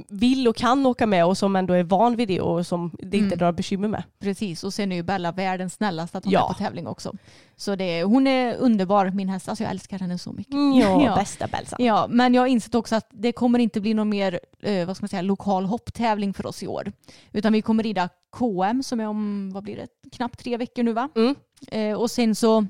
vill 0.10 0.48
och 0.48 0.56
kan 0.56 0.86
åka 0.86 1.06
med 1.08 1.26
och 1.26 1.38
som 1.38 1.56
ändå 1.56 1.74
är 1.74 1.84
van 1.84 2.16
vid 2.16 2.28
det 2.28 2.42
och 2.42 2.68
som 2.68 2.92
det 3.00 3.18
inte 3.18 3.36
är 3.36 3.40
några 3.40 3.52
bekymmer 3.54 3.88
med. 3.88 4.04
Precis 4.20 4.64
och 4.64 4.74
sen 4.74 4.92
är 4.92 4.96
ju 4.96 5.04
Bella 5.04 5.32
världens 5.32 5.74
snällaste 5.74 6.18
att 6.18 6.24
hon 6.26 6.34
Ja. 6.34 6.44
är 6.50 6.54
på 6.54 6.60
tävling 6.60 6.88
också. 6.88 7.14
Så 7.56 7.76
det, 7.76 8.04
hon 8.04 8.28
är 8.28 8.56
underbar 8.56 9.10
min 9.10 9.30
häst. 9.30 9.50
Alltså 9.50 9.64
jag 9.64 9.72
älskar 9.72 10.00
henne 10.00 10.18
så 10.18 10.32
mycket. 10.32 10.54
Ja, 11.04 11.16
bästa 11.16 11.48
Belsan. 11.48 11.86
Ja, 11.86 12.08
men 12.10 12.34
jag 12.34 12.42
har 12.42 12.48
insett 12.48 12.76
också 12.76 12.96
att 12.96 13.08
det 13.12 13.32
kommer 13.32 13.60
inte 13.60 13.82
bli 13.82 13.94
någon 13.94 14.10
mer 14.10 14.40
eh, 14.62 14.88
vad 14.88 14.98
ska 14.98 15.04
man 15.04 15.10
säga, 15.10 15.22
lokal 15.22 15.66
hopptävling 15.66 16.34
för 16.34 16.46
oss 16.46 16.64
i 16.64 16.68
år. 16.68 16.92
Utan 17.32 17.54
vi 17.54 17.62
kommer 17.62 17.84
rida 17.84 18.10
KM 18.38 18.84
som 18.84 19.00
är 19.00 19.08
om, 19.08 19.52
vad 19.54 19.64
blir 19.64 19.76
det, 19.76 19.88
knappt 20.14 20.40
tre 20.40 20.58
veckor 20.58 20.84
nu 20.84 20.94
va? 20.94 21.10
Mm. 21.16 21.36
Eh, 21.72 22.00
och 22.00 22.12
sen 22.12 22.36
så 22.36 22.66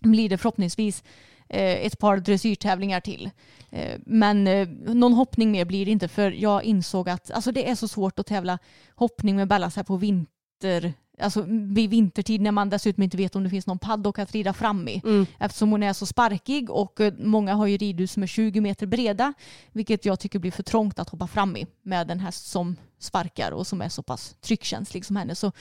blir 0.00 0.28
det 0.28 0.38
förhoppningsvis 0.38 1.02
eh, 1.48 1.86
ett 1.86 1.98
par 1.98 2.16
dressyrtävlingar 2.16 3.00
till. 3.00 3.30
Eh, 3.70 4.00
men 4.06 4.46
eh, 4.46 4.68
någon 4.86 5.12
hoppning 5.12 5.50
mer 5.50 5.64
blir 5.64 5.84
det 5.84 5.90
inte 5.90 6.08
för 6.08 6.30
jag 6.30 6.64
insåg 6.64 7.08
att 7.08 7.30
alltså, 7.30 7.52
det 7.52 7.70
är 7.70 7.74
så 7.74 7.88
svårt 7.88 8.18
att 8.18 8.26
tävla 8.26 8.58
hoppning 8.94 9.36
med 9.36 9.48
Bella 9.48 9.72
här 9.76 9.82
på 9.82 9.96
vinter 9.96 10.94
Alltså 11.18 11.44
vid 11.48 11.90
vintertid 11.90 12.40
när 12.40 12.52
man 12.52 12.70
dessutom 12.70 13.02
inte 13.02 13.16
vet 13.16 13.36
om 13.36 13.44
det 13.44 13.50
finns 13.50 13.66
någon 13.66 13.78
paddock 13.78 14.18
att 14.18 14.32
rida 14.32 14.52
fram 14.52 14.88
i. 14.88 15.02
Mm. 15.04 15.26
Eftersom 15.38 15.70
hon 15.70 15.82
är 15.82 15.92
så 15.92 16.06
sparkig 16.06 16.70
och 16.70 17.00
eh, 17.00 17.12
många 17.18 17.54
har 17.54 17.66
ju 17.66 17.76
ridhus 17.76 18.12
som 18.12 18.22
är 18.22 18.26
20 18.26 18.60
meter 18.60 18.86
breda. 18.86 19.34
Vilket 19.72 20.04
jag 20.04 20.20
tycker 20.20 20.38
blir 20.38 20.50
för 20.50 20.62
trångt 20.62 20.98
att 20.98 21.08
hoppa 21.08 21.26
fram 21.26 21.56
i 21.56 21.66
med 21.82 22.10
en 22.10 22.20
häst 22.20 22.50
som 22.50 22.76
sparkar 22.98 23.52
och 23.52 23.66
som 23.66 23.82
är 23.82 23.88
så 23.88 24.02
pass 24.02 24.34
tryckkänslig 24.40 25.04
som 25.04 25.16
henne. 25.16 25.34
Så, 25.34 25.52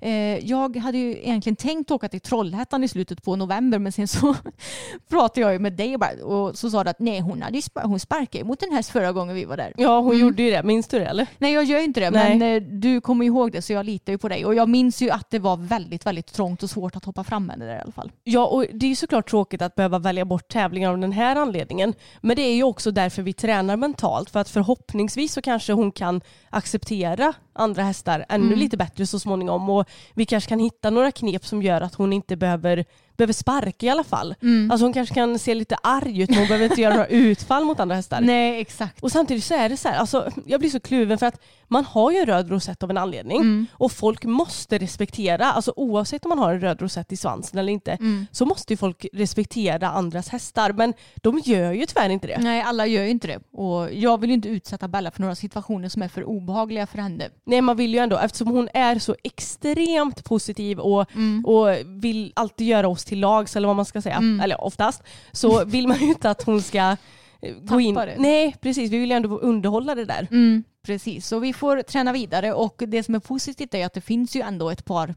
eh, 0.00 0.38
jag 0.38 0.76
hade 0.76 0.98
ju 0.98 1.10
egentligen 1.10 1.56
tänkt 1.56 1.90
åka 1.90 2.08
till 2.08 2.20
Trollhättan 2.20 2.84
i 2.84 2.88
slutet 2.88 3.22
på 3.22 3.36
november 3.36 3.78
men 3.78 3.92
sen 3.92 4.08
så 4.08 4.34
pratade 5.08 5.40
jag 5.40 5.52
ju 5.52 5.58
med 5.58 5.72
dig 5.72 5.94
och, 5.94 6.00
bara, 6.00 6.24
och 6.24 6.58
så 6.58 6.70
sa 6.70 6.84
du 6.84 6.90
att 6.90 6.98
nej 6.98 7.20
hon, 7.20 7.42
hade 7.42 7.58
sp- 7.58 7.82
hon 7.84 8.00
sparkade 8.00 8.44
mot 8.44 8.62
en 8.62 8.72
häst 8.72 8.90
förra 8.90 9.12
gången 9.12 9.34
vi 9.34 9.44
var 9.44 9.56
där. 9.56 9.72
Ja 9.76 10.00
hon 10.00 10.18
gjorde 10.18 10.42
ju 10.42 10.50
det, 10.50 10.62
minns 10.62 10.88
du 10.88 10.98
det 10.98 11.06
eller? 11.06 11.26
Nej 11.38 11.52
jag 11.52 11.64
gör 11.64 11.80
inte 11.80 12.00
det 12.00 12.10
Nej. 12.10 12.38
men 12.38 12.54
eh, 12.56 12.62
du 12.80 13.00
kommer 13.00 13.24
ihåg 13.24 13.52
det 13.52 13.62
så 13.62 13.72
jag 13.72 13.86
litar 13.86 14.12
ju 14.12 14.18
på 14.18 14.28
dig. 14.28 14.46
Och 14.46 14.54
jag 14.54 14.68
minns 14.68 15.02
ju 15.02 15.10
att 15.10 15.30
det 15.30 15.38
var 15.38 15.56
väldigt 15.56 16.06
väldigt 16.06 16.32
trångt 16.32 16.62
och 16.62 16.70
svårt 16.70 16.96
att 16.96 17.04
hoppa 17.04 17.24
fram 17.24 17.48
henne 17.50 17.64
där 17.64 17.76
i 17.76 17.80
alla 17.80 17.92
fall. 17.92 18.12
Ja, 18.24 18.46
och 18.46 18.66
det 18.72 18.86
är 18.86 18.90
ju 18.90 18.96
såklart 18.96 19.30
tråkigt 19.30 19.62
att 19.62 19.74
behöva 19.74 19.98
välja 19.98 20.24
bort 20.24 20.48
tävlingar 20.48 20.90
av 20.90 20.98
den 20.98 21.12
här 21.12 21.36
anledningen. 21.36 21.94
Men 22.20 22.36
det 22.36 22.42
är 22.42 22.54
ju 22.54 22.62
också 22.62 22.90
därför 22.90 23.22
vi 23.22 23.32
tränar 23.32 23.76
mentalt. 23.76 24.30
För 24.30 24.40
att 24.40 24.48
förhoppningsvis 24.48 25.32
så 25.32 25.42
kanske 25.42 25.69
hon 25.72 25.92
kan 25.92 26.20
acceptera 26.50 27.32
andra 27.52 27.82
hästar 27.82 28.24
ännu 28.28 28.46
Mm. 28.46 28.58
lite 28.58 28.76
bättre 28.76 29.06
så 29.06 29.18
småningom 29.18 29.70
och 29.70 29.88
vi 30.14 30.26
kanske 30.26 30.48
kan 30.48 30.58
hitta 30.58 30.90
några 30.90 31.12
knep 31.12 31.46
som 31.46 31.62
gör 31.62 31.80
att 31.80 31.94
hon 31.94 32.12
inte 32.12 32.36
behöver, 32.36 32.84
behöver 33.20 33.32
sparka 33.32 33.86
i 33.86 33.88
alla 33.90 34.04
fall. 34.04 34.34
Mm. 34.42 34.70
Alltså 34.70 34.84
hon 34.84 34.92
kanske 34.92 35.14
kan 35.14 35.38
se 35.38 35.54
lite 35.54 35.76
arg 35.82 36.22
ut 36.22 36.28
men 36.30 36.38
hon 36.38 36.46
behöver 36.48 36.64
inte 36.64 36.80
göra 36.80 36.94
några 36.94 37.06
utfall 37.06 37.64
mot 37.64 37.80
andra 37.80 37.94
hästar. 37.96 38.20
Nej, 38.20 38.60
exakt. 38.60 39.02
Och 39.02 39.12
samtidigt 39.12 39.44
så 39.44 39.54
är 39.54 39.68
det 39.68 39.76
så 39.76 39.88
här, 39.88 39.98
alltså, 39.98 40.30
jag 40.46 40.60
blir 40.60 40.70
så 40.70 40.80
kluven 40.80 41.18
för 41.18 41.26
att 41.26 41.40
man 41.68 41.84
har 41.84 42.10
ju 42.10 42.18
en 42.18 42.26
röd 42.26 42.50
rosett 42.50 42.82
av 42.82 42.90
en 42.90 42.96
anledning 42.98 43.40
Mm. 43.40 43.66
och 43.72 43.92
folk 43.92 44.24
måste 44.24 44.78
respektera, 44.78 45.52
alltså 45.52 45.72
oavsett 45.76 46.24
om 46.24 46.28
man 46.28 46.38
har 46.38 46.54
en 46.54 46.60
röd 46.60 46.82
rosett 46.82 47.12
i 47.12 47.16
svansen 47.16 47.58
eller 47.58 47.72
inte, 47.72 47.92
Mm. 47.92 48.26
så 48.32 48.46
måste 48.46 48.72
ju 48.72 48.76
folk 48.76 49.06
respektera 49.12 49.88
andras 49.90 50.28
hästar 50.28 50.72
men 50.72 50.94
de 51.16 51.38
gör 51.44 51.72
ju 51.72 51.86
tyvärr 51.86 52.10
inte 52.10 52.26
det. 52.26 52.38
Nej, 52.40 52.62
alla 52.62 52.86
gör 52.86 53.02
ju 53.02 53.10
inte 53.10 53.26
det. 53.26 53.38
Och 53.58 53.94
jag 53.94 54.20
vill 54.20 54.30
ju 54.30 54.34
inte 54.34 54.48
utsätta 54.48 54.88
Bella 54.88 55.10
för 55.10 55.20
några 55.20 55.34
situationer 55.34 55.88
som 55.88 56.02
är 56.02 56.08
för 56.08 56.24
obehagliga 56.24 56.86
för 56.86 56.98
henne. 56.98 57.24
Nej 57.46 57.60
man 57.60 57.76
vill 57.76 57.94
ju 57.94 57.98
ändå, 58.00 58.16
eftersom 58.18 58.48
hon 58.48 58.68
är 58.74 58.98
så 58.98 59.16
extremt 59.24 60.24
positiv 60.24 60.78
och, 60.80 61.14
Mm. 61.14 61.44
och 61.46 61.68
vill 61.86 62.32
alltid 62.36 62.66
göra 62.66 62.88
oss 62.88 63.04
till 63.10 63.20
lags 63.20 63.56
eller 63.56 63.66
vad 63.66 63.76
man 63.76 63.84
ska 63.84 64.02
säga, 64.02 64.16
Mm. 64.16 64.40
eller 64.40 64.60
oftast, 64.64 65.02
så 65.32 65.64
vill 65.64 65.88
man 65.88 65.98
ju 66.00 66.06
inte 66.06 66.30
att 66.30 66.42
hon 66.42 66.62
ska 66.62 66.96
eh, 67.42 67.54
gå 67.62 67.80
in. 67.80 67.94
det. 67.94 68.16
Nej 68.18 68.56
precis, 68.60 68.90
vi 68.90 68.98
vill 68.98 69.10
ju 69.10 69.16
ändå 69.16 69.38
underhålla 69.38 69.94
det 69.94 70.04
där. 70.04 70.28
Mm, 70.30 70.64
precis, 70.86 71.26
så 71.26 71.38
vi 71.38 71.52
får 71.52 71.82
träna 71.82 72.12
vidare 72.12 72.52
och 72.52 72.82
det 72.86 73.02
som 73.02 73.14
är 73.14 73.18
positivt 73.20 73.74
är 73.74 73.86
att 73.86 73.92
det 73.94 74.00
finns 74.00 74.36
ju 74.36 74.40
ändå 74.40 74.70
ett 74.70 74.84
par 74.84 75.14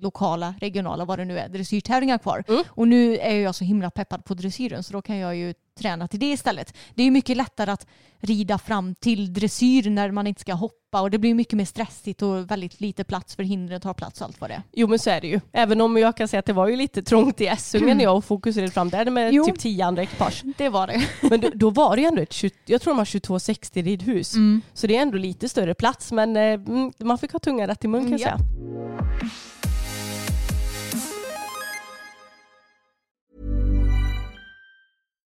lokala, 0.00 0.54
regionala, 0.60 1.04
vad 1.04 1.18
det 1.18 1.24
nu 1.24 1.38
är, 1.38 1.48
dressyrtävlingar 1.48 2.18
kvar. 2.18 2.44
Mm. 2.48 2.62
Och 2.68 2.88
nu 2.88 3.18
är 3.18 3.34
jag 3.40 3.54
så 3.54 3.64
himla 3.64 3.90
peppad 3.90 4.24
på 4.24 4.34
dressyren 4.34 4.82
så 4.82 4.92
då 4.92 5.02
kan 5.02 5.16
jag 5.16 5.36
ju 5.36 5.54
träna 5.78 6.08
till 6.08 6.20
det 6.20 6.26
istället. 6.32 6.74
Det 6.94 7.02
är 7.02 7.04
ju 7.04 7.10
mycket 7.10 7.36
lättare 7.36 7.70
att 7.70 7.86
rida 8.20 8.58
fram 8.58 8.94
till 8.94 9.32
dressyr 9.34 9.90
när 9.90 10.10
man 10.10 10.26
inte 10.26 10.40
ska 10.40 10.54
hoppa 10.54 11.00
och 11.00 11.10
det 11.10 11.18
blir 11.18 11.34
mycket 11.34 11.52
mer 11.56 11.64
stressigt 11.64 12.22
och 12.22 12.50
väldigt 12.50 12.80
lite 12.80 13.04
plats 13.04 13.36
för 13.36 13.42
hindren 13.42 13.80
tar 13.80 13.94
plats 13.94 14.20
och 14.20 14.26
allt 14.26 14.40
vad 14.40 14.50
det 14.50 14.54
är. 14.54 14.62
Jo 14.72 14.86
men 14.86 14.98
så 14.98 15.10
är 15.10 15.20
det 15.20 15.26
ju. 15.26 15.40
Även 15.52 15.80
om 15.80 15.96
jag 15.96 16.16
kan 16.16 16.28
säga 16.28 16.38
att 16.38 16.46
det 16.46 16.52
var 16.52 16.68
ju 16.68 16.76
lite 16.76 17.02
trångt 17.02 17.40
i 17.40 17.46
Essunga 17.46 17.94
när 17.94 18.04
jag 18.04 18.24
fokuserade 18.24 18.70
fram 18.72 18.90
där 18.90 19.10
med 19.10 19.32
Jo. 19.34 19.44
typ 19.44 19.58
10 19.58 19.84
andra 19.84 20.02
ekipage. 20.02 20.42
Det 20.58 20.68
var 20.68 20.86
det. 20.86 21.02
Men 21.30 21.40
då, 21.40 21.50
då 21.54 21.70
var 21.70 21.96
det 21.96 22.02
ju 22.02 22.08
ändå 22.08 22.22
ett, 22.22 22.32
20, 22.32 22.50
jag 22.66 22.80
tror 22.80 22.90
de 22.94 22.98
har 22.98 23.04
2260 23.04 23.82
ridhus. 23.82 24.34
Mm. 24.34 24.60
Så 24.74 24.86
det 24.86 24.96
är 24.96 25.02
ändå 25.02 25.18
lite 25.18 25.48
större 25.48 25.74
plats 25.74 26.12
men 26.12 26.36
eh, 26.36 26.42
mm, 26.42 26.92
man 26.98 27.18
fick 27.18 27.32
ha 27.32 27.38
tungan 27.38 27.66
rätt 27.66 27.84
i 27.84 27.88
mun 27.88 28.02
kan 28.02 28.10
jag 28.10 28.20
Ja. 28.20 28.24
säga. 28.24 28.38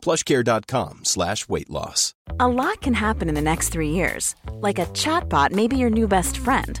plushcare.com 0.00 1.00
slash 1.04 1.48
weight 1.48 1.70
loss. 1.70 2.14
A 2.38 2.48
lot 2.48 2.80
can 2.80 2.94
happen 2.94 3.28
in 3.28 3.34
the 3.34 3.42
next 3.42 3.68
three 3.68 3.90
years. 3.90 4.34
Like 4.54 4.78
a 4.78 4.86
chatbot 4.86 5.52
may 5.52 5.68
be 5.68 5.76
your 5.76 5.90
new 5.90 6.08
best 6.08 6.38
friend. 6.38 6.80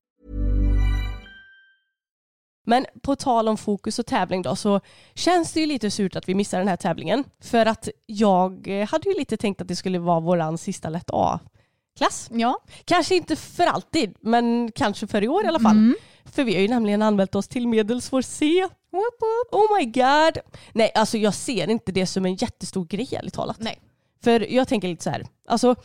Men 2.63 2.85
på 3.01 3.15
tal 3.15 3.47
om 3.47 3.57
fokus 3.57 3.99
och 3.99 4.05
tävling 4.05 4.41
då 4.41 4.55
så 4.55 4.81
känns 5.13 5.53
det 5.53 5.59
ju 5.59 5.65
lite 5.65 5.91
surt 5.91 6.15
att 6.15 6.29
vi 6.29 6.35
missar 6.35 6.57
den 6.57 6.67
här 6.67 6.77
tävlingen. 6.77 7.23
För 7.39 7.65
att 7.65 7.89
jag 8.05 8.67
hade 8.89 9.09
ju 9.09 9.15
lite 9.15 9.37
tänkt 9.37 9.61
att 9.61 9.67
det 9.67 9.75
skulle 9.75 9.99
vara 9.99 10.19
våran 10.19 10.57
sista 10.57 10.89
lätt 10.89 11.09
A-klass. 11.13 12.29
Ja. 12.31 12.59
Kanske 12.85 13.15
inte 13.15 13.35
för 13.35 13.63
alltid, 13.67 14.15
men 14.19 14.71
kanske 14.71 15.07
för 15.07 15.23
i 15.23 15.27
år 15.27 15.45
i 15.45 15.47
alla 15.47 15.59
fall. 15.59 15.77
Mm. 15.77 15.95
För 16.25 16.43
vi 16.43 16.53
har 16.53 16.61
ju 16.61 16.67
nämligen 16.67 17.01
anmält 17.01 17.35
oss 17.35 17.47
till 17.47 17.67
medelsvår 17.67 18.21
C. 18.21 18.67
Oh 19.51 19.77
my 19.77 19.85
god. 19.85 20.37
Nej, 20.71 20.91
alltså 20.95 21.17
jag 21.17 21.33
ser 21.33 21.69
inte 21.69 21.91
det 21.91 22.05
som 22.05 22.25
en 22.25 22.35
jättestor 22.35 22.85
grej 22.85 23.15
ärligt 23.15 23.33
talat. 23.33 23.57
Nej. 23.59 23.79
För 24.23 24.53
jag 24.53 24.67
tänker 24.67 24.87
lite 24.87 25.03
så 25.03 25.09
här, 25.09 25.25
alltså 25.47 25.75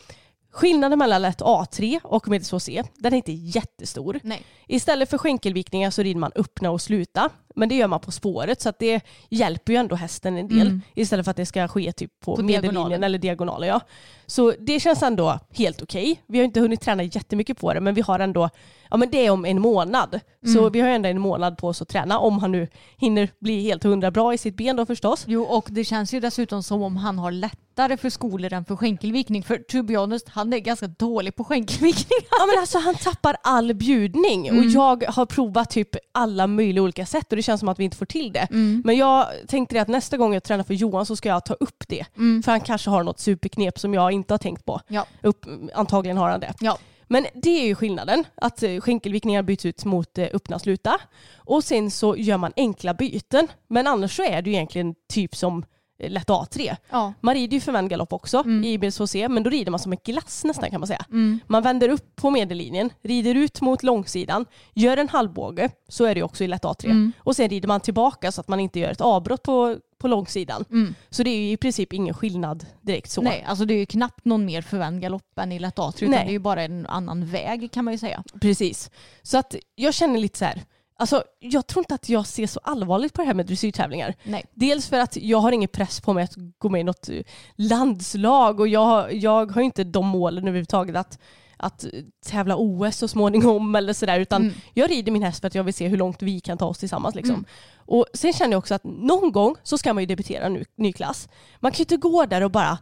skillnaden 0.56 0.98
mellan 0.98 1.22
lätt 1.22 1.40
A3 1.40 2.00
och 2.04 2.28
medelsvår 2.28 2.58
C, 2.58 2.82
den 2.94 3.12
är 3.12 3.16
inte 3.16 3.32
jättestor. 3.32 4.20
Nej. 4.22 4.42
Istället 4.66 5.10
för 5.10 5.18
skänkelvikningar 5.18 5.90
så 5.90 6.02
rider 6.02 6.20
man 6.20 6.32
öppna 6.34 6.70
och 6.70 6.80
sluta. 6.80 7.30
Men 7.56 7.68
det 7.68 7.74
gör 7.74 7.86
man 7.88 8.00
på 8.00 8.12
spåret 8.12 8.60
så 8.60 8.68
att 8.68 8.78
det 8.78 9.00
hjälper 9.30 9.72
ju 9.72 9.78
ändå 9.78 9.96
hästen 9.96 10.36
en 10.36 10.48
del. 10.48 10.66
Mm. 10.66 10.82
Istället 10.94 11.24
för 11.24 11.30
att 11.30 11.36
det 11.36 11.46
ska 11.46 11.68
ske 11.68 11.92
typ 11.92 12.20
på, 12.20 12.36
På 12.36 12.42
medellinjen 12.42 13.04
eller 13.04 13.18
diagonalen. 13.18 13.68
Ja. 13.68 13.80
Så 14.26 14.52
det 14.60 14.80
känns 14.80 15.02
ändå 15.02 15.38
helt 15.50 15.82
okej. 15.82 16.22
Vi 16.26 16.38
har 16.38 16.44
inte 16.44 16.60
hunnit 16.60 16.80
träna 16.80 17.02
jättemycket 17.02 17.58
på 17.60 17.74
det 17.74 17.80
men 17.80 17.94
vi 17.94 18.00
har 18.00 18.18
ändå, 18.18 18.48
ja 18.90 18.96
men 18.96 19.10
det 19.10 19.26
är 19.26 19.30
om 19.30 19.44
en 19.44 19.60
månad. 19.60 20.20
Så 20.46 20.58
Mm. 20.58 20.72
vi 20.72 20.80
har 20.80 20.88
ändå 20.88 21.08
en 21.08 21.18
månad 21.20 21.58
på 21.58 21.68
oss 21.68 21.82
att 21.82 21.88
träna 21.88 22.18
om 22.18 22.38
han 22.38 22.52
nu 22.52 22.68
hinner 22.96 23.28
bli 23.38 23.60
helt 23.62 23.84
hundra 23.84 24.10
bra 24.10 24.34
i 24.34 24.38
sitt 24.38 24.56
ben 24.56 24.76
då 24.76 24.86
förstås. 24.86 25.24
Jo, 25.28 25.42
och 25.42 25.68
det 25.70 25.84
känns 25.84 26.14
ju 26.14 26.20
dessutom 26.20 26.62
som 26.62 26.82
om 26.82 26.96
han 26.96 27.18
har 27.18 27.30
lättare 27.32 27.96
för 27.96 28.10
skolor 28.10 28.52
än 28.52 28.64
för 28.64 28.76
skänkelvikning. 28.76 29.42
För 29.42 29.56
to 29.56 29.82
be 29.82 29.96
honest, 29.96 30.28
han 30.28 30.52
är 30.52 30.58
ganska 30.58 30.86
dålig 30.86 31.36
på 31.36 31.44
skänkelvikning. 31.44 32.18
Ja 32.30 32.46
men 32.46 32.60
alltså 32.60 32.78
han 32.78 32.94
tappar 32.94 33.36
all 33.42 33.74
bjudning 33.74 34.58
och 34.58 34.64
jag 34.64 35.04
har 35.08 35.26
provat 35.26 35.70
typ 35.70 35.88
alla 36.12 36.46
möjliga 36.46 36.82
olika 36.82 37.06
sätt 37.06 37.32
och 37.32 37.36
det 37.36 37.42
känns 37.46 37.60
som 37.60 37.68
att 37.68 37.78
vi 37.78 37.84
inte 37.84 37.96
får 37.96 38.06
till 38.06 38.32
det. 38.32 38.46
Men 38.84 38.96
jag 38.96 39.26
tänkte 39.48 39.74
det 39.74 39.80
att 39.80 39.88
nästa 39.88 40.16
gång 40.16 40.34
jag 40.34 40.42
tränar 40.42 40.64
för 40.64 40.74
Johan 40.74 41.06
så 41.06 41.16
ska 41.16 41.28
jag 41.28 41.44
ta 41.44 41.54
upp 41.54 41.84
det. 41.88 42.04
För 42.44 42.50
han 42.50 42.60
kanske 42.60 42.90
har 42.90 43.02
något 43.02 43.20
superknep 43.20 43.78
som 43.78 43.94
jag 43.94 44.12
inte 44.12 44.34
har 44.34 44.38
tänkt 44.38 44.64
på. 44.64 44.80
Ja. 44.88 45.06
Upp, 45.22 45.46
antagligen 45.74 46.16
har 46.16 46.28
han 46.30 46.40
det. 46.40 46.54
Ja. 46.60 46.78
Men 47.08 47.26
det 47.34 47.60
är 47.62 47.66
ju 47.66 47.74
skillnaden, 47.74 48.24
att 48.34 48.62
eh, 48.62 48.80
skänkelvikningar 48.80 49.42
byts 49.42 49.66
ut 49.66 49.84
mot 49.84 50.18
eh, 50.18 50.28
öppna 50.32 50.58
sluta. 50.58 51.00
Och 51.36 51.64
sen 51.64 51.90
så 51.90 52.16
gör 52.16 52.36
man 52.36 52.52
enkla 52.56 52.94
byten. 52.94 53.48
Men 53.68 53.86
annars 53.86 54.16
så 54.16 54.22
är 54.22 54.42
det 54.42 54.50
ju 54.50 54.56
egentligen 54.56 54.94
typ 55.08 55.36
som 55.36 55.64
lätt 55.98 56.28
A3. 56.28 56.76
Ja. 56.90 57.12
Man 57.20 57.34
rider 57.34 57.54
ju 57.54 57.60
för 57.60 57.72
vänd 57.72 57.90
galopp 57.90 58.12
också 58.12 58.38
Mm. 58.38 58.64
i 58.64 58.78
BSHC 58.78 59.14
men 59.28 59.42
då 59.42 59.50
rider 59.50 59.70
man 59.70 59.80
som 59.80 59.92
en 59.92 59.98
glass 60.04 60.44
nästan 60.44 60.70
kan 60.70 60.80
man 60.80 60.86
säga. 60.86 61.04
Man 61.46 61.62
vänder 61.62 61.88
upp 61.88 62.16
på 62.16 62.30
medellinjen, 62.30 62.90
rider 63.02 63.34
ut 63.34 63.60
mot 63.60 63.82
långsidan, 63.82 64.46
gör 64.74 64.96
en 64.96 65.08
halvbåge, 65.08 65.70
så 65.88 66.04
är 66.04 66.14
det 66.14 66.22
också 66.22 66.44
i 66.44 66.48
lätt 66.48 66.62
A3. 66.64 66.84
Mm. 66.84 67.12
Och 67.18 67.36
sen 67.36 67.48
rider 67.48 67.68
man 67.68 67.80
tillbaka 67.80 68.32
så 68.32 68.40
att 68.40 68.48
man 68.48 68.60
inte 68.60 68.80
gör 68.80 68.90
ett 68.90 69.00
avbrott 69.00 69.42
på, 69.42 69.76
på 69.98 70.08
långsidan. 70.08 70.64
Så 71.10 71.22
det 71.22 71.30
är 71.30 71.36
ju 71.38 71.50
i 71.52 71.56
princip 71.56 71.92
ingen 71.92 72.14
skillnad 72.14 72.66
direkt 72.82 73.10
så. 73.10 73.20
Mm. 73.20 73.30
Nej, 73.32 73.44
alltså 73.48 73.64
det 73.64 73.74
är 73.74 73.78
ju 73.78 73.86
knappt 73.86 74.24
någon 74.24 74.44
mer 74.44 74.62
förvänd 74.62 75.00
galopp 75.02 75.38
än 75.38 75.52
i 75.52 75.58
lätt 75.58 75.76
A3 75.76 75.96
utan 75.96 76.10
Nej. 76.10 76.24
det 76.24 76.30
är 76.30 76.32
ju 76.32 76.38
bara 76.38 76.62
en 76.62 76.86
annan 76.86 77.26
väg 77.26 77.72
kan 77.72 77.84
man 77.84 77.94
ju 77.94 77.98
säga. 77.98 78.22
Precis. 78.40 78.90
Så 79.22 79.38
att 79.38 79.54
jag 79.74 79.94
känner 79.94 80.18
lite 80.18 80.38
så 80.38 80.44
här, 80.44 80.62
alltså 80.98 81.24
jag 81.38 81.66
tror 81.66 81.80
inte 81.80 81.94
att 81.94 82.08
jag 82.08 82.26
ser 82.26 82.46
så 82.46 82.60
allvarligt 82.62 83.12
på 83.12 83.20
det 83.20 83.26
här 83.26 83.34
med 83.34 83.46
dressyrtävlingar. 83.46 84.14
Nej. 84.24 84.44
Dels 84.54 84.88
för 84.88 84.98
att 84.98 85.16
jag 85.16 85.38
har 85.38 85.52
ingen 85.52 85.68
press 85.68 86.00
på 86.00 86.12
mig 86.12 86.24
att 86.24 86.34
gå 86.58 86.68
med 86.68 86.80
i 86.80 86.84
något 86.84 87.08
eh, 87.08 87.22
landslag 87.56 88.60
och 88.60 88.68
jag, 88.68 89.14
jag 89.14 89.50
har 89.52 89.62
inte 89.62 89.84
de 89.84 90.06
målen 90.06 90.48
överhuvudtaget 90.48 90.96
att, 90.96 91.18
att 91.56 91.84
eh, 91.84 91.90
tävla 92.26 92.56
OS 92.56 92.96
så 92.96 93.08
småningom 93.08 93.74
eller 93.74 93.92
sådär 93.92 94.20
utan 94.20 94.42
Mm. 94.42 94.54
jag 94.74 94.90
rider 94.90 95.12
min 95.12 95.22
häst 95.22 95.40
för 95.40 95.46
att 95.46 95.54
jag 95.54 95.64
vill 95.64 95.74
se 95.74 95.88
hur 95.88 95.96
långt 95.96 96.22
vi 96.22 96.40
kan 96.40 96.58
ta 96.58 96.66
oss 96.66 96.78
tillsammans. 96.78 97.14
Liksom. 97.14 97.34
Mm. 97.34 97.46
Och 97.78 98.06
sen 98.14 98.32
känner 98.32 98.52
jag 98.52 98.58
också 98.58 98.74
att 98.74 98.84
någon 98.84 99.32
gång 99.32 99.56
så 99.62 99.78
ska 99.78 99.94
man 99.94 100.02
ju 100.02 100.06
debutera 100.06 100.46
en 100.46 100.52
ny, 100.52 100.64
ny 100.76 100.92
klass. 100.92 101.28
Man 101.60 101.72
kan 101.72 101.76
ju 101.78 101.82
inte 101.82 101.96
gå 101.96 102.26
där 102.26 102.42
och 102.42 102.50
bara 102.50 102.78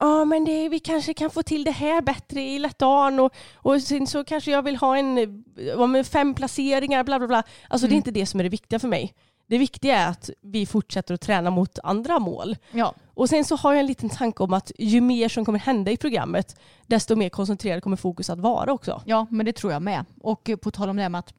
Ja 0.00 0.24
men 0.24 0.44
det, 0.44 0.68
vi 0.68 0.78
kanske 0.78 1.14
kan 1.14 1.30
få 1.30 1.42
till 1.42 1.64
det 1.64 1.70
här 1.70 2.02
bättre 2.02 2.42
i 2.42 2.58
lättan 2.58 3.20
och, 3.20 3.32
och 3.54 3.82
sen 3.82 4.06
så 4.06 4.24
kanske 4.24 4.50
jag 4.50 4.62
vill 4.62 4.76
ha 4.76 4.96
en 4.96 5.18
eh, 5.18 5.86
men 5.88 6.04
fem 6.04 6.34
placeringar 6.34 7.04
bla 7.04 7.18
bla 7.18 7.28
bla. 7.28 7.42
Alltså 7.68 7.86
det 7.86 7.90
är 7.90 7.94
Mm. 7.94 7.96
inte 7.96 8.10
det 8.10 8.26
som 8.26 8.40
är 8.40 8.44
det 8.44 8.50
viktiga 8.50 8.78
för 8.78 8.88
mig. 8.88 9.14
Det 9.46 9.58
viktiga 9.58 9.96
är 9.98 10.08
att 10.10 10.30
vi 10.42 10.66
fortsätter 10.66 11.14
att 11.14 11.20
träna 11.20 11.50
mot 11.50 11.78
andra 11.82 12.18
mål. 12.18 12.56
Ja. 12.72 12.94
Och 13.14 13.28
sen 13.28 13.44
så 13.44 13.56
har 13.56 13.72
jag 13.72 13.80
en 13.80 13.86
liten 13.86 14.08
tanke 14.10 14.42
om 14.42 14.52
att 14.52 14.72
ju 14.78 15.00
mer 15.00 15.28
som 15.28 15.44
kommer 15.44 15.58
hända 15.58 15.90
i 15.90 15.96
programmet 15.96 16.56
desto 16.86 17.16
mer 17.16 17.28
koncentrerad 17.28 17.82
kommer 17.82 17.96
fokus 17.96 18.30
att 18.30 18.38
vara 18.38 18.72
också. 18.72 19.02
ja, 19.04 19.26
men 19.30 19.46
det 19.46 19.52
tror 19.52 19.72
jag 19.72 19.82
med. 19.82 20.04
Och 20.20 20.50
på 20.62 20.70
tal 20.70 20.88
om 20.88 20.96
det 20.96 21.02
här 21.02 21.08
med 21.08 21.18
att 21.18 21.34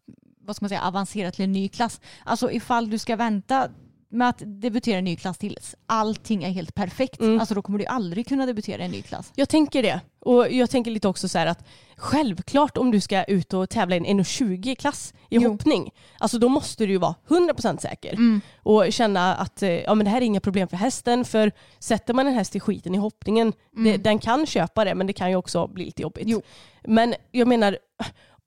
vad 0.46 0.56
ska 0.56 0.64
man 0.64 0.70
säga, 0.70 0.82
avancera 0.82 1.32
till 1.32 1.44
en 1.46 1.52
ny 1.52 1.70
klass. 1.70 2.02
Alltså 2.24 2.52
ifall 2.52 2.90
du 2.90 2.98
ska 2.98 3.16
vänta 3.16 3.68
med 4.12 4.30
att 4.30 4.42
debutera 4.46 4.96
i 4.96 4.98
en 4.98 5.04
ny 5.04 5.16
klass 5.16 5.38
tills 5.38 5.76
allting 5.86 6.44
är 6.44 6.50
helt 6.50 6.76
perfekt, 6.76 7.20
Mm. 7.20 7.40
alltså 7.40 7.56
då 7.56 7.62
kommer 7.62 7.80
du 7.80 7.86
aldrig 7.86 8.28
kunna 8.28 8.46
debutera 8.46 8.82
i 8.82 8.86
en 8.86 8.92
ny 8.92 9.02
klass. 9.02 9.32
Jag 9.36 9.50
tänker 9.50 9.84
det. 9.84 10.02
Och 10.20 10.52
jag 10.52 10.70
tänker 10.70 10.92
lite 10.92 11.08
också 11.08 11.28
så 11.28 11.38
här 11.38 11.46
att 11.48 11.66
självklart 11.98 12.78
om 12.78 12.92
du 12.92 13.02
ska 13.02 13.24
ut 13.24 13.54
och 13.54 13.70
tävla 13.70 13.96
i 13.96 13.98
en 13.98 14.06
1,20-klass 14.06 15.14
i 15.30 15.36
Jo. 15.36 15.52
hoppning, 15.52 15.92
alltså 16.20 16.40
då 16.40 16.50
måste 16.50 16.86
du 16.86 16.92
ju 16.92 16.98
vara 16.98 17.16
100% 17.28 17.78
säker. 17.82 18.14
Mm. 18.14 18.42
Och 18.64 18.94
känna 18.94 19.36
att 19.36 19.64
eh, 19.64 19.70
ja, 19.70 19.96
men 19.96 20.06
det 20.06 20.12
här 20.12 20.18
är 20.22 20.26
inga 20.26 20.40
problem 20.40 20.68
för 20.68 20.78
hästen, 20.78 21.26
för 21.26 21.52
sätter 21.80 22.14
man 22.14 22.28
en 22.28 22.34
häst 22.34 22.56
i 22.56 22.60
skiten 22.60 22.96
i 22.96 22.98
hoppningen, 22.98 23.54
det, 23.72 23.98
den 23.98 24.20
kan 24.20 24.46
köpa 24.46 24.86
det 24.86 24.96
men 24.96 25.08
det 25.08 25.14
kan 25.14 25.30
ju 25.30 25.36
också 25.36 25.68
bli 25.68 25.86
lite 25.86 26.02
jobbigt. 26.02 26.24
Mm. 26.26 26.32
Jo. 26.32 26.42
Men 26.84 27.16
jag 27.32 27.48
menar, 27.48 27.78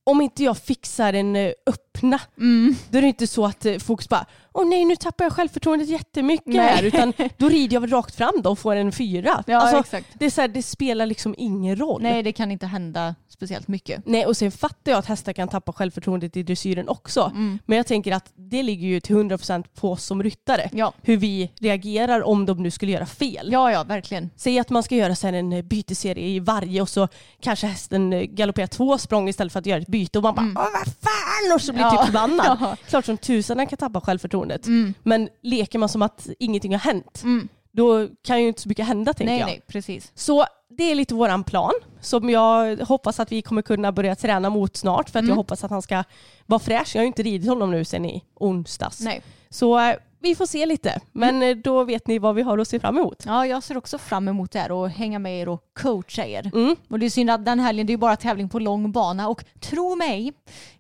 om 0.05 0.21
inte 0.21 0.45
jag 0.45 0.59
fixar 0.59 1.13
en 1.13 1.37
eh, 1.37 1.53
öppna, 1.67 2.21
Mm. 2.39 2.77
då 2.91 2.99
är 2.99 3.03
det 3.03 3.09
inte 3.09 3.27
så 3.27 3.45
att 3.47 3.67
eh, 3.67 3.79
folk 3.79 4.09
bara 4.09 4.27
åh 4.53 4.67
nej 4.69 4.85
nu 4.85 4.97
tappar 4.97 5.25
jag 5.25 5.33
självförtroendet 5.33 5.89
jättemycket 5.89 6.47
Nej. 6.55 6.69
här, 6.69 6.83
utan 6.83 7.13
då 7.37 7.49
rider 7.49 7.75
jag 7.75 7.81
väl 7.81 7.91
rakt 7.91 8.15
fram 8.15 8.33
då 8.43 8.51
och 8.51 8.59
får 8.59 8.77
en 8.77 8.93
fyra. 8.93 9.45
Ja, 9.47 9.57
alltså, 9.57 9.79
exakt. 9.79 10.07
det, 10.19 10.37
här, 10.37 10.49
det 10.49 10.63
spelar 10.63 11.07
liksom 11.07 11.35
ingen 11.39 11.77
roll. 11.77 12.03
Nej, 12.03 12.23
det 12.23 12.33
kan 12.33 12.51
inte 12.53 12.67
hända 12.67 13.15
speciellt 13.43 13.69
mycket. 13.69 14.03
Nej, 14.07 14.27
och 14.27 14.37
sen 14.37 14.53
fattar 14.53 14.93
jag 14.93 14.99
att 14.99 15.07
hästar 15.07 15.33
kan 15.33 15.49
tappa 15.49 15.73
självförtroendet 15.73 16.37
i 16.37 16.43
dressyren 16.43 16.89
också. 16.89 17.21
Mm. 17.35 17.59
Men 17.67 17.77
jag 17.77 17.87
tänker 17.87 18.13
att 18.13 18.33
det 18.35 18.63
ligger 18.63 18.89
ju 18.89 19.01
till 19.01 19.17
100% 19.17 19.65
på 19.75 19.93
oss 19.93 20.05
som 20.05 20.23
ryttare. 20.23 20.71
Ja. 20.73 20.93
Hur 21.03 21.17
vi 21.17 21.53
reagerar 21.61 22.23
om 22.23 22.47
de 22.47 22.63
nu 22.63 22.71
skulle 22.71 22.93
göra 22.93 23.07
fel. 23.07 23.49
Ja, 23.53 23.73
ja, 23.73 23.85
verkligen. 23.85 24.31
Säg 24.37 24.59
att 24.59 24.71
man 24.71 24.83
ska 24.83 24.97
göra 24.97 25.15
sen 25.15 25.35
en 25.35 25.69
byteserie 25.69 26.27
i 26.29 26.41
varje 26.41 26.83
och 26.83 26.89
så 26.89 27.09
kanske 27.41 27.67
hästen 27.67 28.35
galopperar 28.35 28.67
två 28.67 28.99
språng 28.99 29.29
istället 29.29 29.53
för 29.53 29.61
att 29.61 29.67
göra 29.67 29.81
ett 29.81 29.89
byte 29.89 30.19
och 30.19 30.23
man 30.23 30.35
bara 30.35 30.47
Åh, 30.47 30.69
vad 30.73 30.87
fan! 31.01 31.55
Och 31.55 31.61
så 31.63 31.73
blir 31.73 31.83
Mm. 31.83 31.95
Ja. 31.95 32.01
typ 32.03 32.07
förbannad. 32.07 32.59
Ja. 32.61 32.77
Klart 32.89 33.05
som 33.05 33.17
tusan 33.19 33.67
kan 33.67 33.77
tappa 33.77 34.01
självförtroendet. 34.01 34.67
Mm. 34.67 34.95
Men 35.03 35.29
leker 35.43 35.79
man 35.79 35.89
som 35.89 36.03
att 36.03 36.29
ingenting 36.39 36.73
har 36.73 36.79
hänt, 36.81 37.21
Mm. 37.25 37.49
Då 37.73 38.09
kan 38.25 38.43
ju 38.43 38.49
inte 38.49 38.61
så 38.61 38.69
mycket 38.69 38.87
hända 38.87 39.13
tänker 39.13 39.33
Nej, 39.33 39.41
jag. 39.41 39.47
nej, 39.47 39.61
precis. 39.67 40.13
Så 40.15 40.45
det 40.79 40.91
är 40.91 40.95
lite 40.95 41.15
våran 41.15 41.45
plan 41.45 41.73
som 42.01 42.31
jag 42.31 42.77
hoppas 42.77 43.21
att 43.21 43.33
vi 43.33 43.43
kommer 43.43 43.63
kunna 43.63 43.93
börja 43.93 44.15
träna 44.17 44.51
mot 44.51 44.77
snart 44.77 45.11
för 45.11 45.19
att 45.19 45.23
Mm. 45.23 45.29
jag 45.29 45.37
hoppas 45.37 45.65
att 45.65 45.71
han 45.71 45.83
ska 45.83 46.05
vara 46.47 46.59
fräsch. 46.59 46.91
Jag 46.95 47.01
har 47.01 47.05
ju 47.05 47.07
inte 47.07 47.23
ridit 47.23 47.49
honom 47.49 47.71
nu 47.71 47.85
sedan 47.85 48.05
i 48.05 48.25
onsdags. 48.35 49.01
Nej. 49.01 49.23
Så 49.51 49.79
eh, 49.79 49.95
vi 50.23 50.35
får 50.35 50.47
se 50.47 50.67
lite. 50.67 51.01
Men 51.13 51.43
eh, 51.43 51.57
då 51.57 51.85
vet 51.85 52.07
ni 52.07 52.19
vad 52.19 52.35
vi 52.35 52.43
har 52.43 52.59
att 52.59 52.69
se 52.69 52.81
fram 52.81 52.99
emot. 52.99 53.23
Ja, 53.27 53.47
jag 53.47 53.63
ser 53.63 53.77
också 53.77 53.99
fram 53.99 54.29
emot 54.29 54.51
det 54.53 54.59
här 54.59 54.73
och 54.73 54.91
hänga 54.91 55.19
med 55.19 55.41
er 55.41 55.49
och 55.49 55.63
coacha 55.81 56.27
er. 56.27 56.51
Mm. 56.55 56.77
Och 56.91 56.99
det 56.99 57.07
är 57.07 57.11
synd 57.11 57.31
att 57.31 57.45
den 57.45 57.61
helgen 57.61 57.87
det 57.87 57.91
är 57.91 57.95
ju 57.95 57.99
bara 57.99 58.17
tävling 58.17 58.49
på 58.49 58.59
lång 58.59 58.93
bana 58.93 59.29
och 59.29 59.45
tro 59.61 59.97
mig, 59.97 60.33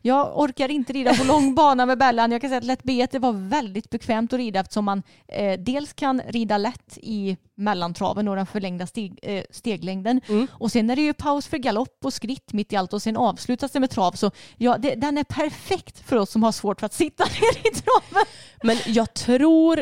jag 0.02 0.38
orkar 0.38 0.68
inte 0.68 0.92
rida 0.92 1.14
på 1.14 1.24
lång 1.24 1.54
bana 1.62 1.86
med 1.86 1.98
Bellan. 1.98 2.32
Jag 2.32 2.40
kan 2.40 2.50
säga 2.50 2.58
att 2.58 2.64
lätt 2.64 2.82
B1 2.82 3.08
det 3.10 3.18
var 3.18 3.32
väldigt 3.32 3.90
bekvämt 3.90 4.32
att 4.32 4.36
rida 4.38 4.60
eftersom 4.60 4.84
man 4.84 5.02
eh, 5.28 5.60
dels 5.60 5.92
kan 5.92 6.20
rida 6.28 6.58
lätt 6.58 6.98
i 7.02 7.36
mellantraven 7.54 8.28
och 8.28 8.36
den 8.36 8.46
förlängda 8.46 8.86
steg, 8.86 9.18
eh, 9.22 9.44
steglängden 9.50 10.20
Mm. 10.28 10.46
och 10.52 10.72
sen 10.72 10.90
är 10.90 10.96
det 10.96 11.02
ju 11.02 11.12
paus 11.12 11.46
för 11.46 11.56
galopp 11.58 12.04
och 12.04 12.12
skritt 12.14 12.52
mitt 12.52 12.72
i 12.72 12.76
allt 12.76 12.92
och 12.92 13.02
sen 13.02 13.16
avslutas 13.16 13.70
det 13.72 13.80
med 13.80 13.90
trav 13.90 14.12
så 14.12 14.30
ja, 14.56 14.78
det, 14.78 14.94
den 14.94 15.18
är 15.18 15.24
perfekt 15.24 16.08
för 16.08 16.16
oss 16.16 16.30
som 16.30 16.42
har 16.42 16.52
svårt 16.52 16.80
för 16.80 16.86
att 16.86 16.94
sitta 16.94 17.24
ner 17.40 17.70
i 17.72 17.74
traven. 17.74 18.26
Men 18.62 18.76
jag 18.86 19.14
tror 19.14 19.31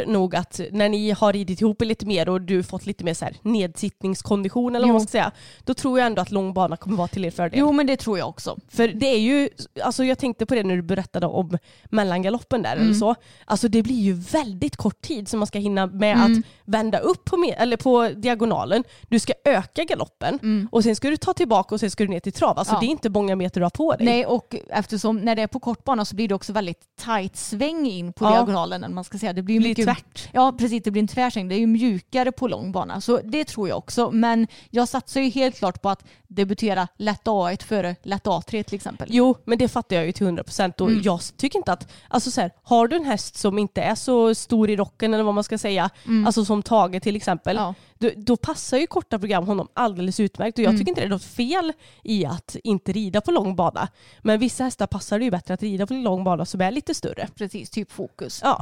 nog 0.07 0.37
att 0.37 0.61
när 0.73 0.89
ni 0.89 1.11
har 1.11 1.33
ridit 1.33 1.61
ihop 1.61 1.83
er 1.83 1.87
lite 1.87 2.07
mer 2.07 2.29
och 2.29 2.41
du 2.41 2.63
fått 2.63 2.87
lite 2.87 3.05
mer 3.05 3.15
så 3.15 3.25
här 3.25 3.37
nedsittningskondition 3.43 4.77
eller 4.77 4.87
vad 4.87 4.93
man 4.95 5.01
ska 5.01 5.11
säga, 5.11 5.31
då 5.65 5.75
tror 5.75 5.99
jag 5.99 6.07
ändå 6.07 6.23
att 6.23 6.31
långbana 6.31 6.77
kommer 6.77 6.97
vara 6.97 7.09
till 7.09 7.25
er 7.25 7.31
fördel. 7.31 7.59
Jo 7.61 7.73
men 7.73 7.87
det 7.87 7.97
tror 7.97 8.19
jag 8.19 8.29
också. 8.29 8.59
För 8.69 8.89
det 8.89 9.07
är 9.07 9.19
ju, 9.19 9.49
alltså 9.83 10.05
jag 10.05 10.19
tänkte 10.19 10.47
på 10.47 10.55
det 10.55 10.63
när 10.63 10.77
du 10.77 10.83
berättade 10.83 11.27
om 11.27 11.59
mellangaloppen 11.91 12.63
där 12.63 12.73
Mm. 12.73 12.85
eller 12.85 12.95
så. 12.95 13.15
Alltså 13.45 13.69
det 13.69 13.83
blir 13.83 14.01
ju 14.01 14.13
väldigt 14.13 14.77
kort 14.77 15.01
tid 15.03 15.29
som 15.29 15.39
man 15.41 15.47
ska 15.47 15.59
hinna 15.59 15.87
med 15.87 16.17
Mm. 16.17 16.33
att 16.39 16.45
vända 16.71 16.99
upp 16.99 17.25
på, 17.25 17.37
med, 17.37 17.55
eller 17.59 17.77
på 17.77 18.09
diagonalen. 18.17 18.85
Du 19.09 19.19
ska 19.19 19.33
öka 19.45 19.85
galoppen 19.85 20.69
och 20.73 20.83
sen 20.83 20.97
ska 20.97 21.11
du 21.11 21.17
ta 21.17 21.33
tillbaka 21.35 21.75
och 21.75 21.81
sen 21.81 21.91
ska 21.91 22.05
du 22.05 22.11
ner 22.11 22.21
till 22.21 22.33
trav. 22.33 22.59
Alltså 22.59 22.73
Mm. 22.75 22.77
Ja. 22.77 22.81
det 22.81 22.87
är 22.87 22.91
inte 22.91 23.09
många 23.09 23.37
meter 23.37 23.61
du 23.61 23.65
har 23.65 23.71
på 23.71 23.93
dig. 23.97 24.07
Nej, 24.07 24.27
och 24.27 24.55
eftersom 24.69 25.17
när 25.17 25.37
det 25.37 25.43
är 25.43 25.47
på 25.47 25.61
kort 25.61 25.85
bana 25.85 26.05
så 26.05 26.17
blir 26.17 26.29
det 26.29 26.35
också 26.35 26.53
väldigt 26.53 26.81
tight 27.05 27.37
sväng 27.37 27.87
in 27.87 28.13
på 28.13 28.25
Ja. 28.25 28.31
diagonalen. 28.31 28.95
Man 28.95 29.05
ska 29.05 29.19
säga. 29.19 29.33
Det 29.33 29.43
blir, 29.43 29.55
Det 29.55 29.61
blir 29.61 29.69
mycket, 29.71 29.85
tvärt. 29.85 30.29
Ja, 30.33 30.53
precis. 30.59 30.83
Det 30.83 30.91
blir 30.91 31.03
en 31.03 31.09
tvärsväng. 31.09 31.49
Det 31.49 31.55
är 31.55 31.59
ju 31.59 31.67
mjukare 31.67 32.33
på 32.33 32.49
lång 32.49 32.73
bana. 32.73 33.01
Så 33.01 33.21
det 33.25 33.45
tror 33.45 33.69
jag 33.69 33.79
också. 33.79 34.11
Men 34.11 34.47
jag 34.71 34.89
satsar 34.89 35.21
ju 35.21 35.29
helt 35.29 35.57
klart 35.59 35.83
på 35.83 35.89
att 35.89 36.05
debutera 36.29 36.89
lätt 36.97 37.25
A1 37.25 37.63
före 37.65 37.97
lätt 38.03 38.25
A3 38.27 38.63
till 38.63 38.75
exempel. 38.75 39.09
Jo, 39.11 39.35
men 39.45 39.59
det 39.59 39.69
fattar 39.69 39.97
jag 39.97 40.07
ju 40.07 40.13
till 40.13 40.27
100% 40.27 40.81
och 40.81 40.89
Mm. 40.91 41.03
jag 41.05 41.21
tycker 41.37 41.59
inte 41.59 41.73
att, 41.73 41.93
alltså 42.09 42.31
så 42.31 42.41
här, 42.41 42.51
har 42.63 42.89
du 42.89 42.97
en 42.97 43.05
häst 43.05 43.37
som 43.37 43.59
inte 43.59 43.83
är 43.83 43.95
så 43.95 44.35
stor 44.35 44.71
i 44.71 44.77
rocken 44.77 45.15
eller 45.15 45.25
vad 45.25 45.35
man 45.35 45.45
ska 45.45 45.59
säga, 45.59 45.91
alltså 46.27 46.45
som 46.45 46.60
Tage 46.63 47.03
till 47.03 47.17
exempel. 47.17 47.57
Ja. 47.57 47.75
då, 47.99 48.11
då 48.17 48.37
passar 48.37 48.79
ju 48.79 48.87
korta 48.87 49.19
program 49.19 49.47
honom 49.47 49.69
alldeles 49.75 50.21
utmärkt 50.21 50.59
och 50.59 50.65
jag 50.65 50.69
Mm. 50.69 50.79
tycker 50.79 50.91
inte 50.91 51.01
det 51.01 51.07
är 51.07 51.11
något 51.11 51.25
fel 51.25 51.73
i 52.03 52.25
att 52.27 52.57
inte 52.65 52.93
rida 52.93 53.21
på 53.21 53.31
lång 53.31 53.57
bana. 53.57 53.89
Men 54.23 54.41
vissa 54.41 54.65
hästar 54.65 54.87
passar 54.87 55.19
det 55.19 55.25
ju 55.25 55.31
bättre 55.31 55.55
att 55.55 55.63
rida 55.63 55.87
på 55.87 55.95
lång 55.95 56.25
bana 56.25 56.45
som 56.45 56.61
är 56.61 56.71
lite 56.71 56.95
större. 56.95 57.29
Precis, 57.35 57.71
typ 57.71 57.93
fokus. 57.93 58.41
Ja. 58.45 58.61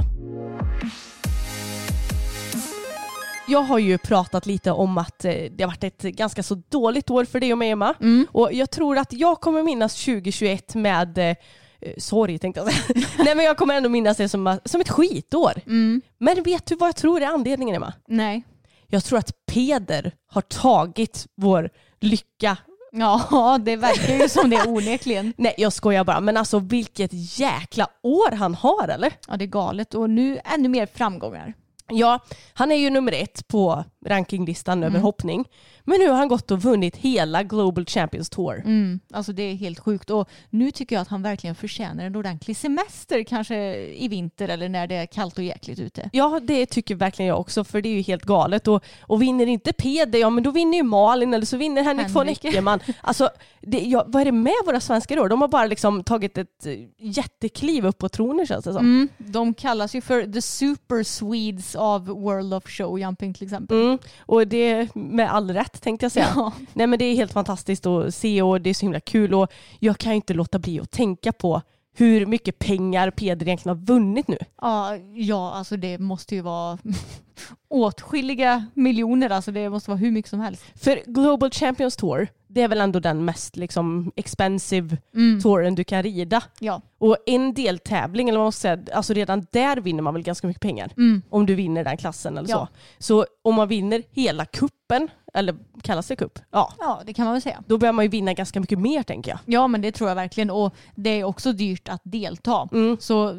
Jag 3.51 3.63
har 3.63 3.79
ju 3.79 3.99
pratat 3.99 4.47
lite 4.47 4.71
om 4.71 4.99
att 4.99 5.25
eh, 5.25 5.33
det 5.33 5.63
har 5.65 5.67
varit 5.67 5.85
ett 5.85 6.03
ganska 6.03 6.43
så 6.43 6.63
dåligt 6.69 7.11
år 7.11 7.25
för 7.25 7.41
dig 7.41 7.53
och 7.53 7.59
mig 7.59 7.71
Emma. 7.71 7.95
Mm. 8.01 8.27
Och 8.33 8.53
jag 8.53 8.71
tror 8.71 8.99
att 8.99 9.13
jag 9.13 9.41
kommer 9.41 9.63
minnas 9.63 10.05
2021 10.05 10.75
med 10.75 11.37
eh, 11.81 11.93
sorg 11.99 12.39
tänkte 12.39 12.61
jag 12.61 12.73
säga. 12.73 13.07
Nej 13.19 13.35
men 13.35 13.45
jag 13.45 13.57
kommer 13.57 13.75
ändå 13.75 13.89
minnas 13.89 14.17
det 14.17 14.29
som, 14.29 14.59
som 14.65 14.81
ett 14.81 14.89
skitår. 14.89 15.53
Mm. 15.67 16.03
Men 16.19 16.43
vet 16.43 16.67
du 16.67 16.75
vad 16.75 16.89
jag 16.89 16.97
tror 16.97 17.23
är 17.23 17.27
anledningen 17.27 17.75
Emma? 17.75 17.93
Nej. 18.09 18.43
Jag 18.87 19.05
tror 19.05 19.19
att 19.19 19.47
Peder 19.47 20.13
har 20.27 20.43
tagit 20.43 21.27
vår 21.37 21.71
lycka. 22.01 22.57
Ja, 22.93 23.59
det 23.65 23.77
verkar 23.77 24.15
ju 24.15 24.29
som 24.29 24.51
det 24.51 24.67
onekligen. 24.67 25.33
Nej 25.39 25.55
jag 25.59 25.73
skojar 25.73 26.05
bara 26.05 26.21
men 26.21 26.37
alltså 26.37 26.59
vilket 26.59 27.11
jäkla 27.39 27.89
år 28.03 28.31
han 28.37 28.55
har 28.55 28.89
eller? 28.89 29.13
Ja, 29.29 29.37
det 29.37 29.45
är 29.45 29.47
galet. 29.47 29.95
Och 29.95 30.11
nu 30.11 30.39
ännu 30.45 30.69
mer 30.69 30.87
framgångar. 30.87 31.55
Ja, 31.91 32.19
han 32.53 32.73
är 32.73 32.77
ju 32.77 32.91
nummer 32.91 33.13
ett 33.13 33.49
på 33.49 33.85
rankinglistan 34.07 34.83
över 34.83 34.99
hoppning. 34.99 35.45
Men 35.85 36.01
nu 36.01 36.09
har 36.09 36.17
han 36.17 36.29
gått 36.29 36.51
och 36.51 36.63
vunnit 36.63 36.97
hela 36.97 37.43
Global 37.43 37.87
Champions 37.87 38.31
Tour. 38.31 38.63
Mm, 38.65 39.01
alltså 39.13 39.33
det 39.33 39.43
är 39.43 39.55
helt 39.55 39.79
sjukt 39.79 40.11
och 40.11 40.29
nu 40.51 40.71
tycker 40.71 40.97
jag 40.97 41.03
att 41.03 41.09
han 41.09 41.23
verkligen 41.23 41.55
förtjänar 41.55 42.05
en 42.05 42.17
ordentlig 42.17 42.57
semester 42.57 43.23
kanske 43.23 43.77
i 43.77 44.09
vinter 44.09 44.49
eller 44.49 44.69
när 44.69 44.87
det 44.87 44.95
är 44.95 45.07
kallt 45.07 45.39
och 45.39 45.45
jäkligt 45.45 45.79
ute. 45.79 46.11
Ja, 46.13 46.41
det 46.43 46.67
tycker 46.67 46.95
verkligen 46.95 47.29
jag 47.29 47.41
också 47.41 47.65
för 47.65 47.83
det 47.83 47.89
är 47.89 47.95
ju 47.95 48.01
helt 48.01 48.25
galet. 48.25 48.69
Och, 48.69 48.85
och 49.01 49.23
vinner 49.23 49.47
inte 49.47 49.73
Peder, 49.73 50.19
ja 50.19 50.31
men 50.31 50.45
då 50.45 50.51
vinner 50.51 50.79
ju 50.79 50.83
Malin 50.85 51.35
eller 51.35 51.47
så 51.47 51.57
vinner 51.57 51.83
Henrik 51.83 52.09
von 52.09 52.27
Henrik. 52.27 52.45
Eckermann. 52.45 52.81
Alltså, 53.01 53.31
det, 53.63 53.79
ja, 53.79 54.05
vad 54.07 54.21
är 54.21 54.25
det 54.25 54.33
med 54.33 54.53
våra 54.67 54.81
svenskar 54.81 55.17
då? 55.17 55.29
De 55.29 55.41
har 55.41 55.49
bara 55.49 55.67
liksom 55.67 56.05
tagit 56.05 56.39
ett 56.39 56.67
eh, 56.67 56.73
jättekliv 56.99 57.87
upp 57.87 57.99
på 57.99 58.09
tronen 58.09 58.47
känns 58.47 58.65
det 58.65 58.73
som. 58.73 58.85
Mm, 58.85 59.09
de 59.19 59.55
kallas 59.55 59.95
ju 59.95 60.01
för 60.01 60.33
the 60.33 60.43
super 60.43 61.03
Swedes 61.03 61.77
av 61.77 62.07
World 62.07 62.55
of 62.55 62.65
Showjumping 62.67 63.35
till 63.35 63.45
exempel. 63.45 63.77
Mm, 63.89 63.99
och 64.21 64.49
det 64.49 64.95
med 64.95 65.35
all 65.35 65.51
rätt 65.51 65.83
tänkte 65.83 66.05
jag 66.05 66.13
säga. 66.13 66.33
Ja. 66.37 66.53
Nej 66.73 66.87
men 66.87 66.99
det 66.99 67.05
är 67.05 67.15
helt 67.15 67.33
fantastiskt 67.33 67.87
att 67.87 68.15
se 68.15 68.43
och 68.43 68.61
det 68.61 68.71
är 68.71 68.75
så 68.75 68.87
himla 68.87 69.01
kul 69.01 69.35
och 69.35 69.53
jag 69.79 69.99
kan 69.99 70.13
ju 70.13 70.17
inte 70.17 70.35
låta 70.35 70.59
bli 70.59 70.81
att 70.81 70.91
tänka 70.91 71.33
på 71.33 71.63
hur 71.99 72.27
mycket 72.27 72.59
pengar 72.59 73.11
Peder 73.11 73.47
egentligen 73.47 73.79
har 73.79 73.85
vunnit 73.85 74.29
nu. 74.29 74.39
Ja, 74.61 74.97
ja, 75.15 75.53
alltså 75.53 75.77
det 75.77 75.99
måste 75.99 76.35
ju 76.35 76.41
vara 76.41 76.79
åtskilliga 77.69 78.67
miljoner. 78.75 79.31
Alltså 79.31 79.53
det 79.53 79.71
måste 79.71 79.91
vara 79.91 79.99
hur 79.99 80.11
mycket 80.11 80.31
som 80.31 80.41
helst. 80.41 80.65
För 80.75 81.03
Global 81.07 81.51
Champions 81.51 81.97
Tour, 81.97 82.29
det 82.59 82.63
är 82.63 82.69
väl 82.69 82.81
ändå 82.81 83.01
den 83.01 83.25
mest 83.25 83.57
liksom 83.57 84.13
expensive 84.17 84.97
Mm. 85.15 85.41
touren 85.41 85.75
du 85.75 85.85
kan 85.85 86.03
rida. 86.03 86.43
Ja. 86.61 86.81
Och 86.99 87.17
en 87.27 87.55
deltävling, 87.55 88.29
eller 88.29 88.39
man 88.39 88.53
ska 88.53 88.61
säga, 88.61 88.79
alltså 88.95 89.13
redan 89.13 89.47
där 89.51 89.77
vinner 89.77 90.03
man 90.03 90.15
väl 90.15 90.23
ganska 90.23 90.47
mycket 90.47 90.63
pengar. 90.63 90.93
Mm. 90.97 91.23
Om 91.31 91.47
du 91.47 91.55
vinner 91.55 91.85
den 91.85 91.97
klassen 91.97 92.39
eller 92.39 92.49
Ja. 92.49 92.69
så. 92.99 93.05
Så 93.05 93.27
om 93.43 93.55
man 93.55 93.69
vinner 93.69 94.03
hela 94.11 94.45
kuppen, 94.45 95.09
eller 95.35 95.57
kallas 95.83 96.09
det 96.09 96.17
kupp? 96.17 96.39
Ja. 96.51 96.73
ja, 96.79 97.01
det 97.07 97.15
kan 97.15 97.25
man 97.25 97.35
väl 97.35 97.43
säga. 97.43 97.63
Då 97.67 97.79
börjar 97.79 97.93
man 97.93 98.05
ju 98.05 98.09
vinna 98.09 98.33
ganska 98.35 98.61
mycket 98.61 98.79
mer 98.79 99.03
tänker 99.03 99.31
jag. 99.31 99.39
Ja, 99.45 99.67
men 99.67 99.81
det 99.81 99.93
tror 99.93 100.09
jag 100.11 100.15
verkligen. 100.17 100.51
Och 100.51 100.75
det 100.95 101.11
är 101.21 101.25
också 101.25 101.53
dyrt 101.53 101.89
att 101.89 102.03
delta. 102.05 102.69
Mm. 102.73 102.97
Så 103.01 103.35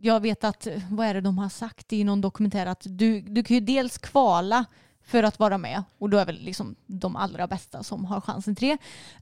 jag 0.00 0.20
vet 0.20 0.44
att, 0.44 0.66
vad 0.90 1.06
är 1.06 1.14
det 1.14 1.20
de 1.20 1.38
har 1.38 1.48
sagt 1.48 1.92
i 1.92 2.04
någon 2.04 2.20
dokumentär, 2.20 2.66
att 2.66 2.82
du, 2.88 3.20
du 3.20 3.44
kan 3.44 3.54
ju 3.54 3.60
dels 3.60 3.98
kvala 3.98 4.64
för 5.06 5.22
att 5.22 5.38
vara 5.38 5.58
med 5.58 5.82
och 5.98 6.10
då 6.10 6.18
är 6.18 6.26
väl 6.26 6.40
liksom 6.40 6.76
de 6.86 7.16
allra 7.16 7.46
bästa 7.46 7.82
som 7.82 8.04
har 8.04 8.20
chansen 8.20 8.56
till 8.56 8.68
det. 8.68 8.78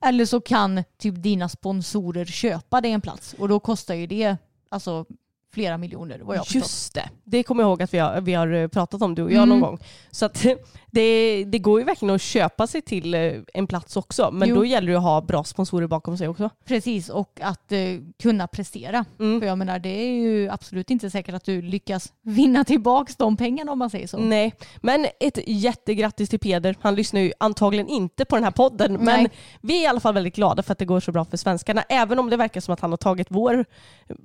Eller 0.07 0.25
så 0.25 0.41
kan 0.41 0.85
typ 0.99 1.23
dina 1.23 1.49
sponsorer 1.49 2.25
köpa 2.25 2.81
dig 2.81 2.91
en 2.91 3.01
plats 3.01 3.35
och 3.39 3.49
då 3.49 3.61
kostar 3.61 3.95
ju 3.95 4.07
det 4.07 4.37
alltså 4.69 5.07
flera 5.55 5.79
miljoner 5.79 6.19
vad 6.23 6.37
jag. 6.37 6.45
Just 6.49 6.95
det, 6.95 7.09
det 7.25 7.43
kommer 7.43 7.63
jag 7.63 7.69
ihåg 7.69 7.83
att 7.83 7.95
vi 7.95 7.99
har, 7.99 8.21
vi 8.21 8.35
har 8.35 8.53
eh, 8.53 8.69
pratat 8.69 9.03
om 9.03 9.15
du 9.15 9.23
och 9.23 9.33
jag 9.33 9.37
Mm. 9.43 9.49
någon 9.49 9.61
gång. 9.61 9.79
Så 10.11 10.27
att 10.27 10.47
det, 10.91 11.45
det 11.45 11.59
går 11.59 11.81
ju 11.81 11.87
verkligen 11.87 12.15
att 12.15 12.23
köpa 12.23 12.67
sig 12.67 12.83
till 12.83 13.15
eh, 13.15 13.33
en 13.55 13.67
plats 13.67 13.97
också. 13.97 14.31
Men 14.33 14.49
Jo. 14.49 14.55
då 14.57 14.65
gäller 14.65 14.93
det 14.93 14.99
att 14.99 15.03
ha 15.05 15.21
bra 15.21 15.45
sponsorer 15.45 15.87
bakom 15.87 16.17
sig 16.19 16.29
också. 16.29 16.51
Precis, 16.65 17.09
och 17.09 17.41
att 17.43 17.73
eh, 17.73 17.79
kunna 18.23 18.47
prestera. 18.47 19.05
Mm. 19.21 19.41
För 19.41 19.47
jag 19.47 19.59
menar, 19.59 19.79
det 19.79 19.89
är 19.89 20.13
ju 20.13 20.49
absolut 20.49 20.91
inte 20.91 21.11
säkert 21.11 21.35
att 21.35 21.45
du 21.45 21.63
lyckas 21.63 22.13
vinna 22.23 22.65
tillbaka 22.65 23.13
de 23.19 23.37
pengarna 23.37 23.73
om 23.73 23.79
man 23.79 23.91
säger 23.91 24.07
så. 24.07 24.17
Nej, 24.19 24.55
men 24.83 25.07
ett 25.21 25.39
jättegrattis 25.47 26.29
till 26.29 26.39
Peder. 26.39 26.77
Han 26.81 26.95
lyssnar 26.95 27.21
ju 27.21 27.33
antagligen 27.39 27.89
inte 27.89 28.25
på 28.25 28.37
den 28.37 28.45
här 28.45 28.51
podden. 28.51 28.93
Men 28.93 29.05
Nej. 29.05 29.31
vi 29.61 29.79
är 29.79 29.83
i 29.83 29.87
alla 29.87 30.01
fall 30.01 30.15
väldigt 30.15 30.37
glada 30.37 30.63
för 30.63 30.73
att 30.73 30.79
det 30.79 30.85
går 30.85 31.01
så 31.01 31.13
bra 31.13 31.25
för 31.25 31.37
svenskarna. 31.37 31.83
Även 31.89 32.19
om 32.19 32.31
det 32.31 32.37
verkar 32.37 32.61
som 32.61 32.75
att 32.75 32.81
han 32.81 32.91
har 32.93 32.97
tagit 32.97 33.27
vår, 33.31 33.65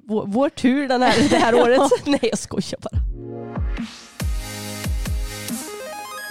vår, 0.07 0.23
vår 0.27 0.49
tur 0.49 0.87
den 0.87 1.01
här, 1.01 1.13
det 1.27 1.37
här 1.37 1.53
året. 1.61 1.81
Nej, 2.05 2.19
jag 2.21 2.39
skojar 2.39 2.79
bara. 2.81 3.01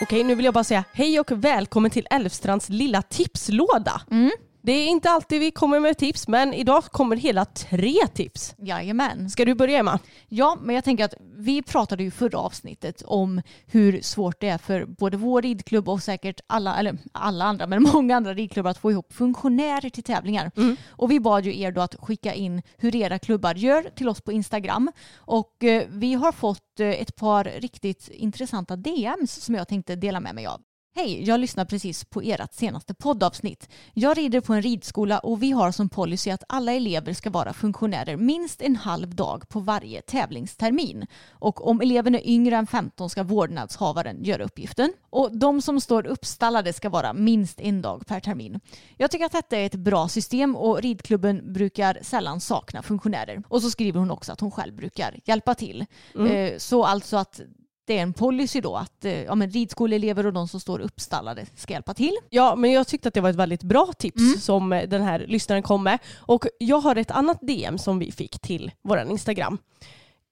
Okej, 0.02 0.24
nu 0.24 0.34
vill 0.34 0.44
jag 0.44 0.54
bara 0.54 0.64
säga 0.64 0.84
hej 0.92 1.20
och 1.20 1.32
välkommen 1.32 1.90
till 1.90 2.06
Älvstrands 2.10 2.68
lilla 2.68 3.02
tipslåda. 3.02 4.00
Mm. 4.10 4.30
Det 4.68 4.72
är 4.72 4.88
inte 4.88 5.10
alltid 5.10 5.40
vi 5.40 5.50
kommer 5.50 5.80
med 5.80 5.98
tips, 5.98 6.28
men 6.28 6.54
idag 6.54 6.84
kommer 6.84 7.16
hela 7.16 7.44
tre 7.44 7.94
tips. 8.14 8.54
Jajamän. 8.58 9.30
Ska 9.30 9.44
du 9.44 9.54
börja 9.54 9.78
Emma? 9.78 9.98
Ja, 10.28 10.58
men 10.62 10.74
jag 10.74 10.84
tänker 10.84 11.04
att 11.04 11.14
vi 11.36 11.62
pratade 11.62 12.02
ju 12.02 12.10
förra 12.10 12.38
avsnittet 12.38 13.02
om 13.06 13.42
hur 13.66 14.00
svårt 14.02 14.40
det 14.40 14.48
är 14.48 14.58
för 14.58 14.84
både 14.84 15.16
vår 15.16 15.42
ridklubb 15.42 15.88
och 15.88 16.02
säkert 16.02 16.40
alla, 16.46 16.76
eller 16.78 16.98
alla 17.12 17.44
andra, 17.44 17.66
men 17.66 17.82
många 17.92 18.16
andra 18.16 18.34
ridklubbar 18.34 18.70
att 18.70 18.78
få 18.78 18.90
ihop 18.90 19.12
funktionärer 19.12 19.90
till 19.90 20.02
tävlingar. 20.02 20.50
Och 20.88 21.10
vi 21.10 21.20
bad 21.20 21.44
ju 21.44 21.60
er 21.60 21.72
då 21.72 21.80
att 21.80 21.94
skicka 21.94 22.34
in 22.34 22.62
hur 22.78 22.96
era 22.96 23.18
klubbar 23.18 23.54
gör 23.54 23.82
till 23.82 24.08
oss 24.08 24.20
på 24.20 24.32
Instagram. 24.32 24.92
Och 25.16 25.64
eh, 25.64 25.84
vi 25.88 26.14
har 26.14 26.32
fått 26.32 26.80
eh, 26.80 26.88
ett 26.88 27.16
par 27.16 27.44
riktigt 27.44 28.08
intressanta 28.08 28.76
DMs 28.76 29.44
som 29.44 29.54
jag 29.54 29.68
tänkte 29.68 29.96
dela 29.96 30.20
med 30.20 30.34
mig 30.34 30.46
av. 30.46 30.60
Hej, 30.98 31.24
jag 31.24 31.40
lyssnar 31.40 31.64
precis 31.64 32.04
på 32.04 32.20
ert 32.20 32.54
senaste 32.54 32.94
poddavsnitt. 32.94 33.68
Jag 33.94 34.18
rider 34.18 34.40
på 34.40 34.54
en 34.54 34.62
ridskola 34.62 35.18
och 35.18 35.42
vi 35.42 35.50
har 35.50 35.72
som 35.72 35.88
policy 35.88 36.30
att 36.30 36.44
alla 36.48 36.72
elever 36.72 37.12
ska 37.12 37.30
vara 37.30 37.52
funktionärer 37.52 38.16
minst 38.16 38.62
en 38.62 38.76
halv 38.76 39.14
dag 39.14 39.48
på 39.48 39.60
varje 39.60 40.02
tävlingstermin. 40.02 41.06
Och 41.30 41.68
om 41.68 41.80
eleven 41.80 42.14
är 42.14 42.28
yngre 42.28 42.56
än 42.56 42.66
15 42.66 43.10
ska 43.10 43.22
vårdnadshavaren 43.22 44.24
göra 44.24 44.44
uppgiften. 44.44 44.92
Och 45.10 45.38
de 45.38 45.62
som 45.62 45.80
står 45.80 46.06
uppstallade 46.06 46.72
ska 46.72 46.88
vara 46.88 47.12
minst 47.12 47.60
en 47.60 47.82
dag 47.82 48.06
per 48.06 48.20
termin. 48.20 48.60
Jag 48.96 49.10
tycker 49.10 49.26
att 49.26 49.32
detta 49.32 49.56
är 49.56 49.66
ett 49.66 49.74
bra 49.74 50.08
system 50.08 50.56
och 50.56 50.82
ridklubben 50.82 51.52
brukar 51.52 51.98
sällan 52.02 52.40
sakna 52.40 52.82
funktionärer. 52.82 53.42
Och 53.48 53.62
så 53.62 53.70
skriver 53.70 54.00
hon 54.00 54.10
också 54.10 54.32
att 54.32 54.40
hon 54.40 54.50
själv 54.50 54.74
brukar 54.74 55.20
hjälpa 55.24 55.54
till. 55.54 55.86
Eh, 56.30 56.58
Så 56.58 56.84
alltså 56.84 57.16
att 57.16 57.40
det 57.88 57.98
är 57.98 58.02
en 58.02 58.12
policy 58.12 58.60
då 58.60 58.76
att 58.76 59.04
eh, 59.04 59.22
ja, 59.22 59.34
men 59.34 59.50
ridskoleelever 59.50 60.26
och 60.26 60.32
de 60.32 60.48
som 60.48 60.60
står 60.60 60.78
uppstallade 60.80 61.46
ska 61.56 61.72
hjälpa 61.72 61.94
till. 61.94 62.16
Ja, 62.30 62.56
men 62.56 62.72
jag 62.72 62.86
tyckte 62.86 63.08
att 63.08 63.14
det 63.14 63.20
var 63.20 63.30
ett 63.30 63.36
väldigt 63.36 63.62
bra 63.62 63.92
tips 63.98 64.20
Mm. 64.20 64.38
som 64.38 64.72
eh, 64.72 64.88
den 64.88 65.02
här 65.02 65.24
lyssnaren 65.28 65.62
kom 65.62 65.82
med. 65.82 65.98
Och 66.16 66.46
jag 66.58 66.78
har 66.80 66.96
ett 66.96 67.10
annat 67.10 67.38
DM 67.40 67.78
som 67.78 67.98
vi 67.98 68.12
fick 68.12 68.38
till 68.40 68.70
vår 68.82 69.00
Instagram. 69.10 69.58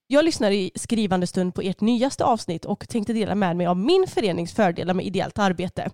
Jag 0.06 0.24
lyssnar 0.24 0.50
i 0.50 0.70
skrivande 0.74 1.26
stund 1.26 1.54
på 1.54 1.60
ert 1.62 1.80
nyaste 1.80 2.24
avsnitt 2.24 2.64
och 2.64 2.88
tänkte 2.88 3.12
dela 3.12 3.34
med 3.34 3.56
mig 3.56 3.66
av 3.66 3.76
min 3.76 4.06
förenings 4.08 4.52
fördelar 4.54 4.94
med 4.94 5.06
ideellt 5.06 5.38
arbete. 5.38 5.90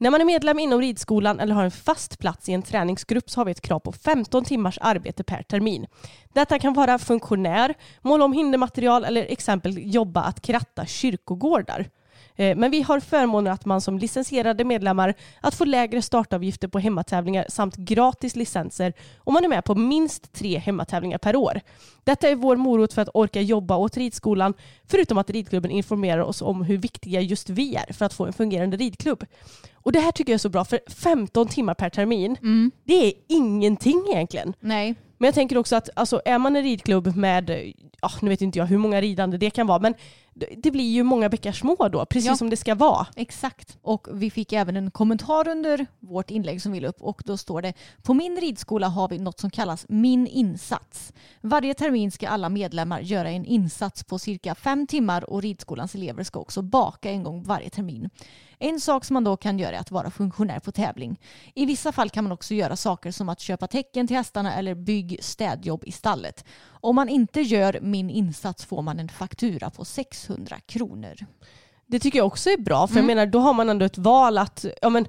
När 0.00 0.10
man 0.10 0.20
är 0.20 0.24
medlem 0.24 0.58
inom 0.58 0.80
ridskolan 0.80 1.40
eller 1.40 1.54
har 1.54 1.64
en 1.64 1.70
fast 1.70 2.18
plats 2.18 2.48
i 2.48 2.52
en 2.52 2.62
träningsgrupp 2.62 3.30
så 3.30 3.40
har 3.40 3.44
vi 3.44 3.50
ett 3.50 3.60
krav 3.60 3.78
på 3.78 3.92
15 3.92 4.44
timmars 4.44 4.78
arbete 4.80 5.24
per 5.24 5.42
termin. 5.42 5.86
Detta 6.32 6.58
kan 6.58 6.72
vara 6.74 6.98
funktionär, 6.98 7.74
måla 8.02 8.24
om 8.24 8.32
hindermaterial 8.32 9.04
eller 9.04 9.22
exempel 9.22 9.94
jobba 9.94 10.20
att 10.20 10.40
kratta 10.40 10.86
kyrkogårdar. 10.86 11.88
Eh, 12.38 12.56
Men 12.56 12.70
vi 12.70 12.82
har 12.82 13.00
förmånen 13.00 13.52
att 13.52 13.64
man 13.64 13.80
som 13.80 13.98
licensierade 13.98 14.64
medlemmar 14.64 15.14
att 15.40 15.54
få 15.54 15.64
lägre 15.64 16.02
startavgifter 16.02 16.68
på 16.68 16.78
hemmatävlingar 16.78 17.46
samt 17.48 17.76
gratis 17.76 18.36
licenser 18.36 18.92
om 19.18 19.34
man 19.34 19.44
är 19.44 19.48
med 19.48 19.64
på 19.64 19.74
minst 19.74 20.32
tre 20.32 20.58
hemmatävlingar 20.58 21.18
per 21.18 21.36
år. 21.36 21.60
Detta 22.04 22.28
är 22.28 22.34
vår 22.34 22.56
morot 22.56 22.92
för 22.92 23.02
att 23.02 23.08
orka 23.14 23.40
jobba 23.40 23.76
åt 23.76 23.96
ridskolan 23.96 24.54
förutom 24.86 25.18
att 25.18 25.30
ridklubben 25.30 25.70
informerar 25.70 26.20
oss 26.22 26.42
om 26.42 26.62
hur 26.62 26.78
viktiga 26.78 27.20
just 27.20 27.50
vi 27.50 27.74
är 27.74 27.92
för 27.92 28.04
att 28.04 28.12
få 28.14 28.26
en 28.26 28.32
fungerande 28.32 28.76
ridklubb. 28.76 29.24
Och 29.74 29.92
det 29.92 30.00
här 30.00 30.12
tycker 30.12 30.32
jag 30.32 30.34
är 30.34 30.38
så 30.38 30.48
bra 30.48 30.64
för 30.64 30.80
15 30.88 31.48
timmar 31.48 31.74
per 31.74 31.90
termin, 31.90 32.36
det 32.84 33.06
är 33.06 33.12
ingenting 33.28 34.04
egentligen. 34.12 34.54
Nej, 34.60 34.94
Men 35.18 35.26
jag 35.26 35.34
tänker 35.34 35.58
också 35.58 35.76
att 35.76 35.88
alltså, 35.96 36.20
är 36.24 36.38
man 36.38 36.56
en 36.56 36.62
ridklubb 36.62 37.16
med, 37.16 37.50
ja, 38.00 38.10
nu 38.22 38.28
vet 38.28 38.40
inte 38.42 38.58
jag 38.58 38.66
hur 38.66 38.78
många 38.78 39.00
ridande 39.00 39.36
det 39.38 39.50
kan 39.50 39.66
vara, 39.66 39.78
men 39.78 39.94
det- 40.56 40.70
blir 40.70 40.90
ju 40.92 41.02
många 41.02 41.28
bäckar 41.28 41.52
små 41.52 41.88
då, 41.88 42.06
precis 42.06 42.26
Ja. 42.26 42.36
som 42.36 42.50
det 42.50 42.56
ska 42.56 42.74
vara. 42.74 43.06
exakt. 43.16 43.78
Och 43.82 44.08
vi 44.12 44.30
fick 44.30 44.52
även 44.52 44.76
en 44.76 44.90
kommentar 44.90 45.48
under 45.48 45.86
vårt 46.00 46.30
inlägg 46.30 46.62
som 46.62 46.72
vi 46.72 46.86
upp 46.86 47.02
och 47.02 47.22
då 47.24 47.36
står 47.36 47.62
det 47.62 47.72
på 48.02 48.14
min 48.14 48.36
ridskola 48.40 48.88
har 48.88 49.08
vi 49.08 49.18
något 49.18 49.40
som 49.40 49.50
kallas 49.50 49.86
min 49.88 50.26
insats. 50.26 51.12
Varje 51.40 51.74
termin 51.74 52.10
ska 52.10 52.28
alla 52.28 52.48
medlemmar 52.48 53.00
göra 53.00 53.30
en 53.30 53.44
insats 53.44 54.04
på 54.04 54.18
cirka 54.18 54.54
fem 54.54 54.86
timmar 54.86 55.30
och 55.30 55.42
ridskolans 55.42 55.94
elever 55.94 56.22
ska 56.24 56.40
också 56.40 56.62
baka 56.62 57.10
en 57.10 57.22
gång 57.22 57.42
varje 57.42 57.70
termin. 57.70 58.10
En 58.58 58.80
sak 58.80 59.04
som 59.04 59.14
man 59.14 59.24
då 59.24 59.36
kan 59.36 59.58
göra 59.58 59.76
är 59.76 59.80
att 59.80 59.90
vara 59.90 60.10
funktionär 60.10 60.58
på 60.60 60.72
tävling. 60.72 61.20
I 61.54 61.66
vissa 61.66 61.92
fall 61.92 62.10
kan 62.10 62.24
man 62.24 62.32
också 62.32 62.54
göra 62.54 62.76
saker 62.76 63.10
som 63.10 63.28
att 63.28 63.40
köpa 63.40 63.66
täcken 63.66 64.06
till 64.06 64.16
hästarna 64.16 64.54
eller 64.54 64.74
bygg 64.74 65.18
städjobb 65.22 65.82
i 65.86 65.92
stallet. 65.92 66.44
Om 66.68 66.96
man 66.96 67.08
inte 67.08 67.40
gör 67.40 67.78
min 67.82 68.10
insats 68.10 68.64
får 68.64 68.82
man 68.82 68.98
en 68.98 69.08
faktura 69.08 69.70
på 69.70 69.84
600 69.84 70.56
kronor. 70.66 71.14
Det 71.86 71.98
tycker 72.00 72.18
jag 72.18 72.26
också 72.26 72.50
är 72.50 72.58
bra, 72.58 72.86
för 72.86 72.94
Mm. 72.94 73.08
jag 73.08 73.16
menar 73.16 73.26
då 73.32 73.38
har 73.38 73.54
man 73.54 73.68
ändå 73.68 73.84
ett 73.84 73.98
val 73.98 74.38
att, 74.38 74.64
ja 74.82 74.88
men 74.88 75.06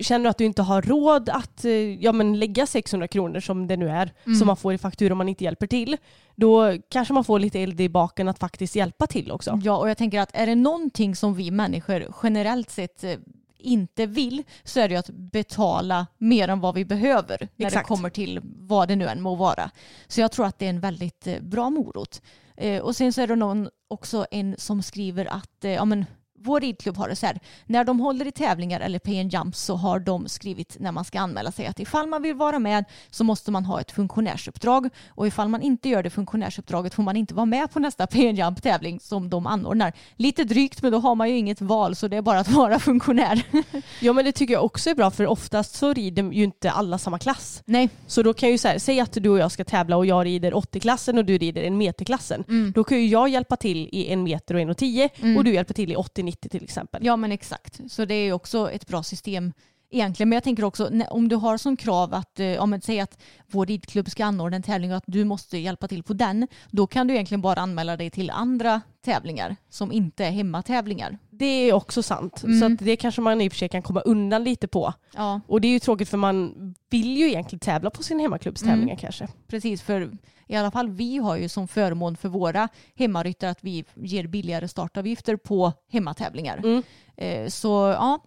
känner 0.00 0.24
du 0.24 0.30
att 0.30 0.38
du 0.38 0.44
inte 0.44 0.62
har 0.62 0.82
råd 0.82 1.28
att 1.28 1.64
eh, 1.64 1.72
ja, 1.72 2.12
men 2.12 2.38
lägga 2.38 2.66
600 2.66 3.08
kronor 3.08 3.40
som 3.40 3.66
det 3.66 3.76
nu 3.76 3.88
är, 3.88 4.12
Mm. 4.26 4.38
som 4.38 4.46
man 4.46 4.56
får 4.56 4.72
i 4.74 4.78
faktura 4.78 5.12
om 5.14 5.18
man 5.18 5.28
inte 5.28 5.44
hjälper 5.44 5.66
till, 5.66 5.96
då 6.36 6.76
kanske 6.88 7.14
man 7.14 7.24
får 7.24 7.38
lite 7.38 7.60
eld 7.60 7.80
i 7.80 7.88
baken 7.88 8.28
att 8.28 8.38
faktiskt 8.38 8.76
hjälpa 8.76 9.06
till 9.06 9.30
också. 9.32 9.60
Ja, 9.62 9.76
och 9.76 9.90
jag 9.90 9.96
tänker 9.98 10.20
att 10.20 10.30
är 10.32 10.46
det 10.46 10.54
någonting 10.54 11.16
som 11.16 11.34
vi 11.34 11.50
människor 11.50 12.14
generellt 12.22 12.70
sett 12.70 13.04
eh, 13.04 13.14
inte 13.58 14.06
vill 14.06 14.42
så 14.64 14.80
är 14.80 14.88
det 14.88 14.94
ju 14.94 14.98
att 14.98 15.10
betala 15.10 16.06
mer 16.18 16.48
än 16.48 16.60
vad 16.60 16.74
vi 16.74 16.84
behöver 16.84 17.48
när 17.56 17.66
Exakt. 17.66 17.84
det 17.86 17.88
kommer 17.94 18.10
till 18.10 18.40
vad 18.44 18.88
det 18.88 18.96
nu 18.96 19.06
än 19.08 19.20
må 19.22 19.34
vara. 19.34 19.70
Så 20.08 20.20
jag 20.20 20.32
tror 20.32 20.46
att 20.46 20.58
det 20.58 20.66
är 20.66 20.70
en 20.70 20.80
väldigt 20.80 21.26
eh, 21.26 21.40
bra 21.40 21.70
morot. 21.70 22.22
Eh, 22.56 22.80
Och 22.82 22.96
sen 22.96 23.12
så 23.12 23.20
är 23.20 23.26
det 23.26 23.36
någon 23.36 23.68
också 23.88 24.26
en 24.30 24.54
som 24.58 24.82
skriver 24.82 25.24
att 25.26 25.64
eh, 25.64 25.70
ja, 25.72 25.84
men, 25.84 26.04
vår 26.42 26.60
ridklubb 26.60 26.96
har 26.96 27.08
det 27.08 27.16
så 27.16 27.26
här. 27.26 27.40
När 27.66 27.84
de 27.84 28.00
håller 28.00 28.26
i 28.26 28.32
tävlingar 28.32 28.80
eller 28.80 28.98
pay 28.98 29.20
and 29.20 29.32
jump 29.32 29.56
så 29.56 29.76
har 29.76 29.98
de 30.00 30.28
skrivit 30.28 30.76
när 30.80 30.92
man 30.92 31.04
ska 31.04 31.20
anmäla 31.20 31.52
sig 31.52 31.66
att 31.66 31.80
ifall 31.80 32.06
man 32.06 32.22
vill 32.22 32.34
vara 32.34 32.58
med 32.58 32.84
så 33.10 33.24
måste 33.24 33.50
man 33.50 33.64
ha 33.64 33.80
ett 33.80 33.90
funktionärsuppdrag 33.90 34.88
och 35.08 35.26
ifall 35.26 35.48
man 35.48 35.62
inte 35.62 35.88
gör 35.88 36.02
det 36.02 36.10
funktionärsuppdraget 36.10 36.94
får 36.94 37.02
man 37.02 37.16
inte 37.16 37.34
vara 37.34 37.46
med 37.46 37.70
på 37.72 37.78
nästa 37.78 38.06
pay 38.06 38.28
and 38.28 38.38
jump 38.38 38.62
tävling 38.62 39.00
som 39.00 39.30
de 39.30 39.46
anordnar. 39.46 39.92
Lite 40.16 40.44
drygt 40.44 40.82
men 40.82 40.92
då 40.92 40.98
har 40.98 41.14
man 41.14 41.28
ju 41.28 41.36
inget 41.38 41.60
val 41.60 41.96
så 41.96 42.08
det 42.08 42.16
är 42.16 42.22
bara 42.22 42.38
att 42.38 42.48
vara 42.48 42.78
funktionär. 42.78 43.42
Ja 44.00 44.12
men 44.12 44.24
det 44.24 44.32
tycker 44.32 44.54
jag 44.54 44.64
också 44.64 44.90
är 44.90 44.94
bra 44.94 45.10
för 45.10 45.26
oftast 45.26 45.74
så 45.74 45.92
rider 45.92 46.32
ju 46.32 46.44
inte 46.44 46.70
alla 46.70 46.98
samma 46.98 47.18
klass. 47.18 47.62
Nej, 47.64 47.88
Så 48.06 48.22
då 48.22 48.34
kan 48.34 48.48
jag 48.48 48.52
ju 48.52 48.58
säga, 48.58 48.80
säg 48.80 49.00
att 49.00 49.12
du 49.12 49.28
och 49.28 49.38
jag 49.38 49.52
ska 49.52 49.64
tävla 49.64 49.96
och 49.96 50.06
jag 50.06 50.26
rider 50.26 50.52
80-klassen 50.52 51.18
och 51.18 51.24
du 51.24 51.38
rider 51.38 51.62
en 51.62 51.78
meterklassen. 51.78 52.44
Mm. 52.48 52.72
Då 52.72 52.84
kan 52.84 52.98
ju 52.98 53.06
jag 53.06 53.28
hjälpa 53.28 53.56
till 53.56 53.88
i 53.92 54.12
en 54.12 54.22
meter 54.22 54.54
och 54.54 54.60
en 54.60 54.70
och 54.70 54.76
tio 54.76 55.08
och 55.36 55.44
du 55.44 55.54
hjälper 55.54 55.74
till 55.74 55.92
i 55.92 55.96
80-90 56.30 56.48
till 56.48 56.64
exempel. 56.64 57.06
ja 57.06 57.16
men 57.16 57.32
exakt. 57.32 57.80
Så 57.88 58.04
det 58.04 58.14
är 58.14 58.24
ju 58.24 58.32
också 58.32 58.70
ett 58.70 58.86
bra 58.86 59.02
system 59.02 59.52
egentligen. 59.90 60.28
Men 60.28 60.36
jag 60.36 60.44
tänker 60.44 60.64
också 60.64 60.90
om 61.10 61.28
du 61.28 61.36
har 61.36 61.56
som 61.56 61.76
krav 61.76 62.14
att, 62.14 62.40
eh, 62.40 62.46
ja, 62.46 62.66
men 62.66 62.80
säg 62.80 63.00
att 63.00 63.18
vår 63.46 63.66
ridklubb 63.66 64.10
ska 64.10 64.24
anordna 64.24 64.56
en 64.56 64.62
tävling 64.62 64.90
och 64.90 64.96
att 64.96 65.04
du 65.06 65.24
måste 65.24 65.58
hjälpa 65.58 65.88
till 65.88 66.02
på 66.02 66.12
den. 66.12 66.48
Då 66.70 66.86
kan 66.86 67.06
du 67.06 67.14
egentligen 67.14 67.40
bara 67.40 67.60
anmäla 67.60 67.96
dig 67.96 68.10
till 68.10 68.30
andra 68.30 68.80
tävlingar 69.04 69.56
som 69.68 69.92
inte 69.92 70.24
är 70.24 70.30
hemmatävlingar. 70.30 71.18
Det 71.30 71.44
är 71.46 71.72
också 71.72 72.02
sant. 72.02 72.44
Mm. 72.44 72.60
Så 72.60 72.66
att 72.66 72.78
det 72.78 72.96
kanske 72.96 73.20
man 73.20 73.40
i 73.40 73.48
och 73.48 73.52
för 73.52 73.58
sig 73.58 73.68
kan 73.68 73.82
komma 73.82 74.00
undan 74.00 74.44
lite 74.44 74.68
på. 74.68 74.94
Ja, 75.14 75.40
Och 75.46 75.60
det 75.60 75.68
är 75.68 75.72
ju 75.72 75.78
tråkigt 75.78 76.08
för 76.08 76.16
man 76.16 76.74
vill 76.90 77.16
ju 77.16 77.28
egentligen 77.28 77.60
tävla 77.60 77.90
på 77.90 78.02
sin 78.02 78.20
hemmaklubbstävlingar 78.20 78.96
kanske. 78.96 79.28
precis. 79.48 79.82
För 79.82 80.10
i 80.50 80.56
alla 80.56 80.70
fall 80.70 80.90
vi 80.90 81.18
har 81.18 81.36
ju 81.36 81.48
som 81.48 81.68
förmån 81.68 82.16
för 82.16 82.28
våra 82.28 82.68
hemmaryttare 82.94 83.50
att 83.50 83.64
vi 83.64 83.84
ger 83.94 84.26
billigare 84.26 84.68
startavgifter 84.68 85.36
på 85.36 85.72
hemmatävlingar. 85.92 86.58
Mm. 86.58 86.82
Eh, 87.16 87.48
Så 87.48 87.68
ja, 87.68 88.18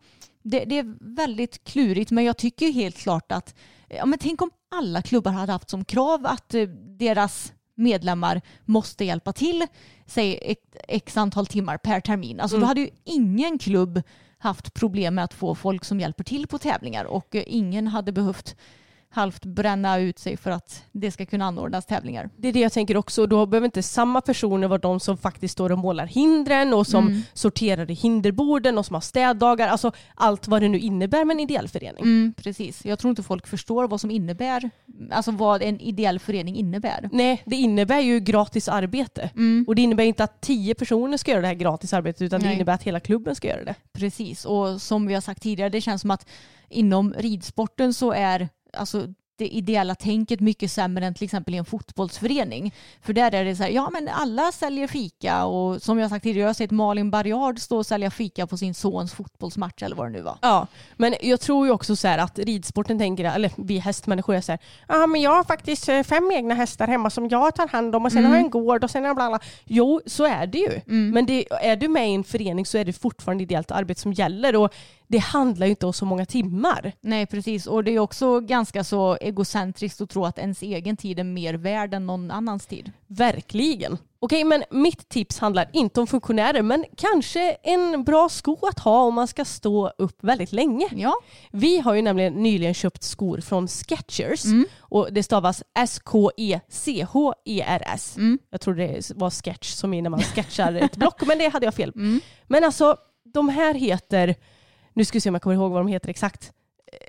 det, 0.44 0.66
det 0.66 0.78
är 0.78 1.16
väldigt 1.16 1.64
klurigt 1.64 2.12
men 2.12 2.24
jag 2.24 2.38
tycker 2.38 2.72
helt 2.72 2.98
klart 2.98 3.32
att 3.32 3.56
ja, 3.90 4.06
men 4.06 4.20
tänk 4.20 4.42
om 4.42 4.52
alla 4.76 5.02
klubbar 5.02 5.32
hade 5.32 5.52
haft 5.52 5.70
som 5.70 5.86
krav 5.86 6.26
att 6.26 6.54
eh, 6.54 6.68
deras 6.98 7.54
medlemmar 7.76 8.42
måste 8.66 9.06
hjälpa 9.06 9.34
till, 9.34 9.68
säg 10.06 10.40
x, 10.42 10.62
x 10.88 11.18
antal 11.18 11.48
timmar 11.48 11.78
per 11.78 12.00
termin. 12.00 12.40
Alltså 12.40 12.58
då 12.58 12.66
hade 12.66 12.82
ju 12.82 12.90
ingen 13.04 13.58
klubb 13.58 14.02
haft 14.38 14.74
problem 14.74 15.16
med 15.16 15.24
att 15.24 15.34
få 15.34 15.56
folk 15.56 15.86
som 15.86 16.00
hjälper 16.00 16.24
till 16.24 16.48
på 16.48 16.58
tävlingar 16.58 17.06
och 17.06 17.36
eh, 17.36 17.44
ingen 17.48 17.88
hade 17.88 18.12
behövt 18.12 18.56
halvt 19.14 19.46
bränna 19.46 20.00
ut 20.00 20.20
sig 20.20 20.38
för 20.38 20.52
att 20.52 20.84
det 20.92 21.12
ska 21.12 21.26
kunna 21.26 21.46
anordnas 21.46 21.86
tävlingar. 21.86 22.30
Det 22.38 22.48
är 22.48 22.54
det 22.54 22.60
jag 22.60 22.72
tänker 22.74 22.98
också. 22.98 23.26
Då 23.28 23.46
behöver 23.46 23.66
inte 23.66 23.84
samma 23.84 24.22
personer 24.22 24.68
vara 24.68 24.78
de 24.80 25.00
som 25.00 25.18
faktiskt 25.18 25.52
står 25.52 25.72
och 25.72 25.78
målar 25.78 26.06
hindren 26.06 26.74
och 26.74 26.88
som 26.88 27.08
Mm. 27.08 27.22
sorterar 27.34 27.92
i 27.92 27.94
hinderborden 27.94 28.78
och 28.78 28.86
som 28.86 28.94
har 28.94 29.02
städdagar. 29.02 29.68
Alltså 29.68 29.92
allt 30.16 30.48
vad 30.48 30.62
det 30.62 30.70
nu 30.70 30.80
innebär 30.80 31.26
med 31.26 31.34
en 31.36 31.40
ideell 31.40 31.68
förening. 31.68 32.04
Mm, 32.04 32.34
precis. 32.38 32.86
Jag 32.86 33.00
tror 33.00 33.10
inte 33.10 33.24
folk 33.24 33.48
förstår 33.48 33.88
vad 33.88 34.02
som 34.02 34.12
innebär, 34.12 34.70
alltså 35.12 35.32
vad 35.32 35.62
en 35.62 35.80
ideell 35.80 36.20
förening 36.20 36.56
innebär. 36.56 37.10
Nej, 37.12 37.42
det 37.46 37.56
innebär 37.56 38.00
ju 38.00 38.20
gratis 38.20 38.70
arbete. 38.70 39.30
Mm. 39.36 39.66
Och 39.68 39.76
det 39.76 39.82
innebär 39.82 40.04
inte 40.04 40.24
att 40.24 40.42
tio 40.42 40.76
personer 40.76 41.18
ska 41.18 41.32
göra 41.32 41.42
det 41.42 41.48
här 41.48 41.54
gratis 41.54 41.94
arbetet 41.94 42.22
utan 42.22 42.40
det 42.40 42.46
Nej. 42.46 42.56
innebär 42.56 42.74
att 42.74 42.84
hela 42.84 43.00
klubben 43.00 43.36
ska 43.36 43.48
göra 43.48 43.64
det. 43.64 43.76
Precis, 43.94 44.46
och 44.46 44.82
som 44.82 45.08
vi 45.08 45.14
har 45.14 45.22
sagt 45.22 45.42
tidigare, 45.42 45.70
det 45.70 45.82
känns 45.82 46.02
som 46.02 46.12
att 46.12 46.26
inom 46.70 47.14
ridsporten 47.18 47.94
så 47.94 48.12
är 48.12 48.50
alltså 48.78 49.08
det 49.36 49.48
ideella 49.48 49.96
tänket 49.96 50.40
mycket 50.40 50.72
sämre 50.72 51.06
än 51.06 51.14
till 51.14 51.24
exempel 51.24 51.54
i 51.54 51.58
en 51.58 51.66
fotbollsförening. 51.66 52.74
För 53.02 53.14
där 53.14 53.36
är 53.36 53.46
det 53.46 53.56
så 53.56 53.64
här, 53.64 53.70
ja 53.70 53.90
men 53.90 54.08
alla 54.08 54.52
säljer 54.52 54.88
fika 54.88 55.46
och 55.46 55.82
som 55.82 56.00
jag 56.00 56.10
sagt 56.10 56.24
tidigare, 56.24 56.42
jag 56.42 56.50
har 56.50 56.54
sett 56.54 56.72
Malin 56.72 57.12
Barriard 57.12 57.60
stå 57.60 57.78
och 57.78 57.86
sälja 57.86 58.12
fika 58.12 58.48
på 58.48 58.58
sin 58.58 58.74
sons 58.74 59.14
fotbollsmatch 59.14 59.84
eller 59.84 59.96
vad 59.96 60.06
det 60.06 60.12
nu 60.12 60.22
var. 60.22 60.38
Ja, 60.42 60.68
men 60.98 61.16
jag 61.22 61.40
tror 61.40 61.66
ju 61.66 61.72
också 61.72 61.96
så 61.96 62.08
här 62.08 62.18
att 62.18 62.40
ridsporten 62.40 63.00
tänker, 63.00 63.26
eller 63.26 63.52
vi 63.58 63.78
hästmänniskor 63.78 64.36
är 64.36 64.42
så 64.42 64.52
här, 64.52 64.60
ja 64.88 65.08
men 65.08 65.22
jag 65.22 65.32
har 65.32 65.44
faktiskt 65.44 65.90
eh, 65.90 66.04
fem 66.04 66.32
egna 66.32 66.54
hästar 66.54 66.88
hemma 66.88 67.10
som 67.10 67.28
jag 67.30 67.56
tar 67.56 67.68
hand 67.68 67.96
om 67.96 68.06
och 68.06 68.12
sen 68.12 68.26
har 68.26 68.32
jag 68.36 68.44
en 68.44 68.50
gård 68.50 68.84
och 68.84 68.92
sen 68.92 69.06
har 69.06 69.16
bla 69.16 69.30
bla. 69.30 69.40
Jo, 69.66 70.02
så 70.06 70.26
är 70.26 70.48
det 70.48 70.58
ju. 70.58 70.82
Men 70.86 71.26
det, 71.26 71.46
är 71.62 71.76
du 71.76 71.88
med 71.88 72.10
i 72.10 72.14
en 72.14 72.24
förening 72.24 72.66
så 72.66 72.78
är 72.78 72.86
det 72.86 72.94
fortfarande 72.94 73.44
ideellt 73.44 73.72
arbete 73.72 74.02
som 74.02 74.14
gäller 74.14 74.56
och 74.56 74.74
det 75.14 75.20
handlar 75.20 75.68
ju 75.68 75.70
inte 75.70 75.86
om 75.86 75.94
så 75.94 76.06
många 76.06 76.26
timmar. 76.26 76.92
Nej 77.02 77.26
precis, 77.26 77.68
och 77.68 77.84
det 77.84 77.92
är 77.92 78.00
också 78.00 78.40
ganska 78.40 78.84
så 78.84 79.18
egocentriskt 79.22 80.02
att 80.02 80.10
tro 80.10 80.26
att 80.26 80.40
ens 80.40 80.62
egen 80.62 80.98
tid 80.98 81.20
är 81.20 81.24
mer 81.24 81.54
värd 81.54 81.94
än 81.94 82.06
någon 82.06 82.32
annans 82.32 82.66
tid. 82.66 82.92
Verkligen. 83.08 83.98
Okej, 84.20 84.44
men 84.44 84.64
mitt 84.72 85.10
tips 85.10 85.40
handlar 85.40 85.70
inte 85.74 86.02
om 86.02 86.08
funktionärer, 86.08 86.62
men 86.62 86.86
kanske 86.98 87.52
en 87.64 88.04
bra 88.04 88.30
sko 88.30 88.58
att 88.62 88.80
ha 88.80 89.04
om 89.04 89.14
man 89.14 89.28
ska 89.28 89.46
stå 89.46 89.92
upp 89.98 90.24
väldigt 90.24 90.52
länge. 90.52 90.88
Ja, 90.92 91.14
Vi 91.52 91.80
har 91.80 91.94
ju 91.94 92.02
nämligen 92.02 92.34
nyligen 92.34 92.74
köpt 92.74 93.04
skor 93.04 93.42
från 93.42 93.68
Skechers 93.68 94.44
och 94.80 95.14
det 95.14 95.24
stavas 95.24 95.64
S-K-E-C-H-E-R-S. 95.80 98.16
Jag 98.50 98.62
tror 98.62 98.76
det 98.76 99.12
var 99.16 99.30
sketch 99.30 99.74
som 99.74 99.94
är 99.94 100.02
när 100.02 100.10
man 100.10 100.22
sketchar 100.22 100.74
ett 100.74 100.96
block, 100.96 101.22
men 101.28 101.38
det 101.38 101.48
hade 101.48 101.66
jag 101.66 101.74
fel. 101.74 101.94
Men 102.48 102.64
alltså, 102.64 102.98
de 103.34 103.50
här 103.50 103.74
heter, 103.74 104.36
nu 104.94 105.06
ska 105.06 105.16
vi 105.16 105.22
se 105.22 105.30
om 105.30 105.36
jag 105.36 105.42
kommer 105.42 105.56
ihåg 105.56 105.72
vad 105.72 105.80
de 105.82 105.88
heter 105.88 106.10
exakt. 106.10 106.52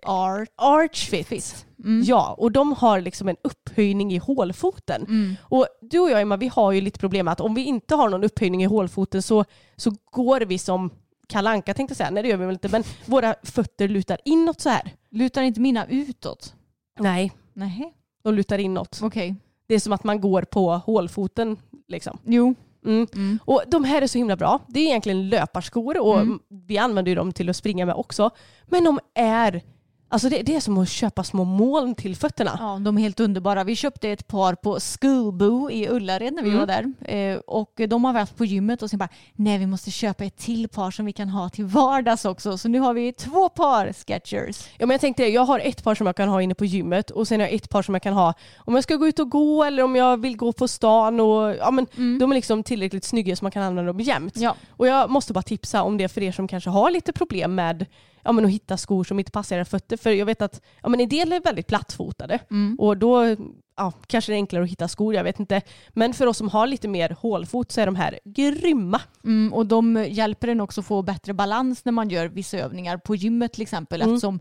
art. 0.03 0.49
Archfit. 0.57 1.67
Ja, 2.05 2.35
och 2.39 2.53
de 2.53 2.73
har 2.73 3.01
liksom 3.01 3.29
en 3.29 3.37
upphöjning 3.43 4.13
i 4.13 4.19
hålfoten. 4.19 5.37
Och 5.41 5.67
du 5.81 5.99
och 6.01 6.11
jag 6.11 6.21
Emma, 6.21 6.37
vi 6.37 6.49
har 6.49 6.73
ju 6.73 6.81
lite 6.81 6.99
problem 6.99 7.25
med 7.25 7.33
att 7.33 7.41
om 7.41 7.55
vi 7.55 7.65
inte 7.65 7.95
har 7.95 8.09
någon 8.09 8.25
upphöjning 8.25 8.63
i 8.63 8.67
hålfoten 8.67 9.23
så, 9.23 9.45
så 9.77 9.93
går 10.11 10.41
vi 10.41 10.59
som 10.59 10.91
kalanka 11.29 11.75
tänkte 11.75 11.93
jag 11.93 11.97
säga. 11.97 12.11
Nej 12.11 12.23
det 12.23 12.29
gör 12.29 12.37
vi 12.37 12.45
väl 12.47 12.53
inte, 12.55 12.69
men 12.69 12.85
våra 13.07 13.35
fötter 13.43 13.89
lutar 13.89 14.19
inåt 14.25 14.61
så 14.61 14.69
här. 14.69 14.93
Lutar 15.11 15.43
inte 15.43 15.61
mina 15.61 15.87
utåt? 15.87 16.55
Nej, 16.99 17.33
Nej, 17.53 17.95
de 18.23 18.35
lutar 18.35 18.59
inåt. 18.59 19.01
okej. 19.03 19.35
Det 19.67 19.75
är 19.75 19.81
som 19.81 19.93
att 19.93 20.05
man 20.05 20.21
går 20.21 20.43
på 20.43 20.71
hålfoten 20.73 21.57
liksom. 21.89 22.19
Jo. 22.25 22.55
Mm. 22.85 23.07
Mm. 23.15 23.39
Och 23.45 23.63
de 23.69 23.85
här 23.85 24.03
är 24.03 24.07
så 24.07 24.19
himla 24.19 24.37
bra. 24.37 24.61
Det 24.69 24.81
är 24.81 24.85
egentligen 24.85 25.29
löparskor 25.29 26.01
och 26.01 26.21
Mm. 26.21 26.39
vi 26.67 26.79
använder 26.79 27.11
ju 27.11 27.17
dem 27.17 27.33
till 27.33 27.51
att 27.51 27.57
springa 27.57 27.87
med 27.87 27.95
också. 27.95 28.31
Men 28.67 28.85
de 28.85 28.99
är, 29.15 29.63
alltså 30.09 30.29
det, 30.29 30.43
det 30.43 30.57
är 30.57 30.61
som 30.61 30.79
att 30.79 30.89
köpa 30.89 31.25
små 31.25 31.45
moln 31.45 31.95
till 31.95 32.17
fötterna. 32.17 32.57
Ja, 32.61 32.79
de 32.85 32.99
är 32.99 33.03
helt 33.03 33.21
underbara. 33.21 33.65
Vi 33.65 33.77
köpte 33.77 34.09
ett 34.11 34.27
par 34.29 34.55
på 34.55 34.79
Schoolboo 34.81 35.71
i 35.71 35.89
Ullared 35.89 36.33
när 36.35 36.43
vi 36.43 36.49
Mm. 36.49 36.61
var 36.61 36.67
där. 36.67 36.93
Eh, 37.33 37.39
och 37.39 37.81
de 37.89 38.05
har 38.05 38.13
haft 38.13 38.37
på 38.37 38.45
gymmet 38.45 38.83
och 38.83 38.91
sen 38.91 38.99
bara, 38.99 39.09
nej 39.33 39.59
vi 39.59 39.67
måste 39.67 39.91
köpa 39.91 40.25
ett 40.25 40.37
till 40.37 40.69
par 40.69 40.91
som 40.91 41.07
vi 41.07 41.13
kan 41.13 41.29
ha 41.29 41.49
till 41.49 41.65
vardags 41.65 42.25
också. 42.25 42.59
Så 42.59 42.69
nu 42.69 42.79
har 42.81 42.95
vi 42.95 43.13
två 43.13 43.49
par 43.49 43.93
Skechers. 43.93 44.57
Ja, 44.79 44.87
men 44.87 44.91
jag 44.91 45.01
tänkte 45.01 45.25
jag 45.27 45.43
har 45.45 45.59
ett 45.59 45.85
par 45.85 45.95
som 45.95 46.07
jag 46.07 46.17
kan 46.17 46.29
ha 46.29 46.43
inne 46.43 46.55
på 46.55 46.65
gymmet 46.65 47.11
och 47.11 47.29
sen 47.29 47.41
har 47.41 47.47
jag 47.47 47.55
ett 47.55 47.71
par 47.71 47.83
som 47.83 47.95
jag 47.95 48.03
kan 48.03 48.13
ha 48.15 48.35
om 48.57 48.75
jag 48.75 48.85
ska 48.85 48.97
gå 48.97 49.07
ut 49.09 49.19
och 49.19 49.31
gå 49.31 49.65
eller 49.65 49.83
om 49.83 49.97
jag 49.97 50.21
vill 50.21 50.37
gå 50.37 50.53
på 50.53 50.69
stan. 50.69 51.21
Och, 51.21 51.55
ja, 51.57 51.71
men 51.71 51.87
De 52.19 52.31
är 52.31 52.35
liksom 52.35 52.63
tillräckligt 52.63 53.05
snygga 53.05 53.37
så 53.37 53.45
man 53.45 53.53
kan 53.53 53.63
använda 53.63 53.93
dem 53.93 54.01
jämt. 54.01 54.37
Ja. 54.37 54.55
Och 54.71 54.87
jag 54.87 55.11
måste 55.11 55.33
bara 55.33 55.43
tipsa 55.43 55.83
om 55.83 55.97
det 55.97 56.09
för 56.09 56.23
er 56.23 56.33
som 56.33 56.49
kanske 56.49 56.71
har 56.71 56.91
lite 56.91 57.13
problem 57.13 57.55
med 57.55 57.87
ja, 58.25 58.33
men 58.33 58.45
att 58.45 58.51
hitta 58.51 58.77
skor 58.77 59.05
som 59.05 59.19
inte 59.19 59.31
passar 59.31 59.57
era 59.57 59.65
fötter. 59.65 59.97
För 59.97 60.11
jag 60.11 60.27
vet 60.27 60.43
att 60.43 60.61
ja, 60.83 60.89
men 60.89 61.01
en 61.01 61.09
del 61.09 61.33
är 61.33 61.41
väldigt 61.41 61.67
plattfotade 61.67 62.39
och 62.79 62.97
då 62.97 63.37
ja, 63.77 63.93
kanske 64.07 64.33
det 64.33 64.37
är 64.37 64.39
enklare 64.39 64.65
att 64.65 64.71
hitta 64.71 64.89
skor, 64.89 65.15
jag 65.15 65.25
vet 65.25 65.41
inte. 65.41 65.63
Men 65.89 66.15
för 66.15 66.27
oss 66.27 66.37
som 66.37 66.49
har 66.49 66.67
lite 66.67 66.89
mer 66.89 67.17
hålfot 67.21 67.73
så 67.73 67.81
är 67.81 67.87
de 67.87 67.97
här 67.97 68.21
grymma. 68.25 69.01
Mm, 69.25 69.53
och 69.53 69.67
de 69.67 70.07
hjälper 70.09 70.49
en 70.49 70.61
också 70.61 70.83
få 70.83 71.03
bättre 71.03 71.33
balans 71.33 71.85
när 71.85 71.93
man 71.93 72.09
gör 72.09 72.29
vissa 72.29 72.59
övningar 72.59 72.97
på 72.97 73.15
gymmet 73.15 73.53
till 73.53 73.63
exempel. 73.63 74.03
Mm. 74.03 74.15
Eftersom 74.15 74.41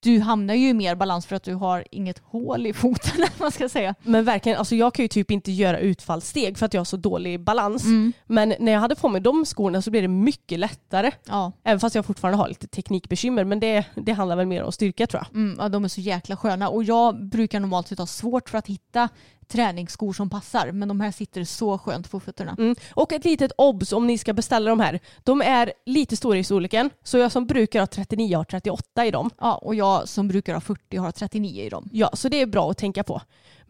du 0.00 0.20
hamnar 0.20 0.54
ju 0.54 0.68
i 0.68 0.74
mer 0.74 0.94
balans 0.94 1.26
för 1.26 1.36
att 1.36 1.42
du 1.42 1.54
har 1.54 1.84
inget 1.90 2.18
hål 2.24 2.66
i 2.66 2.72
foten 2.72 3.12
eller 3.14 3.28
man 3.38 3.50
ska 3.50 3.68
säga. 3.68 3.94
Men 4.02 4.24
verkligen, 4.24 4.58
alltså 4.58 4.74
jag 4.74 4.94
kan 4.94 5.04
ju 5.04 5.08
typ 5.08 5.30
inte 5.30 5.52
göra 5.52 5.78
utfallssteg 5.78 6.58
för 6.58 6.66
att 6.66 6.74
jag 6.74 6.80
har 6.80 6.84
så 6.84 6.96
dålig 6.96 7.40
balans. 7.40 7.84
Mm. 7.84 8.12
Men 8.26 8.54
när 8.58 8.72
jag 8.72 8.80
hade 8.80 8.94
på 8.94 9.08
mig 9.08 9.20
de 9.20 9.44
skorna 9.44 9.82
så 9.82 9.90
blev 9.90 10.02
det 10.02 10.08
mycket 10.08 10.58
lättare. 10.58 11.10
Ja. 11.28 11.52
Även 11.64 11.80
fast 11.80 11.94
jag 11.94 12.06
fortfarande 12.06 12.38
har 12.38 12.48
lite 12.48 12.66
teknikbekymmer. 12.66 13.44
Men 13.44 13.60
det, 13.60 13.84
det 13.94 14.12
handlar 14.12 14.36
väl 14.36 14.46
mer 14.46 14.62
om 14.62 14.72
styrka 14.72 15.06
tror 15.06 15.22
jag. 15.22 15.36
Mm, 15.36 15.56
ja, 15.58 15.68
de 15.68 15.84
är 15.84 15.88
så 15.88 16.00
jäkla 16.00 16.36
sköna 16.36 16.68
och 16.68 16.84
jag 16.84 17.24
brukar 17.24 17.60
normalt 17.60 17.88
sett 17.88 17.98
ha 17.98 18.06
svårt 18.06 18.50
för 18.50 18.58
att 18.58 18.66
hitta 18.66 19.08
träningsskor 19.50 20.12
som 20.12 20.30
passar 20.30 20.72
men 20.72 20.88
de 20.88 21.00
här 21.00 21.12
sitter 21.12 21.44
så 21.44 21.78
skönt 21.78 22.10
på 22.10 22.20
fötterna. 22.20 22.56
Mm. 22.58 22.74
Och 22.94 23.12
ett 23.12 23.24
litet 23.24 23.52
obs 23.56 23.92
om 23.92 24.06
ni 24.06 24.18
ska 24.18 24.32
beställa 24.32 24.70
de 24.70 24.80
här. 24.80 25.00
De 25.24 25.42
är 25.42 25.72
lite 25.86 26.16
stora 26.16 26.38
i 26.38 26.44
storleken. 26.44 26.90
Så 27.02 27.18
jag 27.18 27.32
som 27.32 27.46
brukar 27.46 27.80
ha 27.80 27.86
39 27.86 28.36
har 28.36 28.44
38 28.44 29.06
i 29.06 29.10
dem. 29.10 29.30
Ja, 29.40 29.54
och 29.54 29.74
jag 29.74 30.08
som 30.08 30.28
brukar 30.28 30.54
ha 30.54 30.60
40 30.60 30.96
har 30.96 31.12
39 31.12 31.64
i 31.64 31.68
dem. 31.68 31.88
Ja, 31.92 32.10
så 32.12 32.28
det 32.28 32.40
är 32.40 32.46
bra 32.46 32.70
att 32.70 32.78
tänka 32.78 33.04
på. 33.04 33.20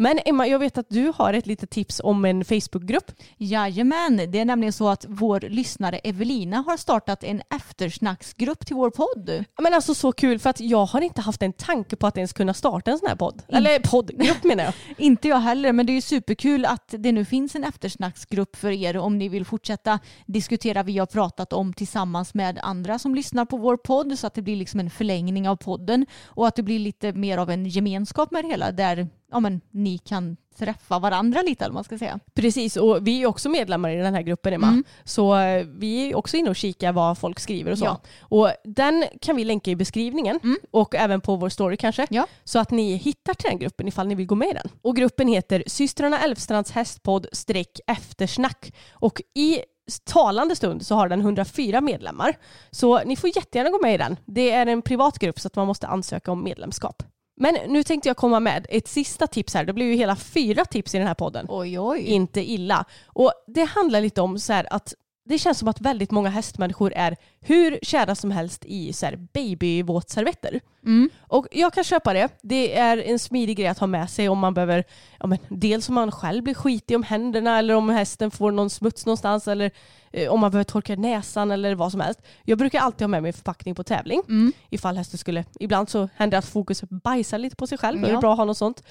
Men 0.01 0.21
Emma, 0.25 0.47
jag 0.47 0.59
vet 0.59 0.79
att 0.79 0.87
du 0.89 1.13
har 1.17 1.33
ett 1.33 1.47
litet 1.47 1.71
tips 1.71 2.01
om 2.05 2.25
en 2.25 2.45
Facebookgrupp. 2.45 3.13
Jajamän, 3.37 4.17
det 4.17 4.39
är 4.39 4.45
nämligen 4.45 4.73
så 4.73 4.89
att 4.89 5.05
vår 5.09 5.41
lyssnare 5.41 5.99
Evelina 5.99 6.57
har 6.57 6.77
startat 6.77 7.25
en 7.25 7.43
eftersnacksgrupp 7.57 8.67
till 8.67 8.77
vår 8.77 8.91
podd. 8.91 9.45
Men 9.63 9.75
alltså 9.75 9.95
så 9.95 10.13
kul 10.13 10.39
för 10.39 10.51
att 10.51 10.61
jag 10.61 10.87
har 10.87 11.01
inte 11.01 11.21
haft 11.21 11.43
en 11.43 11.53
tanke 11.53 11.97
på 11.97 12.07
att 12.07 12.17
ens 12.17 12.33
kunna 12.33 12.55
starta 12.55 12.91
en 12.91 12.99
sån 12.99 13.09
här 13.09 13.17
podd. 13.17 13.43
Eller 13.49 13.79
poddgrupp 13.79 14.45
menar 14.45 14.65
jag. 14.65 14.75
Inte 14.99 15.29
jag 15.29 15.41
heller, 15.41 15.73
men 15.73 15.87
det 15.87 15.93
är 15.93 15.95
ju 15.95 16.01
superkul 16.01 16.65
att 16.65 16.95
det 16.99 17.13
nu 17.13 17.25
finns 17.25 17.55
en 17.55 17.65
eftersnacksgrupp 17.65 18.57
för 18.57 18.71
er 18.71 18.97
om 18.97 19.19
ni 19.19 19.29
vill 19.29 19.45
fortsätta 19.45 19.99
diskutera 20.27 20.83
vi 20.83 20.99
har 20.99 21.07
pratat 21.07 21.53
om 21.53 21.73
tillsammans 21.73 22.35
med 22.35 22.59
andra 22.63 22.99
som 22.99 23.15
lyssnar 23.15 23.45
på 23.45 23.57
vår 23.57 23.77
podd 23.77 24.19
så 24.19 24.27
att 24.27 24.35
det 24.35 24.43
blir 24.43 24.57
liksom 24.57 24.81
en 24.81 24.91
förlängning 24.91 25.49
av 25.49 25.57
podden 25.57 26.07
och 26.25 26.49
att 26.49 26.57
det 26.57 26.63
blir 26.63 26.79
lite 26.79 27.13
mer 27.13 27.39
av 27.39 27.51
en 27.51 27.67
gemenskap 27.67 28.31
med 28.31 28.45
det 28.45 28.49
hela 28.49 28.73
där 28.73 29.09
ja, 29.31 29.41
men, 29.41 29.61
ni 29.71 29.99
kan 29.99 30.37
träffa 30.57 30.99
varandra 30.99 31.43
lite 31.43 31.65
eller 31.65 31.75
man 31.75 31.85
ska 31.85 31.99
säga. 31.99 32.21
Precis, 32.35 32.77
och 32.77 33.07
vi 33.07 33.23
är 33.23 33.27
också 33.27 33.49
medlemmar 33.49 33.91
i 33.91 33.97
den 33.97 34.15
här 34.15 34.23
gruppen 34.23 34.53
Emma. 34.53 34.67
Mm. 34.67 34.85
Så 35.05 35.37
eh, 35.37 35.67
vi 35.67 36.11
är 36.11 36.17
också 36.17 36.37
inne 36.37 36.51
och 36.51 36.57
kikar 36.57 36.93
vad 36.93 37.19
folk 37.19 37.41
skriver 37.41 37.73
och 37.73 37.79
så. 37.79 37.85
Ja. 37.85 38.01
Och 38.21 38.51
den 38.65 39.05
kan 39.21 39.37
vi 39.37 39.45
länka 39.45 39.71
i 39.71 39.77
beskrivningen 39.77 40.41
Mm. 40.43 40.59
och 40.71 40.95
även 40.95 41.21
på 41.21 41.37
vår 41.37 41.49
story 41.49 41.77
kanske. 41.77 42.07
Ja. 42.11 42.27
Så 42.45 42.59
att 42.59 42.71
ni 42.71 42.95
hittar 42.97 43.35
till 43.35 43.51
den 43.51 43.59
gruppen 43.59 43.89
ifall 43.89 44.07
ni 44.07 44.15
vill 44.15 44.27
gå 44.27 44.35
med 44.35 44.49
i 44.49 44.53
den. 44.53 44.69
Och 44.83 44.97
gruppen 44.97 45.29
heter 45.29 45.65
Systrarna 45.67 46.19
Älvstrands 46.21 46.71
hästpodd 46.71 47.27
streck 47.33 47.81
eftersnack. 47.87 48.73
Och 48.93 49.23
i 49.35 49.59
talande 50.05 50.57
stund 50.57 50.87
så 50.87 50.95
har 50.95 51.09
den 51.09 51.21
104 51.21 51.81
medlemmar. 51.81 52.37
Så 52.71 53.05
ni 53.05 53.17
får 53.17 53.31
jättegärna 53.37 53.71
gå 53.71 53.79
med 53.83 53.95
i 53.95 53.99
den. 53.99 54.17
Det 54.27 54.51
är 54.51 54.67
en 54.67 54.83
privat 54.83 55.19
grupp 55.19 55.41
så 55.41 55.47
att 55.47 55.57
man 55.57 55.67
måste 55.67 55.87
ansöka 55.87 56.33
om 56.33 56.45
medlemskap. 56.45 57.03
Men 57.41 57.55
nu 57.73 57.83
tänkte 57.83 58.09
jag 58.09 58.17
komma 58.17 58.41
med 58.41 58.67
ett 58.69 58.89
sista 58.89 59.27
tips 59.27 59.55
här. 59.55 59.65
Det 59.65 59.73
blir 59.73 59.87
ju 59.87 59.95
hela 59.95 60.17
fyra 60.17 60.65
tips 60.65 60.95
i 60.95 60.99
den 60.99 61.07
här 61.07 61.15
podden 61.15 61.47
Oj, 61.49 61.79
oj. 61.81 62.01
inte 62.01 62.51
illa. 62.51 62.85
Och 63.07 63.33
det 63.47 63.65
handlar 63.65 64.01
lite 64.01 64.21
om 64.21 64.39
så 64.39 64.53
här 64.53 64.67
att 64.71 64.95
det 65.31 65.39
känns 65.39 65.59
som 65.59 65.69
att 65.69 65.81
väldigt 65.81 66.11
många 66.11 66.29
hästmänniskor 66.29 66.93
är 66.97 67.17
hur 67.41 67.79
kära 67.83 68.15
som 68.15 68.31
helst 68.31 68.65
i 68.67 68.93
så 68.93 69.07
här 69.07 69.17
babyvåtservetter. 69.33 70.61
Mm. 70.85 71.11
Och 71.21 71.47
jag 71.51 71.73
kan 71.73 71.85
köpa 71.85 72.13
det. 72.13 72.29
Det 72.43 72.79
är 72.79 72.97
en 72.99 73.19
smidig 73.19 73.57
grej 73.57 73.67
att 73.67 73.79
ha 73.79 73.87
med 73.87 74.11
sig 74.11 74.29
om 74.29 74.39
man 74.39 74.55
behöver, 74.55 74.85
ja 75.21 75.27
men 75.27 75.39
dels 75.49 75.89
om 75.89 75.95
man 75.95 76.13
själv 76.13 76.43
blir 76.45 76.55
skitig 76.55 76.97
om 76.97 77.03
händerna 77.03 77.59
eller 77.59 77.75
om 77.75 77.89
hästen 77.89 78.31
får 78.31 78.51
någon 78.51 78.71
smuts 78.71 79.07
någonstans 79.07 79.49
eller 79.49 79.71
eh, 80.13 80.29
om 80.33 80.41
man 80.41 80.51
behöver 80.51 80.65
torka 80.65 80.97
näsan 80.97 81.51
eller 81.51 81.75
vad 81.75 81.91
som 81.93 82.01
helst. 82.01 82.21
Jag 82.45 82.59
brukar 82.59 82.81
alltid 82.81 83.01
ha 83.03 83.09
med 83.09 83.23
mig 83.23 83.33
förpackning 83.33 83.75
på 83.75 83.85
tävling 83.85 84.23
Mm. 84.29 84.53
ifall 84.71 84.97
hästen 84.97 85.19
skulle, 85.19 85.45
ibland 85.61 85.89
så 85.89 86.09
händer 86.17 86.31
det 86.35 86.39
att 86.39 86.45
fokus 86.47 86.83
bajsar 86.83 87.39
lite 87.39 87.57
på 87.57 87.67
sig 87.67 87.79
själv. 87.79 88.01
Då 88.01 88.07
är 88.07 88.11
Ja. 88.11 88.17
det 88.17 88.21
bra 88.21 88.33
att 88.33 88.39
ha 88.39 88.45
något 88.45 88.57
sånt. 88.59 88.83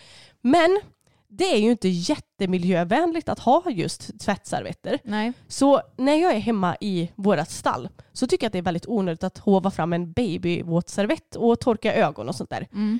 Men 0.41 0.79
det 1.29 1.53
är 1.53 1.57
ju 1.57 1.71
inte 1.71 1.89
jättemiljövänligt 1.89 3.29
att 3.29 3.39
ha 3.39 3.63
just 3.69 4.19
tvättservetter. 4.19 4.99
Nej. 5.03 5.33
Så 5.47 5.81
när 5.97 6.15
jag 6.15 6.33
är 6.33 6.39
hemma 6.39 6.77
i 6.81 7.11
vårat 7.15 7.51
stall 7.51 7.89
så 8.13 8.27
tycker 8.27 8.45
jag 8.45 8.49
att 8.49 8.53
det 8.53 8.59
är 8.59 8.63
väldigt 8.63 8.87
onödigt 8.87 9.23
att 9.23 9.37
hova 9.37 9.71
fram 9.71 9.93
en 9.93 10.11
babyvåtservett 10.11 11.35
och 11.35 11.59
torka 11.59 11.93
ögon 11.93 12.29
och 12.29 12.35
sånt 12.35 12.49
där. 12.49 12.67
Mm. 12.71 12.99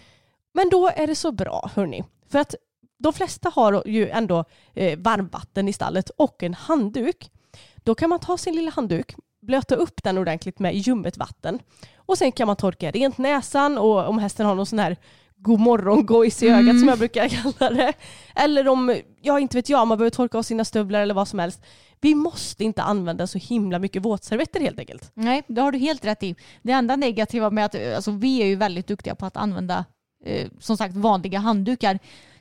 Men 0.53 0.69
då 0.69 0.87
är 0.95 1.07
det 1.07 1.15
så 1.15 1.31
bra 1.31 1.71
hörni. 1.75 2.03
För 2.29 2.39
att 2.39 2.55
de 2.99 3.13
flesta 3.13 3.49
har 3.49 3.83
ju 3.85 4.09
ändå 4.09 4.45
eh, 4.73 4.99
varmvatten 4.99 5.67
i 5.67 5.73
stallet 5.73 6.09
och 6.09 6.43
en 6.43 6.53
handduk. 6.53 7.31
Då 7.75 7.95
kan 7.95 8.09
man 8.09 8.19
ta 8.19 8.37
sin 8.37 8.55
lilla 8.55 8.71
handduk, 8.71 9.15
blöta 9.41 9.75
upp 9.75 10.03
den 10.03 10.17
ordentligt 10.17 10.59
med 10.59 10.75
ljummet 10.75 11.17
vatten 11.17 11.59
och 11.95 12.17
sen 12.17 12.31
kan 12.31 12.47
man 12.47 12.55
torka 12.55 12.91
rent 12.91 13.17
näsan 13.17 13.77
och 13.77 14.07
om 14.07 14.19
hästen 14.19 14.45
har 14.45 14.55
någon 14.55 14.65
sån 14.65 14.79
här 14.79 14.97
god 15.41 15.59
morgon 15.59 16.05
gojs 16.05 16.43
i 16.43 16.47
ögat 16.47 16.59
Mm. 16.61 16.79
som 16.79 16.87
jag 16.87 16.97
brukar 16.97 17.27
kalla 17.27 17.69
det. 17.69 17.93
Eller 18.35 18.67
om, 18.67 18.95
ja 19.21 19.39
inte 19.39 19.57
vet 19.57 19.69
jag, 19.69 19.87
man 19.87 19.97
behöver 19.97 20.15
torka 20.15 20.37
av 20.37 20.43
sina 20.43 20.65
stövlar 20.65 21.01
eller 21.01 21.13
vad 21.13 21.27
som 21.27 21.39
helst. 21.39 21.61
Vi 22.01 22.15
måste 22.15 22.63
inte 22.63 22.81
använda 22.83 23.27
så 23.27 23.37
himla 23.37 23.79
mycket 23.79 24.05
våtservetter 24.05 24.59
helt 24.59 24.79
enkelt. 24.79 25.11
Nej, 25.13 25.43
det 25.47 25.61
har 25.61 25.71
du 25.71 25.77
helt 25.77 26.05
rätt 26.05 26.23
i. 26.23 26.35
Det 26.61 26.71
enda 26.71 26.95
negativa 26.95 27.49
med 27.49 27.65
att 27.65 27.75
alltså, 27.95 28.11
vi 28.11 28.41
är 28.41 28.45
ju 28.45 28.55
väldigt 28.55 28.87
duktiga 28.87 29.15
på 29.15 29.25
att 29.25 29.37
använda 29.37 29.85
eh, 30.25 30.47
som 30.59 30.77
sagt 30.77 30.95
vanliga 30.95 31.39
handdukar. 31.39 31.99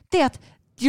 Det 0.09 0.21
är 0.21 0.25
att 0.25 0.39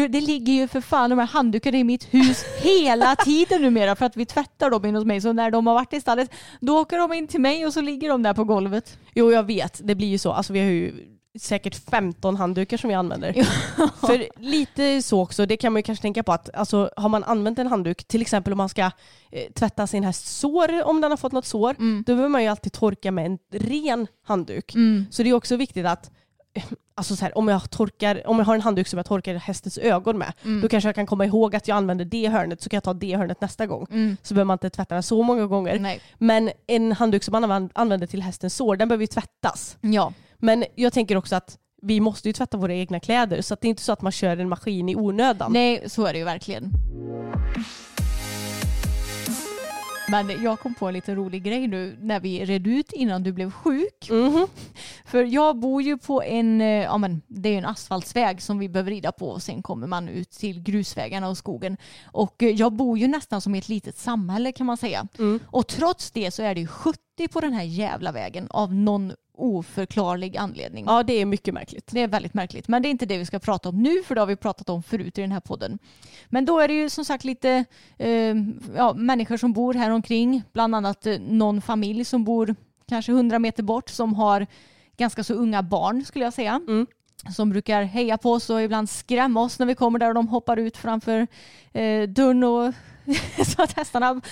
det 0.09 0.21
ligger 0.21 0.53
ju 0.53 0.69
för 0.69 0.81
fan 0.81 1.11
de 1.11 1.19
här 1.19 1.27
handdukarna 1.27 1.79
i 1.79 1.85
mitt 1.85 2.15
hus 2.15 2.45
hela 2.63 3.17
tiden 3.25 3.63
numera 3.63 3.97
för 3.97 4.07
att 4.07 4.17
vi 4.17 4.27
tvättar 4.27 4.71
dem 4.71 4.85
in 4.85 4.95
hos 4.95 5.05
mig. 5.05 5.21
Så 5.21 5.33
när 5.33 5.51
de 5.51 5.67
har 5.67 5.75
varit 5.75 5.93
i 5.93 6.01
stallet 6.01 6.31
då 6.61 6.79
åker 6.81 6.99
de 6.99 7.13
in 7.13 7.27
till 7.27 7.41
mig 7.41 7.67
och 7.67 7.73
så 7.73 7.81
ligger 7.81 8.09
de 8.09 8.23
där 8.23 8.35
på 8.35 8.45
golvet. 8.45 8.99
Jo 9.15 9.33
jag 9.33 9.43
vet, 9.47 9.81
det 9.85 9.95
blir 9.95 10.09
ju 10.09 10.19
så. 10.19 10.33
Alltså 10.33 10.53
vi 10.53 10.59
har 10.61 10.67
ju 10.67 10.95
säkert 11.39 11.75
15 11.91 12.37
handdukar 12.37 12.77
som 12.77 12.89
vi 12.89 12.95
använder. 12.95 13.33
För 14.07 14.29
lite 14.41 15.03
så 15.03 15.23
också, 15.23 15.47
det 15.47 15.57
kan 15.57 15.73
man 15.73 15.79
ju 15.79 15.83
kanske 15.83 16.03
tänka 16.03 16.23
på 16.23 16.33
att 16.33 16.55
alltså, 16.55 16.91
har 16.97 17.09
man 17.09 17.25
använt 17.25 17.59
en 17.59 17.67
handduk, 17.67 18.05
till 18.05 18.21
exempel 18.23 18.53
om 18.53 18.57
man 18.59 18.69
ska 18.69 18.83
eh, 18.83 19.53
tvätta 19.55 19.87
sin 19.87 20.05
hästs 20.05 20.39
sår, 20.39 20.85
om 20.85 21.01
den 21.01 21.11
har 21.11 21.17
fått 21.17 21.33
något 21.33 21.47
sår, 21.47 21.75
Mm. 21.79 22.05
då 22.07 22.13
behöver 22.13 22.29
man 22.29 22.43
ju 22.43 22.49
alltid 22.49 22.73
torka 22.73 23.11
med 23.11 23.27
en 23.27 23.39
ren 23.53 24.07
handduk. 24.27 24.73
Så 25.11 25.23
det 25.23 25.31
är 25.31 25.35
också 25.35 25.57
viktigt 25.57 25.87
att 25.87 26.11
eh, 26.55 26.65
Alltså 26.95 27.17
så 27.17 27.25
här, 27.25 27.39
om, 27.39 27.49
jag 27.49 27.71
torkar, 27.71 28.27
om 28.27 28.39
jag 28.39 28.47
har 28.47 28.55
en 28.55 28.61
handduk 28.61 28.89
som 28.89 28.97
jag 28.97 29.07
torkar 29.07 29.35
hästens 29.35 29.79
ögon 29.79 30.19
med, 30.19 30.33
Mm. 30.45 30.61
då 30.61 30.69
kanske 30.69 30.89
jag 30.89 30.95
kan 30.95 31.07
komma 31.07 31.25
ihåg 31.27 31.57
att 31.57 31.69
jag 31.69 31.77
använder 31.77 32.05
det 32.05 32.29
hörnet 32.29 32.63
så 32.63 32.69
kan 32.69 32.77
jag 32.77 32.85
ta 32.85 32.95
det 32.95 33.17
hörnet 33.17 33.41
nästa 33.41 33.67
gång. 33.67 33.87
Mm. 33.91 34.17
Så 34.23 34.35
behöver 34.35 34.45
man 34.47 34.55
inte 34.55 34.71
tvätta 34.71 34.95
den 34.95 35.03
så 35.03 35.23
många 35.23 35.47
gånger. 35.47 35.79
Nej. 35.79 36.01
Men 36.19 36.51
en 36.67 36.93
handduk 36.93 37.23
som 37.25 37.33
man 37.49 37.71
använder 37.75 38.07
till 38.07 38.23
hästens 38.23 38.57
sår, 38.57 38.77
den 38.77 38.89
behöver 38.89 39.03
ju 39.03 39.07
tvättas. 39.07 39.77
Ja. 39.81 40.13
Men 40.41 40.65
jag 40.75 40.93
tänker 40.93 41.17
också 41.17 41.37
att 41.37 41.59
vi 41.83 42.01
måste 42.01 42.29
ju 42.29 42.33
tvätta 42.33 42.57
våra 42.57 42.75
egna 42.75 43.01
kläder 43.01 43.43
så 43.43 43.55
att 43.55 43.61
det 43.61 43.67
är 43.67 43.71
inte 43.71 43.83
så 43.83 43.93
att 43.93 44.03
man 44.03 44.13
kör 44.13 44.37
en 44.37 44.49
maskin 44.49 44.89
i 44.89 44.97
onödan. 44.97 45.53
Nej, 45.53 45.85
så 45.87 46.07
är 46.07 46.13
det 46.13 46.19
ju 46.19 46.25
verkligen. 46.25 46.73
Men 50.11 50.43
jag 50.43 50.61
kom 50.61 50.75
på 50.75 50.87
en 50.87 50.95
lite 50.95 51.15
rolig 51.15 51.43
grej 51.43 51.67
nu 51.67 51.97
när 52.01 52.21
vi 52.21 52.45
red 52.45 52.67
ut 52.67 52.93
innan 52.93 53.23
du 53.23 53.33
blev 53.33 53.51
sjuk. 53.51 54.11
Mhm. 54.11 54.47
För 55.05 55.25
jag 55.25 55.59
bor 55.59 55.83
ju 55.83 55.99
på 55.99 56.23
en, 56.23 56.61
eh, 56.61 56.67
ja 56.67 56.99
men 56.99 57.23
det 57.27 57.49
är 57.49 57.59
en 57.59 57.65
asfaltsväg 57.65 58.43
som 58.43 58.59
vi 58.59 58.69
behöver 58.69 58.91
rida 58.91 59.13
på 59.13 59.29
och 59.29 59.43
sen 59.43 59.63
kommer 59.63 59.87
man 59.87 60.09
ut 60.09 60.31
till 60.31 60.63
grusvägarna 60.63 61.29
och 61.29 61.39
skogen. 61.39 61.77
Och 62.05 62.43
eh, 62.43 62.49
jag 62.49 62.73
bor 62.73 62.99
ju 62.99 63.09
nästan 63.09 63.41
som 63.41 63.55
i 63.55 63.59
ett 63.59 63.69
litet 63.69 63.99
samhälle 63.99 64.53
kan 64.53 64.67
man 64.67 64.77
säga. 64.77 65.09
Mm. 65.19 65.41
Och 65.47 65.67
trots 65.67 66.11
det 66.11 66.31
så 66.31 66.43
är 66.43 66.55
det 66.55 66.61
ju 66.61 66.67
70 66.67 67.01
på 67.33 67.41
den 67.41 67.53
här 67.53 67.65
jävla 67.65 68.13
vägen 68.13 68.47
av 68.51 68.75
någon 68.75 69.13
oförklarlig 69.43 70.37
anledning. 70.37 70.85
Ja 70.89 71.03
det 71.03 71.13
är 71.13 71.27
mycket 71.27 71.55
märkligt. 71.55 71.87
Det 71.93 72.01
är 72.01 72.09
väldigt 72.09 72.35
märkligt. 72.35 72.69
Men 72.69 72.83
det 72.83 72.89
är 72.89 72.91
inte 72.91 73.07
det 73.07 73.19
vi 73.19 73.27
ska 73.27 73.39
prata 73.39 73.69
om 73.69 73.83
nu 73.83 74.03
för 74.03 74.15
det 74.15 74.21
har 74.21 74.27
vi 74.27 74.37
pratat 74.37 74.69
om 74.69 74.83
förut 74.83 75.19
i 75.19 75.21
den 75.21 75.33
här 75.33 75.41
podden. 75.41 75.79
Men 76.29 76.45
då 76.45 76.59
är 76.59 76.69
det 76.69 76.75
ju 76.75 76.91
som 76.91 77.05
sagt 77.05 77.25
lite 77.25 77.65
eh, 77.99 78.37
ja, 78.77 78.95
människor 78.97 79.37
som 79.37 79.53
bor 79.53 79.75
här 79.75 79.91
omkring. 79.91 80.43
Bland 80.53 80.75
annat 80.75 81.07
eh, 81.07 81.19
någon 81.19 81.63
familj 81.63 82.05
som 82.05 82.25
bor 82.25 82.55
kanske 82.89 83.13
100 83.13 83.39
meter 83.39 83.63
bort 83.63 83.91
som 83.91 84.15
har 84.15 84.47
ganska 84.97 85.25
så 85.25 85.35
unga 85.35 85.63
barn 85.63 86.05
skulle 86.05 86.25
jag 86.25 86.35
säga. 86.35 86.61
Mm. 86.69 86.87
Som 87.37 87.51
brukar 87.51 87.83
heja 87.83 88.19
på 88.19 88.33
oss 88.33 88.51
och 88.51 88.63
ibland 88.63 88.91
skrämma 88.91 89.43
oss 89.43 89.59
när 89.59 89.67
vi 89.67 89.75
kommer 89.75 89.99
där 89.99 90.09
och 90.09 90.15
de 90.15 90.29
hoppar 90.29 90.57
ut 90.57 90.77
framför 90.77 91.27
eh, 91.73 92.03
dörren 92.03 92.45
och 92.45 92.75
så 93.57 93.63
att 93.63 93.73
hästarna, 93.73 94.15
wow, 94.15 94.23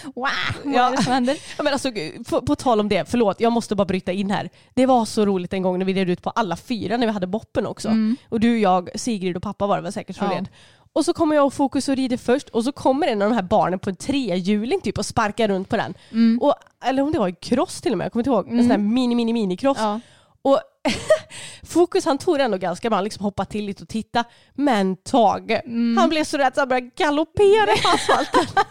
vad 0.65 0.75
är 0.75 0.97
det 0.97 1.03
som 1.03 1.13
händer? 1.13 1.37
Ja, 1.57 1.63
men 1.63 1.73
alltså, 1.73 1.91
på, 2.29 2.43
på 2.43 2.55
tal 2.57 2.81
om 2.81 2.89
det, 2.89 3.11
förlåt 3.11 3.41
jag 3.41 3.53
måste 3.53 3.77
bara 3.77 3.85
bryta 3.85 4.13
in 4.13 4.31
här. 4.31 4.51
Det 4.75 4.87
var 4.87 5.05
så 5.05 5.27
roligt 5.27 5.53
en 5.53 5.63
gång 5.63 5.79
när 5.79 5.87
vi 5.87 5.95
red 5.95 6.11
ut 6.11 6.23
på 6.23 6.31
alla 6.31 6.57
fyra 6.57 6.97
när 6.97 7.07
vi 7.07 7.13
hade 7.13 7.27
boppen 7.27 7.67
också. 7.67 7.91
Och 8.29 8.41
du, 8.41 8.59
jag, 8.59 8.89
Sigrid 8.95 9.37
och 9.37 9.43
pappa 9.43 9.67
var 9.67 9.77
det 9.77 9.83
väl 9.83 9.93
säkert 9.93 10.17
som 10.17 10.27
Mm. 10.27 10.37
Ja. 10.37 10.41
red. 10.41 10.49
Och 10.93 11.05
så 11.05 11.13
kommer 11.13 11.37
jag 11.37 11.47
och 11.47 11.55
Fokus 11.55 11.89
och 11.89 11.97
rider 11.97 12.17
först 12.17 12.49
och 12.49 12.65
så 12.65 12.73
kommer 12.73 13.07
en 13.07 13.23
av 13.23 13.29
de 13.31 13.35
här 13.35 13.43
barnen 13.43 13.79
på 13.79 13.91
en 13.91 13.97
trehjuling 13.97 14.81
typ 14.81 14.99
och 14.99 15.07
sparkar 15.07 15.49
runt 15.49 15.69
på 15.69 15.77
den. 15.77 15.95
Mm. 16.13 16.39
Och, 16.43 16.55
eller 16.85 17.03
om 17.03 17.13
det 17.13 17.19
var 17.19 17.29
en 17.29 17.35
cross 17.35 17.81
till 17.81 17.93
och 17.93 17.99
med, 17.99 18.05
jag 18.05 18.13
kommer 18.13 18.21
inte 18.21 18.31
ihåg. 18.31 18.49
En 18.49 18.63
sån 18.63 18.71
här 18.71 18.79
mini 18.79 19.15
mini 19.15 19.33
mini 19.33 19.57
cross. 19.57 19.79
Ja. 19.81 20.01
Och 20.43 20.61
Fokus 21.63 22.05
han 22.05 22.19
tog 22.19 22.39
det 22.39 22.45
ändå 22.45 22.59
ganska 22.59 22.91
bra, 22.91 22.97
han 22.97 23.05
liksom 23.05 23.25
hoppade 23.25 23.51
till 23.51 23.65
lite 23.65 23.83
och 23.83 23.89
tittade. 23.89 24.25
Men 24.55 24.97
Tage, 24.97 25.61
han 25.99 26.09
blev 26.09 26.25
så 26.25 26.39
rädd 26.39 26.55
så 26.55 26.61
han 26.61 26.69
började 26.69 26.91
galoppera 26.97 27.77
på 27.83 27.89
asfalten. 27.95 28.65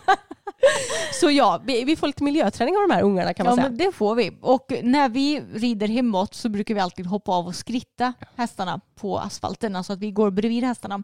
så 1.19 1.31
ja, 1.31 1.61
vi, 1.65 1.83
vi 1.83 1.95
får 1.95 2.07
lite 2.07 2.23
miljöträning 2.23 2.75
av 2.75 2.87
de 2.87 2.93
här 2.93 3.01
ungarna 3.01 3.33
kan 3.33 3.45
man 3.45 3.51
Ja 3.51 3.55
säga. 3.55 3.69
men 3.69 3.77
det 3.77 3.91
får 3.91 4.15
vi. 4.15 4.31
Och 4.41 4.73
när 4.83 5.09
vi 5.09 5.41
rider 5.53 5.87
hemåt 5.87 6.33
så 6.33 6.49
brukar 6.49 6.73
vi 6.75 6.79
alltid 6.79 7.05
hoppa 7.05 7.31
av 7.31 7.47
och 7.47 7.55
skritta 7.55 8.13
hästarna 8.35 8.81
på 8.95 9.19
asfalten. 9.19 9.75
Alltså 9.75 9.93
att 9.93 9.99
vi 9.99 10.11
går 10.11 10.31
bredvid 10.31 10.63
hästarna. 10.63 11.03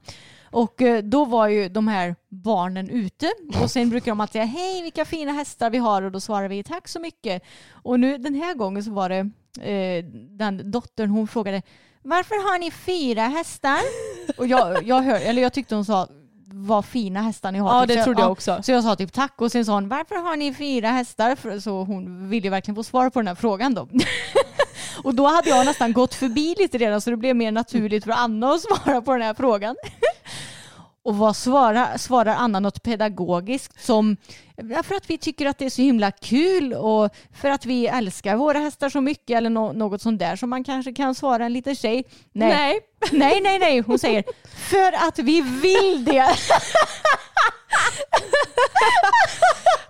Och 0.51 0.81
eh, 0.81 1.03
då 1.03 1.25
var 1.25 1.47
ju 1.47 1.69
de 1.69 1.87
här 1.87 2.15
barnen 2.29 2.89
ute 2.89 3.31
och 3.63 3.71
sen 3.71 3.89
brukar 3.89 4.11
de 4.11 4.19
alltid 4.21 4.33
säga 4.33 4.45
hej 4.45 4.81
vilka 4.81 5.05
fina 5.05 5.31
hästar 5.31 5.69
vi 5.69 5.77
har 5.77 6.01
och 6.01 6.11
då 6.11 6.19
svarar 6.19 6.47
vi 6.47 6.63
tack 6.63 6.87
så 6.87 6.99
mycket. 6.99 7.43
Och 7.71 7.99
nu 7.99 8.17
den 8.17 8.35
här 8.35 8.53
gången 8.53 8.83
så 8.83 8.91
var 8.91 9.09
det 9.09 9.29
eh, 9.71 10.05
den 10.29 10.71
dottern 10.71 11.09
hon 11.09 11.27
frågade 11.27 11.61
varför 12.05 12.51
har 12.51 12.59
ni 12.59 12.71
fyra 12.71 13.21
hästar? 13.21 13.79
Och 14.37 14.47
jag, 14.47 14.83
jag, 14.83 15.01
hör, 15.01 15.19
eller 15.19 15.41
jag 15.41 15.53
tyckte 15.53 15.75
hon 15.75 15.85
sa 15.85 16.07
vad 16.55 16.85
fina 16.85 17.21
hästar 17.21 17.51
ni 17.51 17.59
har. 17.59 17.75
Ja, 17.75 17.81
Typ, 17.81 17.95
det 17.95 18.01
så 18.01 18.03
trodde 18.03 18.21
jag 18.21 18.31
också. 18.31 18.63
Så 18.63 18.71
jag 18.71 18.83
sa 18.83 18.95
typ 18.95 19.13
tack 19.13 19.41
och 19.41 19.51
sen 19.51 19.65
sa 19.65 19.73
hon 19.73 19.89
varför 19.89 20.15
har 20.15 20.35
ni 20.35 20.53
fyra 20.53 20.87
hästar? 20.87 21.59
Så 21.59 21.83
hon 21.83 22.29
ville 22.29 22.49
verkligen 22.49 22.75
få 22.75 22.83
svar 22.83 23.09
på 23.09 23.19
den 23.19 23.27
här 23.27 23.35
frågan 23.35 23.73
då. 23.73 23.87
och 25.03 25.15
då 25.15 25.27
hade 25.27 25.49
jag 25.49 25.65
nästan 25.65 25.93
gått 25.93 26.13
förbi 26.13 26.55
lite 26.59 26.77
redan 26.77 27.01
så 27.01 27.09
det 27.09 27.17
blev 27.17 27.35
mer 27.35 27.51
naturligt 27.51 28.03
för 28.03 28.11
Anna 28.11 28.51
att 28.51 28.61
svara 28.61 29.01
på 29.01 29.13
den 29.13 29.21
här 29.21 29.33
frågan. 29.33 29.75
Och 31.05 31.17
vad 31.17 31.35
svarar, 31.35 31.97
svarar 31.97 32.35
Anna 32.35 32.59
något 32.59 32.83
pedagogiskt 32.83 33.85
som 33.85 34.17
för 34.83 34.95
att 34.95 35.09
vi 35.09 35.17
tycker 35.17 35.45
att 35.45 35.57
det 35.57 35.65
är 35.65 35.69
så 35.69 35.81
himla 35.81 36.11
kul 36.11 36.73
och 36.73 37.09
för 37.41 37.49
att 37.49 37.65
vi 37.65 37.87
älskar 37.87 38.35
våra 38.35 38.59
hästar 38.59 38.89
så 38.89 39.01
mycket 39.01 39.37
eller 39.37 39.49
nå- 39.49 39.73
något 39.73 40.01
sånt 40.01 40.19
där 40.19 40.35
som 40.35 40.49
man 40.49 40.63
kanske 40.63 40.93
kan 40.93 41.15
svara 41.15 41.45
en 41.45 41.53
liten 41.53 41.75
tjej. 41.75 42.03
Nej. 42.31 42.49
Nej. 42.49 42.79
nej, 43.11 43.41
nej, 43.43 43.59
nej. 43.59 43.79
Hon 43.79 43.99
säger 43.99 44.23
för 44.69 45.07
att 45.07 45.19
vi 45.19 45.41
vill 45.41 46.05
det. 46.05 46.29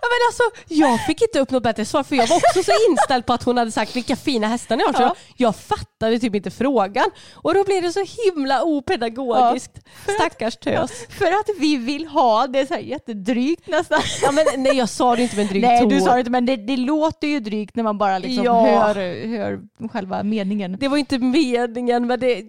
Ja, 0.00 0.08
men 0.10 0.26
alltså, 0.28 0.42
jag 0.68 1.06
fick 1.06 1.22
inte 1.22 1.38
upp 1.40 1.50
något 1.50 1.62
bättre 1.62 1.84
svar 1.84 2.02
för 2.02 2.16
jag 2.16 2.26
var 2.26 2.36
också 2.36 2.62
så 2.62 2.72
inställd 2.90 3.26
på 3.26 3.32
att 3.32 3.42
hon 3.42 3.58
hade 3.58 3.70
sagt 3.70 3.96
vilka 3.96 4.16
fina 4.16 4.46
hästar 4.48 4.76
ni 4.76 4.84
har. 4.84 4.92
Så 4.92 5.02
Ja. 5.02 5.06
jag, 5.06 5.16
jag 5.48 5.56
fattade 5.56 6.18
typ 6.18 6.34
inte 6.34 6.50
frågan. 6.50 7.04
Och 7.34 7.54
då 7.54 7.64
blev 7.64 7.82
det 7.82 7.92
så 7.92 8.04
himla 8.24 8.62
opedagogiskt. 8.62 9.72
Stackars 10.20 10.56
tös. 10.56 10.90
För 11.18 11.24
att 11.26 11.48
vi 11.58 11.76
vill 11.76 12.06
ha 12.06 12.46
det 12.46 12.66
så 12.66 12.74
här 12.74 12.80
jättedrygt 12.80 13.66
nästan. 13.68 14.00
Ja, 14.22 14.32
men, 14.32 14.44
nej 14.62 14.76
jag 14.76 14.88
sa 14.88 15.16
det 15.16 15.22
inte 15.22 15.36
med 15.36 15.42
en 15.42 15.48
dryg 15.48 15.62
Nej 15.62 15.80
ton. 15.80 15.88
du 15.88 16.00
sa 16.00 16.12
det 16.12 16.18
inte 16.18 16.30
men 16.30 16.46
det, 16.46 16.56
det 16.56 16.76
låter 16.76 17.28
ju 17.28 17.40
drygt 17.40 17.76
när 17.76 17.82
man 17.82 17.98
bara 17.98 18.18
liksom 18.18 18.44
Ja. 18.44 18.64
hör, 18.66 18.94
hör 19.38 19.60
själva 19.92 20.22
meningen. 20.22 20.76
Det 20.80 20.88
var 20.88 20.96
inte 20.96 21.18
meningen 21.18 22.06
men 22.06 22.20
det, 22.20 22.42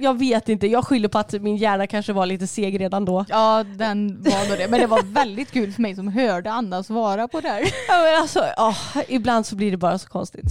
jag 0.00 0.18
vet 0.18 0.48
inte. 0.48 0.66
Jag 0.66 0.84
skyller 0.86 1.08
på 1.08 1.18
att 1.18 1.32
min 1.32 1.56
hjärna 1.56 1.86
kanske 1.86 2.12
var 2.12 2.26
lite 2.26 2.46
seg 2.46 2.80
redan 2.80 3.04
då. 3.04 3.24
Ja 3.28 3.64
den 3.76 4.22
var 4.22 4.48
nog 4.48 4.58
det. 4.58 4.65
Men 4.70 4.80
det 4.80 4.86
var 4.86 5.02
väldigt 5.02 5.50
kul 5.50 5.72
för 5.72 5.82
mig 5.82 5.94
som 5.94 6.08
hörde 6.08 6.52
Anna 6.52 6.82
svara 6.82 7.28
på 7.28 7.40
det 7.40 7.48
här. 7.48 7.60
Ja, 7.88 8.02
men 8.02 8.20
alltså, 8.22 8.44
ja, 8.56 8.76
ibland 9.08 9.46
så 9.46 9.56
blir 9.56 9.70
det 9.70 9.76
bara 9.76 9.98
så 9.98 10.08
konstigt. 10.08 10.46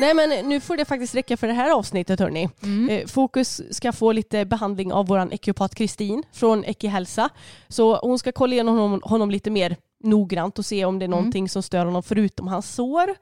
Nej 0.00 0.14
men 0.14 0.48
nu 0.48 0.60
får 0.60 0.76
det 0.76 0.84
faktiskt 0.84 1.14
räcka 1.14 1.36
för 1.36 1.46
det 1.46 1.52
här 1.52 1.70
avsnittet 1.70 2.20
hörni. 2.20 2.48
Eh, 2.90 3.06
Fokus 3.06 3.62
ska 3.70 3.92
få 3.92 4.12
lite 4.12 4.44
behandling 4.44 4.92
av 4.92 5.06
våran 5.06 5.32
ekiopat 5.32 5.74
Kristin 5.74 6.22
från 6.32 6.64
Eki 6.64 6.86
Hälsa. 6.86 7.28
Så 7.68 7.96
hon 7.96 8.18
ska 8.18 8.32
kolla 8.32 8.52
igenom 8.52 8.78
honom, 8.78 9.00
honom 9.04 9.30
lite 9.30 9.50
mer 9.50 9.76
noggrant 10.04 10.58
och 10.58 10.66
se 10.66 10.84
om 10.84 10.98
det 10.98 11.04
är 11.04 11.08
någonting 11.08 11.48
som 11.48 11.62
stör 11.62 11.84
honom 11.84 12.02
förutom 12.02 12.48
hans 12.48 12.74
sår. 12.74 13.14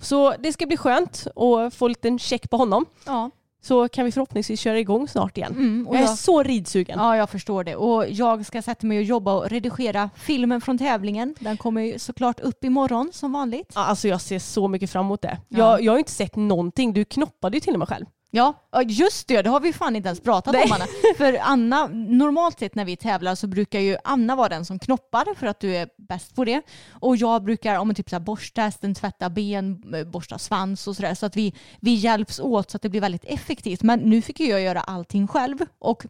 Så 0.00 0.34
det 0.38 0.52
ska 0.52 0.66
bli 0.66 0.76
skönt 0.76 1.26
att 1.36 1.74
få 1.74 1.94
en 2.02 2.18
check 2.18 2.50
på 2.50 2.56
honom. 2.56 2.86
Ja. 3.06 3.30
Så 3.62 3.88
kan 3.88 4.04
vi 4.04 4.12
förhoppningsvis 4.12 4.60
köra 4.60 4.78
igång 4.78 5.08
snart 5.08 5.36
igen. 5.38 5.52
Mm, 5.52 5.86
och 5.88 5.94
jag 5.94 6.02
är 6.02 6.06
jag- 6.06 6.18
så 6.18 6.42
ridsugen. 6.42 6.98
ja 6.98 7.16
jag 7.16 7.30
förstår 7.30 7.64
det. 7.64 7.76
Och 7.76 8.04
jag 8.10 8.46
ska 8.46 8.62
sätta 8.62 8.86
mig 8.86 8.98
och 8.98 9.04
jobba 9.04 9.32
och 9.32 9.50
redigera 9.50 10.10
filmen 10.16 10.60
från 10.60 10.78
tävlingen. 10.78 11.34
Den 11.40 11.56
kommer 11.56 11.82
ju 11.82 11.98
såklart 11.98 12.40
upp 12.40 12.64
imorgon 12.64 13.10
som 13.12 13.32
vanligt. 13.32 13.72
Alltså 13.74 14.08
jag 14.08 14.20
ser 14.20 14.38
så 14.38 14.68
mycket 14.68 14.90
fram 14.90 15.04
emot 15.06 15.22
det. 15.22 15.38
Ja. 15.48 15.58
Jag, 15.58 15.82
jag 15.82 15.92
har 15.92 15.98
inte 15.98 16.10
sett 16.12 16.36
någonting. 16.36 16.92
Du 16.92 17.04
knoppade 17.04 17.56
ju 17.56 17.60
till 17.60 17.72
och 17.72 17.78
med 17.78 17.88
själv. 17.88 18.06
Ja, 18.30 18.54
just 18.86 19.28
det. 19.28 19.42
Det 19.42 19.50
har 19.50 19.60
vi 19.60 19.72
fan 19.72 19.96
inte 19.96 20.08
ens 20.08 20.20
pratat 20.20 20.54
Nej. 20.54 20.64
om 20.64 20.72
Anna. 20.72 20.84
För 21.16 21.38
Anna, 21.42 21.86
normalt 21.92 22.58
sett 22.58 22.74
när 22.74 22.84
vi 22.84 22.96
tävlar 22.96 23.34
så 23.34 23.46
brukar 23.46 23.80
ju 23.80 23.96
Anna 24.04 24.36
vara 24.36 24.48
den 24.48 24.64
som 24.64 24.78
knoppar 24.78 25.34
för 25.34 25.46
att 25.46 25.60
du 25.60 25.76
är 25.76 25.88
bäst 25.96 26.34
på 26.34 26.44
det. 26.44 26.62
Och 26.90 27.16
jag 27.16 27.44
brukar 27.44 27.78
om 27.78 27.94
typ 27.94 28.10
så 28.10 28.16
här, 28.16 28.20
borsta 28.20 28.62
hästen, 28.62 28.94
tvätta 28.94 29.30
ben, 29.30 29.94
eh, 29.94 30.04
borsta 30.04 30.38
svans 30.38 30.88
och 30.88 30.96
sådär. 30.96 31.14
Så 31.14 31.26
att 31.26 31.36
vi, 31.36 31.54
vi 31.80 31.94
hjälps 31.94 32.40
åt 32.40 32.70
så 32.70 32.76
att 32.76 32.82
det 32.82 32.88
blir 32.88 33.00
väldigt 33.00 33.24
effektivt. 33.24 33.82
Men 33.82 33.98
nu 33.98 34.22
fick 34.22 34.40
jag 34.40 34.60
göra 34.60 34.80
allting 34.80 35.28
själv. 35.28 35.58
Och 35.78 36.06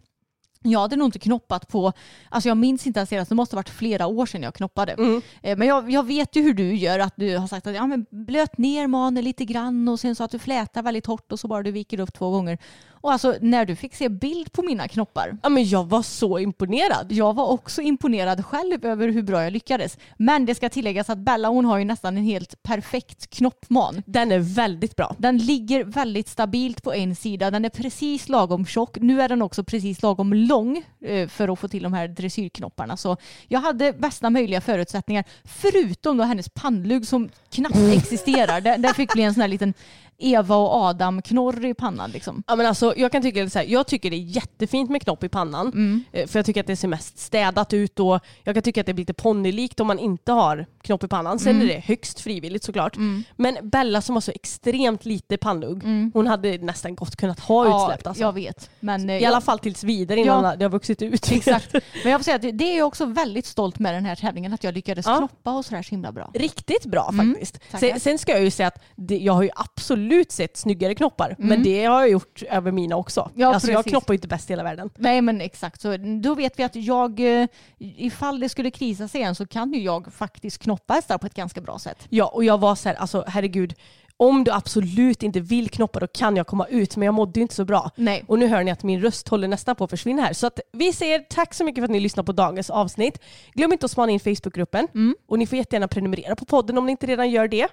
jag 0.62 0.80
hade 0.80 0.96
nog 0.96 1.09
inte 1.09 1.18
knoppat 1.18 1.68
på, 1.68 1.92
alltså 2.28 2.48
jag 2.48 2.56
minns 2.56 2.86
inte 2.86 3.00
ens 3.00 3.11
senast, 3.11 3.28
det 3.28 3.34
måste 3.34 3.56
ha 3.56 3.59
varit 3.59 3.68
flera 3.68 4.06
år 4.06 4.26
sedan 4.26 4.42
jag 4.42 4.54
knoppade. 4.54 4.92
Mm. 4.92 5.22
Eh, 5.42 5.59
Men 5.59 5.68
jag, 5.68 5.90
jag 5.90 6.06
vet 6.06 6.36
ju 6.36 6.42
hur 6.42 6.54
du 6.54 6.74
gör, 6.76 6.98
att 6.98 7.14
du 7.16 7.36
har 7.36 7.46
sagt 7.46 7.66
att 7.66 7.74
ja, 7.74 7.86
men 7.86 8.06
blöt 8.11 8.59
ner 8.59 8.86
manen 8.86 9.24
lite 9.24 9.44
grann 9.44 9.88
och 9.88 10.00
sen 10.00 10.14
så 10.14 10.24
att 10.24 10.30
du 10.30 10.38
flätar 10.38 10.82
väldigt 10.82 11.06
hårt 11.06 11.32
och 11.32 11.40
så 11.40 11.48
bara 11.48 11.62
du 11.62 11.70
viker 11.70 12.00
upp 12.00 12.12
två 12.12 12.30
gånger. 12.30 12.59
Och 13.01 13.12
alltså 13.12 13.34
när 13.40 13.64
du 13.64 13.76
fick 13.76 13.94
se 13.94 14.09
bild 14.09 14.53
på 14.53 14.62
mina 14.62 14.88
knoppar, 14.88 15.38
Ja, 15.42 15.49
men 15.49 15.68
jag 15.68 15.84
var 15.88 16.03
så 16.03 16.38
imponerad. 16.38 17.12
jag 17.12 17.34
var 17.34 17.46
också 17.46 17.82
imponerad 17.82 18.44
själv 18.46 18.84
över 18.84 19.09
hur 19.09 19.22
bra 19.22 19.44
jag 19.44 19.53
lyckades. 19.53 19.99
Men 20.16 20.46
det 20.46 20.55
ska 20.55 20.68
tilläggas 20.68 21.11
att 21.11 21.18
Bella 21.18 21.49
hon 21.49 21.64
har 21.64 21.78
ju 21.78 21.84
nästan 21.84 22.16
en 22.16 22.24
helt 22.24 22.62
perfekt 22.62 23.30
knoppman. 23.30 24.03
Den 24.07 24.32
är 24.32 24.38
väldigt 24.38 24.96
bra. 24.96 25.14
Den 25.18 25.38
ligger 25.38 25.84
väldigt 25.84 26.28
stabilt 26.28 26.82
på 26.82 26.92
en 26.94 27.16
sida. 27.16 27.51
Den 27.51 27.64
är 27.64 27.68
precis 27.70 28.28
lagom 28.28 28.66
tjock. 28.66 28.96
Nu 29.01 29.22
är 29.22 29.28
den 29.28 29.42
också 29.42 29.64
precis 29.64 30.03
lagom 30.03 30.32
lång 30.32 30.82
eh, 31.05 31.28
för 31.28 31.49
att 31.53 31.59
få 31.59 31.68
till 31.68 31.82
de 31.82 31.92
här 31.92 32.09
dressyrknopparna. 32.09 32.96
Så 32.96 33.16
jag 33.49 33.61
hade 33.61 33.92
bästa 33.92 34.30
möjliga 34.30 34.61
förutsättningar. 34.61 35.24
Förutom 35.44 36.16
då 36.16 36.24
hennes 36.24 36.49
pannlugg 36.49 37.07
som 37.07 37.28
knappt 37.51 37.76
existerar. 37.96 38.61
Där 38.61 38.92
fick 38.92 39.12
bli 39.12 39.22
en 39.22 39.34
sån 39.34 39.40
här 39.40 39.49
liten 39.49 39.74
Eva 40.20 40.56
och 40.56 40.74
Adam-knorr 40.74 41.64
i 41.64 41.74
pannan. 41.74 42.10
Liksom. 42.10 42.42
Ja, 42.46 42.56
men 42.56 42.66
alltså, 42.66 42.94
jag, 42.96 43.12
kan 43.12 43.22
tycka 43.22 43.50
så 43.50 43.58
här, 43.58 43.66
jag 43.66 43.86
tycker 43.86 44.10
det 44.10 44.16
är 44.16 44.18
jättefint 44.18 44.90
med 44.90 45.02
knopp 45.02 45.24
i 45.24 45.28
pannan. 45.28 46.04
eh, 46.12 46.26
För 46.26 46.38
jag 46.38 46.46
tycker 46.46 46.60
att 46.60 46.66
det 46.66 46.76
ser 46.76 46.88
mest 46.88 47.18
städat 47.18 47.72
ut 47.72 48.00
och 48.00 48.20
jag 48.44 48.54
kan 48.54 48.62
tycka 48.62 48.80
att 48.80 48.86
det 48.86 48.94
blir 48.94 49.02
lite 49.02 49.14
ponnylikt 49.14 49.80
om 49.80 49.86
man 49.86 49.98
inte 49.98 50.32
har 50.32 50.66
knopp 50.82 51.04
i 51.04 51.08
pannan. 51.08 51.38
Sen 51.38 51.62
är 51.62 51.66
det 51.66 51.78
högst 51.84 52.20
frivilligt 52.20 52.64
såklart. 52.64 52.96
Men 53.36 53.56
Bella 53.62 54.00
som 54.02 54.16
har 54.16 54.20
så 54.20 54.32
extremt 54.34 55.04
lite 55.04 55.36
pannlugg, 55.36 55.82
hon 56.14 56.26
hade 56.26 56.58
nästan 56.58 56.94
gott 56.94 57.16
kunnat 57.16 57.40
ha 57.40 57.82
utsläppt. 57.84 58.06
Alltså. 58.06 58.22
jag 58.22 58.32
vet. 58.32 58.70
Men, 58.80 59.10
eh, 59.10 59.16
I 59.16 59.22
jag- 59.22 59.28
alla 59.28 59.40
fall 59.40 59.58
tills 59.58 59.84
vidare 59.84 60.20
innan 60.20 60.44
Ja. 60.44 60.56
det 60.56 60.64
har 60.64 60.70
vuxit 60.70 61.02
ut. 61.02 61.30
Exakt. 61.32 61.72
Men 62.02 62.12
jag 62.12 62.20
får 62.20 62.24
säga 62.24 62.36
att 62.36 62.58
det- 62.58 62.72
är 62.72 62.78
jag 62.78 62.86
också 62.86 63.04
väldigt 63.06 63.46
stolt 63.46 63.78
med 63.78 63.94
den 63.94 64.04
här 64.04 64.16
tävlingen. 64.16 64.52
Att 64.52 64.64
jag 64.64 64.74
lyckades 64.74 65.06
Ja. 65.06 65.16
knoppa 65.18 65.52
och 65.52 65.64
sådär 65.64 65.82
så 65.82 65.90
himla 65.90 66.12
bra. 66.12 66.30
Riktigt 66.34 66.86
bra 66.86 67.08
Mm, 67.12 67.30
faktiskt. 67.34 67.70
tackar. 67.70 67.88
Sen, 67.88 68.00
sen 68.00 68.18
ska 68.18 68.32
jag 68.32 68.42
ju 68.42 68.50
säga 68.50 68.66
att 68.68 68.82
det, 68.96 69.18
jag 69.18 69.32
har 69.32 69.42
ju 69.42 69.50
absolut 69.56 70.07
sett 70.32 70.56
snyggare 70.56 70.94
knoppar. 70.94 71.36
Men 71.38 71.62
det 71.62 71.84
har 71.84 72.00
jag 72.00 72.11
gjort 72.11 72.42
över 72.42 72.72
mina 72.72 72.96
också. 72.96 73.20
Mm. 73.20 73.32
Ja, 73.34 73.54
alltså, 73.54 73.70
jag 73.70 73.84
knoppar 73.84 74.14
ju 74.14 74.16
inte 74.16 74.28
bäst 74.28 74.50
i 74.50 74.52
hela 74.52 74.62
världen. 74.62 74.90
Nej 74.96 75.22
men 75.22 75.40
exakt, 75.40 75.80
så 75.80 75.96
då 76.22 76.34
vet 76.34 76.59
vi 76.59 76.62
att 76.62 76.76
jag, 76.76 77.20
eh, 77.20 77.46
ifall 77.78 78.40
det 78.40 78.48
skulle 78.48 78.70
krisa 78.70 79.09
sig 79.09 79.20
igen 79.20 79.34
så 79.34 79.46
kan 79.46 79.72
ju 79.72 79.80
jag 79.80 80.12
faktiskt 80.12 80.62
knoppa 80.62 80.94
hästar 80.94 81.18
på 81.18 81.26
ett 81.26 81.34
ganska 81.34 81.61
bra 81.61 81.78
sätt. 81.78 82.06
Ja, 82.09 82.26
och 82.26 82.44
jag 82.44 82.59
var 82.59 82.74
så 82.74 82.88
här, 82.88 82.96
alltså 82.96 83.24
herregud, 83.26 83.74
om 84.20 84.44
du 84.44 84.50
absolut 84.50 85.22
inte 85.22 85.40
vill 85.40 85.70
knoppa 85.70 86.00
då 86.00 86.06
kan 86.06 86.36
jag 86.36 86.46
komma 86.46 86.66
ut, 86.66 86.96
men 86.96 87.06
jag 87.06 87.14
mådde 87.14 87.40
ju 87.40 87.42
inte 87.42 87.54
så 87.54 87.64
bra. 87.64 87.90
Nej. 87.96 88.24
Och 88.26 88.38
nu 88.38 88.46
hör 88.46 88.64
ni 88.64 88.70
att 88.70 88.82
min 88.82 89.02
röst 89.02 89.28
håller 89.28 89.48
nästan 89.48 89.76
på 89.76 89.84
att 89.84 89.90
försvinna 89.90 90.22
här. 90.22 90.32
Så 90.32 90.46
att 90.46 90.61
vi 90.72 90.92
säger 90.92 91.18
tack 91.18 91.54
så 91.54 91.64
mycket 91.64 91.80
för 91.82 91.84
att 91.84 91.90
ni 91.90 92.00
lyssnar 92.00 92.24
på 92.24 92.32
dagens 92.32 92.70
avsnitt. 92.70 93.18
Glöm 93.54 93.72
inte 93.72 93.84
att 93.84 93.90
spana 93.90 94.12
in 94.12 94.20
Facebookgruppen 94.20 94.88
och 95.28 95.38
ni 95.38 95.46
får 95.46 95.59
jättegärna 95.59 95.88
prenumerera 95.88 96.36
på 96.36 96.44
podden 96.44 96.78
om 96.78 96.86
ni 96.86 96.92
inte 96.92 97.06
redan 97.06 97.30
gör 97.30 97.48
det. 97.48 97.68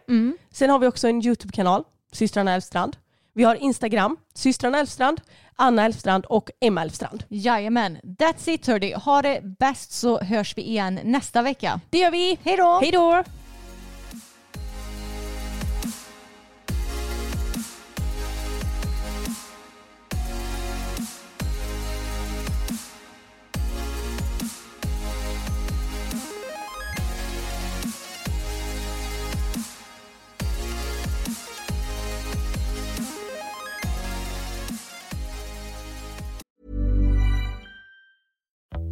Sen 0.52 0.70
har 0.70 0.80
vi 0.80 0.88
också 0.88 1.08
en 1.08 1.26
YouTube-kanal, 1.26 1.84
systrarna 2.16 2.54
Elfstrand. 2.54 2.98
Vi 3.34 3.44
har 3.44 3.56
Instagram, 3.56 4.18
systrarna 4.34 4.80
Elfstrand, 4.80 5.22
Anna 5.56 5.86
Elfstrand 5.86 6.26
och 6.26 6.50
Emma 6.62 6.82
Elfstrand. 6.82 7.24
Jajamän, 7.28 7.98
that's 8.04 8.50
it 8.50 8.68
hörni. 8.68 8.94
Ha 8.94 9.22
det 9.22 9.42
bäst 9.60 9.92
så 9.92 10.20
hörs 10.20 10.58
vi 10.58 10.62
igen 10.62 11.00
nästa 11.04 11.42
vecka. 11.42 11.80
Det 11.90 11.98
gör 11.98 12.12
vi! 12.12 12.38
Hej 12.44 12.58
då! 12.58 12.80
Hej 12.82 12.92
då! 12.92 13.24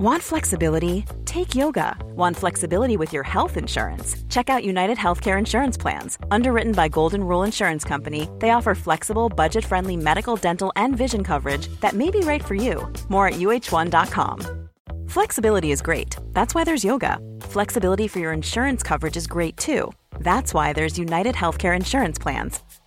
Want 0.03 0.21
flexibility? 0.21 1.05
Take 1.23 1.55
yoga. 1.55 1.95
Want 2.03 2.35
flexibility 2.35 2.97
with 2.97 3.13
your 3.13 3.23
health 3.23 3.55
insurance? 3.55 4.17
Check 4.27 4.49
out 4.49 4.65
United 4.65 4.97
Healthcare 4.97 5.39
Insurance 5.39 5.77
Plans. 5.77 6.17
Underwritten 6.29 6.73
by 6.73 6.89
Golden 6.89 7.23
Rule 7.23 7.43
Insurance 7.43 7.85
Company, 7.85 8.27
they 8.39 8.49
offer 8.49 8.75
flexible, 8.75 9.29
budget 9.29 9.63
friendly 9.63 9.95
medical, 9.95 10.35
dental, 10.35 10.73
and 10.75 10.97
vision 10.97 11.23
coverage 11.23 11.69
that 11.79 11.93
may 11.93 12.11
be 12.11 12.19
right 12.19 12.43
for 12.43 12.53
you. 12.53 12.85
More 13.07 13.27
at 13.27 13.35
uh1.com. 13.35 14.67
Flexibility 15.07 15.71
is 15.71 15.81
great. 15.81 16.17
That's 16.33 16.53
why 16.53 16.65
there's 16.65 16.83
yoga. 16.83 17.17
Flexibility 17.39 18.09
for 18.09 18.19
your 18.19 18.33
insurance 18.33 18.83
coverage 18.83 19.15
is 19.15 19.25
great 19.25 19.55
too. 19.55 19.89
That's 20.19 20.53
why 20.53 20.73
there's 20.73 20.99
United 20.99 21.33
Healthcare 21.33 21.77
Insurance 21.77 22.19
Plans. 22.19 22.59